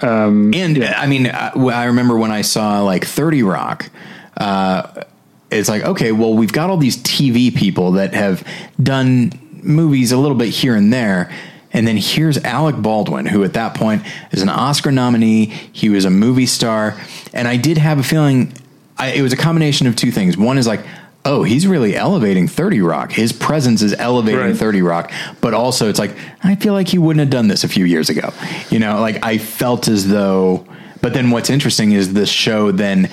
[0.02, 3.90] and I mean, I, I remember when I saw like 30 Rock,
[4.38, 5.04] uh,
[5.52, 8.44] it's like, okay, well, we've got all these TV people that have
[8.82, 9.34] done
[9.64, 11.30] movies a little bit here and there.
[11.72, 15.46] And then here's Alec Baldwin, who at that point is an Oscar nominee.
[15.46, 17.00] He was a movie star.
[17.34, 18.54] And I did have a feeling
[19.00, 20.38] I, it was a combination of two things.
[20.38, 20.82] One is like,
[21.24, 23.12] oh, he's really elevating 30 Rock.
[23.12, 24.56] His presence is elevating Right.
[24.56, 25.12] 30 Rock.
[25.42, 28.10] But also, it's like, I feel like he wouldn't have done this a few years
[28.10, 28.34] ago.
[28.70, 30.66] You know, like I felt as though.
[31.02, 33.10] But then what's interesting is this show then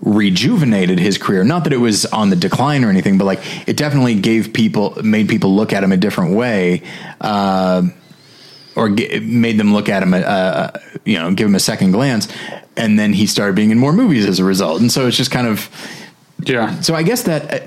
[0.00, 1.44] rejuvenated his career.
[1.44, 4.98] Not that it was on the decline or anything, but like it definitely gave people,
[5.02, 6.82] made people look at him a different way.
[7.20, 7.88] Uh,
[8.76, 10.70] or g- made them look at him, uh,
[11.04, 12.28] you know, give him a second glance,
[12.76, 14.80] and then he started being in more movies as a result.
[14.80, 15.70] And so it's just kind of
[16.42, 16.80] yeah.
[16.80, 17.66] so I guess that uh,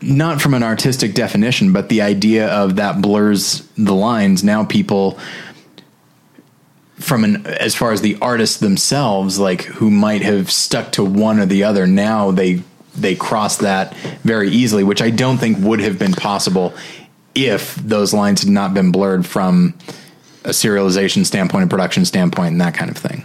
[0.00, 4.44] not from an artistic definition, but the idea of that blurs the lines.
[4.44, 5.18] Now people
[6.98, 11.38] from an as far as the artists themselves, like who might have stuck to one
[11.38, 12.62] or the other, now they
[12.96, 13.94] they cross that
[14.24, 16.74] very easily, which I don't think would have been possible
[17.34, 19.74] if those lines had not been blurred from
[20.44, 23.24] a serialization standpoint, a production standpoint, and that kind of thing.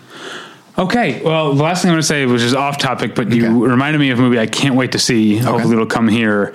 [0.78, 3.46] Okay, well, the last thing I want to say, which is off topic, but you
[3.46, 3.72] Okay.
[3.72, 5.38] reminded me of a movie I can't wait to see.
[5.38, 6.54] Hopefully, it'll come here.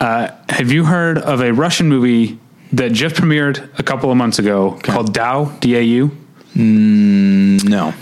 [0.00, 2.38] Uh, have you heard of a Russian movie
[2.72, 5.46] that just premiered a couple of months ago called DAU?
[5.60, 6.16] D A U.
[6.54, 7.94] No.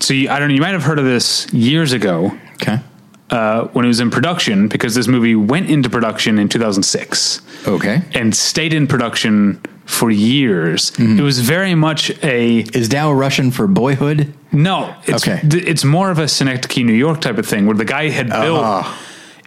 [0.00, 0.54] So you, I don't know.
[0.54, 2.78] You might have heard of this years ago Okay.
[3.30, 8.02] uh, when it was in production, because this movie went into production in 2006 Okay.
[8.12, 10.92] and stayed in production for years.
[10.92, 11.18] Mm-hmm.
[11.18, 14.32] It was very much a Is DAU Russian for boyhood?
[14.52, 15.40] No, it's Okay.
[15.48, 18.28] th- it's more of a Synecdoche, New York type of thing where the guy had
[18.30, 18.60] built.
[18.62, 18.98] Ah.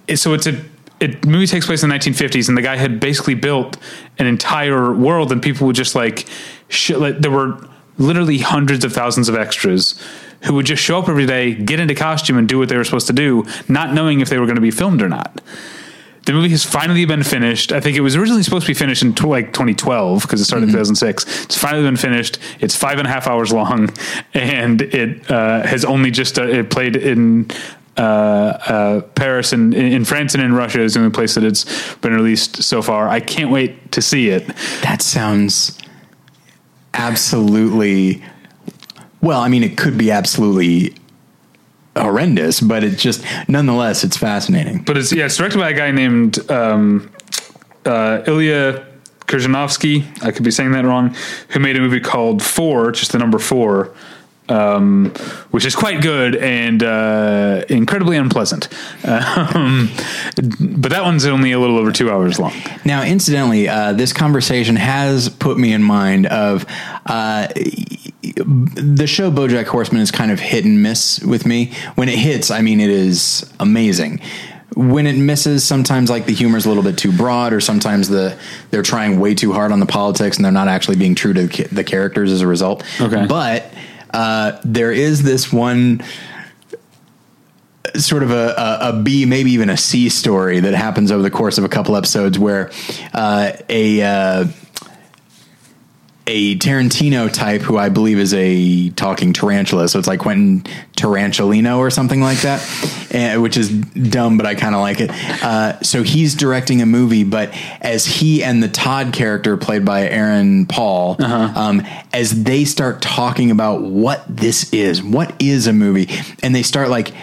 [0.07, 0.55] it- So it's a
[0.99, 3.75] it movie takes place in the 1950s, and the guy had basically built
[4.19, 6.25] an entire world, and people would just like,
[6.69, 7.57] sh- like there were
[7.97, 10.01] literally hundreds of thousands of extras
[10.43, 12.83] who would just show up every day, get into costume, and do what they were
[12.83, 15.41] supposed to do, not knowing if they were going to be filmed or not.
[16.25, 17.73] The movie has finally been finished.
[17.73, 20.45] I think it was originally supposed to be finished in tw- like 2012 because it
[20.45, 21.43] started in 2006.
[21.43, 22.39] It's finally been finished.
[22.61, 23.89] It's five and a half hours long,
[24.33, 27.51] and it uh, has only just uh, it played in
[27.97, 31.43] uh, uh, Paris and in, in France and in Russia is the only place that
[31.43, 33.07] it's been released so far.
[33.07, 34.47] I can't wait to see it.
[34.81, 35.77] That sounds
[36.93, 38.23] absolutely.
[39.21, 40.95] Well, I mean, it could be absolutely
[41.95, 44.83] horrendous, but it just, nonetheless, it's fascinating.
[44.83, 47.11] But it's yeah, it's directed by a guy named um,
[47.85, 48.85] uh, Ilya
[49.21, 50.23] Khrzhanovsky.
[50.23, 51.15] I could be saying that wrong.
[51.49, 53.93] Who made a movie called Four, just the number four,
[54.49, 55.11] um,
[55.51, 58.69] which is quite good and uh, incredibly unpleasant.
[59.53, 59.89] Um,
[60.59, 62.53] but that one's only a little over two hours long.
[62.85, 66.65] Now, incidentally, uh, this conversation has put me in mind of
[67.05, 71.73] uh, the show BoJack Horseman is kind of hit and miss with me.
[71.95, 74.21] When it hits, I mean, it is amazing.
[74.75, 78.37] When it misses, sometimes like the humor's a little bit too broad, or sometimes the
[78.71, 81.47] they're trying way too hard on the politics and they're not actually being true to
[81.47, 82.83] the the characters as a result.
[82.99, 83.25] Okay.
[83.27, 83.71] but
[84.13, 86.03] uh, there is this one
[87.95, 91.31] sort of a, a, a B, maybe even a C story that happens over the
[91.31, 92.71] course of a couple episodes where
[93.13, 94.45] uh, a uh,
[96.25, 100.61] a Tarantino type who I believe is a talking tarantula, so it's like Quentin
[100.95, 102.61] Tarantulino or something like that,
[103.11, 105.09] eh, which is dumb, but I kind of like it.
[105.43, 110.07] Uh, so he's directing a movie, but as he and the Todd character played by
[110.07, 111.81] Aaron Paul, um,
[112.13, 116.09] as they start talking about what this is, what is a movie,
[116.41, 117.13] and they start like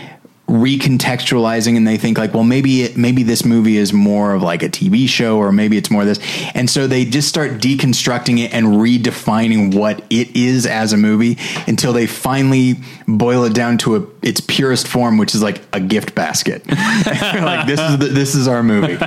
[0.50, 4.64] recontextualizing and they think like well maybe it, maybe this movie is more of like
[4.64, 6.18] a TV show or maybe it's more of this
[6.54, 11.38] and so they just start deconstructing it and redefining what it is as a movie
[11.68, 12.74] until they finally
[13.06, 16.66] boil it down to a, its purest form which is like a gift basket
[17.06, 18.98] like this is the, this is our movie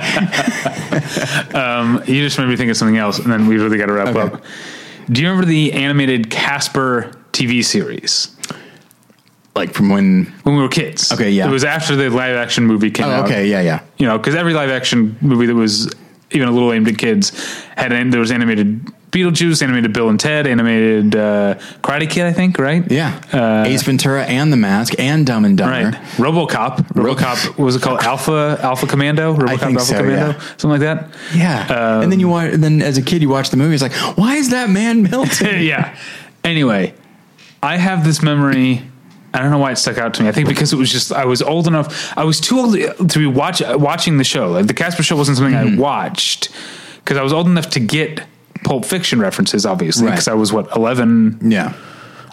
[1.54, 3.92] Um, you just made me think of something else, and then we've really got to
[3.92, 4.20] wrap Okay.
[4.36, 4.42] up.
[5.10, 8.34] Do you remember the animated Casper TV series?
[9.54, 11.12] Like from when when we were kids.
[11.12, 11.48] Okay, yeah.
[11.48, 13.24] It was after the live action movie came oh out.
[13.26, 15.92] okay yeah yeah You know, because every live action movie that was
[16.30, 17.30] even a little aimed at kids
[17.76, 21.54] had an, there was animated Beetlejuice, animated Bill and Ted, animated uh,
[21.84, 22.82] Karate Kid, I think, right?
[22.90, 25.90] Yeah, Uh, Ace Ventura and The Mask and Dumb and Dumber.
[25.90, 25.94] Right.
[26.16, 26.78] RoboCop.
[26.94, 29.36] RoboCop what was it called Alpha Alpha Commando?
[29.36, 30.32] RoboCop think Alpha so, Commando?
[30.32, 30.40] yeah.
[30.56, 31.14] Something like that.
[31.32, 32.54] Yeah, and then you watch.
[32.54, 33.74] Then as a kid, you watch the movie.
[33.74, 35.62] It's like, why is that man Milton?
[35.62, 35.96] yeah.
[36.42, 36.92] Anyway,
[37.62, 38.82] I have this memory.
[39.34, 40.28] I don't know why it stuck out to me.
[40.28, 42.16] I think because it was just I was old enough.
[42.16, 42.74] I was too old
[43.10, 44.50] to be watch watching the show.
[44.52, 45.78] Like the Casper show wasn't something Mm-hmm.
[45.78, 46.50] I watched
[46.98, 48.22] because I was old enough to get
[48.62, 49.66] Pulp Fiction references.
[49.66, 50.12] Obviously, Right.
[50.12, 51.38] because I was what eleven.
[51.42, 51.74] yeah,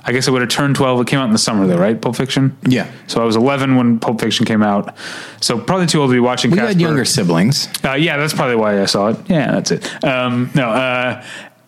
[0.06, 1.02] I guess I would have turned twelve.
[1.02, 2.00] It came out in the summer though, right?
[2.00, 2.56] Pulp Fiction.
[2.68, 2.90] Yeah.
[3.08, 4.96] So I was eleven when Pulp Fiction came out.
[5.42, 6.52] So probably too old to be watching.
[6.52, 6.68] we Casper.
[6.70, 7.68] had younger siblings.
[7.84, 9.18] Uh, yeah, that's probably why I saw it.
[9.28, 10.04] Yeah, that's it.
[10.06, 11.24] Um, no, uh,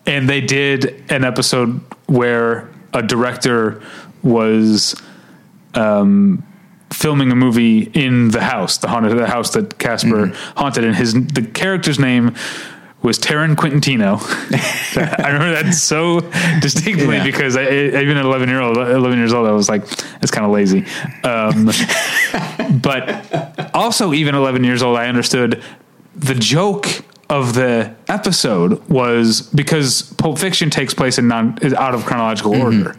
[0.06, 3.82] and they did an episode where a director
[4.22, 4.96] was
[5.76, 6.44] um,
[6.92, 11.14] filming a movie in the house, the haunted the house that Casper haunted, and his
[11.14, 12.36] the character's name
[13.02, 14.18] was Taryn Quintino.
[15.24, 16.22] I remember that so
[16.62, 17.24] distinctly Yeah.
[17.26, 19.84] because I, I- even at eleven year old, eleven years old, I was like,
[20.22, 20.86] "It's kind of lazy."
[21.24, 21.66] Um,
[22.82, 25.62] but also, even eleven years old, I understood
[26.16, 26.88] the joke
[27.30, 32.88] of the episode was because Pulp Fiction takes place in non out of chronological mm-hmm.
[32.88, 32.96] order.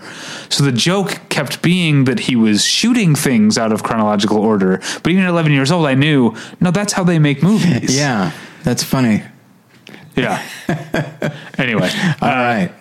[0.48, 4.80] So the joke kept being that he was shooting things out of chronological order.
[5.02, 7.94] But even at 11 years old, I knew no, that's how they make movies.
[8.04, 8.32] Yeah,
[8.64, 9.22] that's funny.
[10.16, 10.42] yeah.
[11.58, 11.90] anyway,
[12.20, 12.72] All uh, right,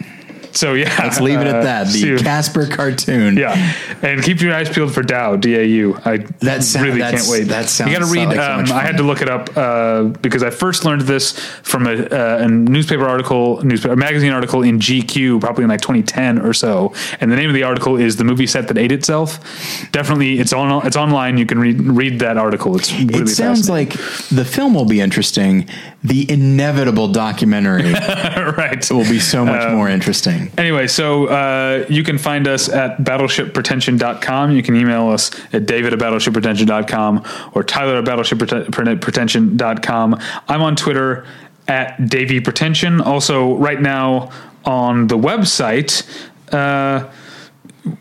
[0.61, 1.88] so yeah, let's leave it uh, at that.
[1.88, 3.38] The you- Casper cartoon.
[3.38, 3.55] Yeah,
[4.01, 5.35] and keep your eyes peeled for DAU.
[5.35, 5.99] D A U.
[6.05, 7.43] I That sound- really can't wait.
[7.49, 8.27] that sounds You got to read.
[8.27, 11.31] like um, much I had to look it up uh, because I first learned this
[11.63, 15.81] from a, uh, a newspaper article, newspaper a magazine article in GQ, probably in like
[15.81, 16.93] 2010 or so.
[17.19, 19.39] And the name of the article is "The Movie Set That Ate Itself."
[19.91, 20.85] Definitely, it's on.
[20.85, 21.38] It's online.
[21.38, 22.75] You can read read that article.
[22.75, 23.93] It's really It sounds like
[24.30, 25.67] the film will be interesting.
[26.03, 28.91] The inevitable documentary right.
[28.91, 30.43] will be so much Um, more interesting.
[30.57, 34.52] Anyway, so uh, you can find us at battleshippretension.com.
[34.52, 40.20] You can email us at david at battleshippretension.com or tyler at battleshippretension.com.
[40.48, 41.26] I'm on Twitter
[41.68, 43.02] at Davy Pretension.
[43.02, 44.32] Also, right now
[44.65, 46.07] on the website,
[46.52, 47.10] uh,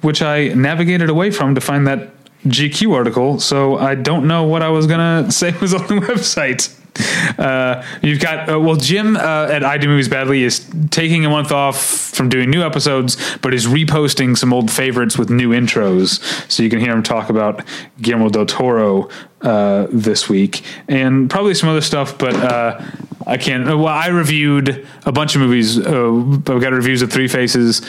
[0.01, 2.11] which I navigated away from to find that
[2.47, 5.95] GQ article, so I don't know what I was going to say was on the
[5.95, 6.77] website.
[7.39, 11.31] Uh, you've got uh, well, Jim uh, at I Do Movies Badly is taking a
[11.31, 16.21] month off from doing new episodes, but is reposting some old favorites with new intros,
[16.51, 17.63] so you can hear him talk about
[18.01, 19.09] Guillermo del Toro
[19.43, 22.19] uh, this week and probably some other stuff.
[22.19, 22.81] But uh,
[23.27, 23.67] I can't.
[23.67, 25.79] Well, I reviewed a bunch of movies.
[25.79, 27.81] Uh, I've got reviews of Three Faces,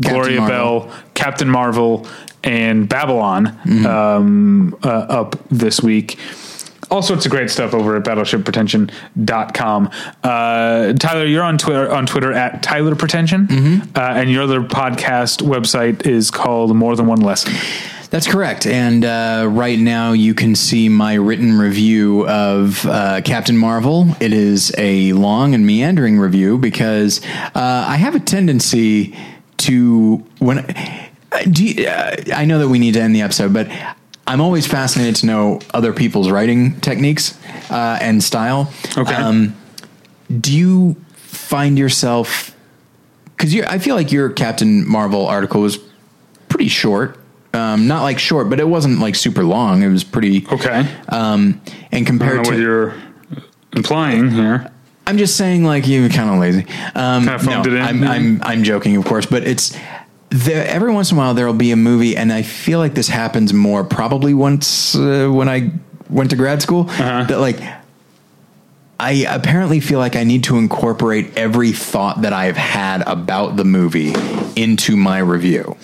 [0.00, 0.80] Gloria Marvel.
[0.80, 2.06] Bell, Captain Marvel,
[2.44, 6.18] and Babylon um, uh, up this week.
[6.90, 9.90] All sorts of great stuff over at battleshippretension.com.
[10.22, 13.46] Uh, Tyler, you're on Twitter on Twitter at Tyler Pretension,
[13.94, 17.52] uh, and your other podcast website is called More Than One Lesson.
[18.10, 18.66] That's correct.
[18.66, 24.06] And uh, right now, you can see my written review of uh, Captain Marvel.
[24.18, 27.20] It is a long and meandering review because
[27.54, 29.14] uh, I have a tendency
[29.58, 30.60] to when.
[30.60, 33.68] uh, Do you, uh, I know that we need to end the episode, but
[34.28, 37.38] I'm always fascinated to know other people's writing techniques
[37.70, 38.72] uh, and style.
[38.96, 39.14] Okay.
[39.14, 39.56] Um,
[40.40, 42.54] do you find yourself
[43.36, 45.78] because I feel like your Captain Marvel article was
[46.48, 47.18] pretty short.
[47.54, 49.82] Um, not like short, but it wasn't like super long.
[49.82, 50.86] It was pretty Okay.
[51.08, 51.60] Um,
[51.90, 52.94] and I don't compared know what to, you're
[53.72, 54.70] implying here.
[55.06, 56.66] I'm just saying like you're kind of lazy.
[56.94, 58.04] Um, Kinda phoned no, I'm.
[58.04, 59.74] I'm I'm joking, of course, but it's
[60.30, 60.66] there.
[60.66, 63.08] Every once in a while, there will be a movie, and I feel like this
[63.08, 65.72] happens more probably once uh, when I
[66.10, 66.88] went to grad school.
[66.88, 67.24] Uh-huh.
[67.24, 67.60] That like.
[69.00, 73.64] I apparently feel like I need to incorporate every thought that I've had about the
[73.64, 74.12] movie
[74.56, 75.76] into my review.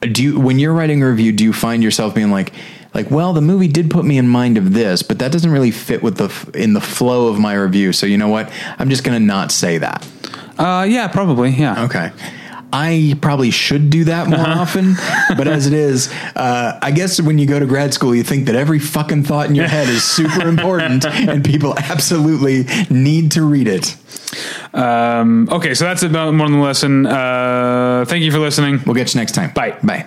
[0.00, 2.52] Do you, when you're writing a review, do you find yourself being like,
[2.92, 5.70] like, well, the movie did put me in mind of this, but that doesn't really
[5.70, 7.92] fit with the f- in the flow of my review.
[7.92, 8.50] So you know what?
[8.80, 10.04] I'm just going to not say that.
[10.58, 11.50] Uh, yeah, probably.
[11.50, 11.84] Yeah.
[11.84, 12.10] Okay.
[12.72, 14.60] I probably should do that more Uh-huh.
[14.62, 14.94] often,
[15.36, 18.46] but as it is, uh, I guess when you go to grad school, you think
[18.46, 23.42] that every fucking thought in your head is super important, and people absolutely need to
[23.42, 23.96] read it.
[24.74, 27.06] Um, okay, so that's about more than the lesson.
[27.06, 28.80] Uh, thank you for listening.
[28.84, 29.50] We'll get you next time.
[29.54, 29.78] Bye.
[29.82, 30.06] Bye.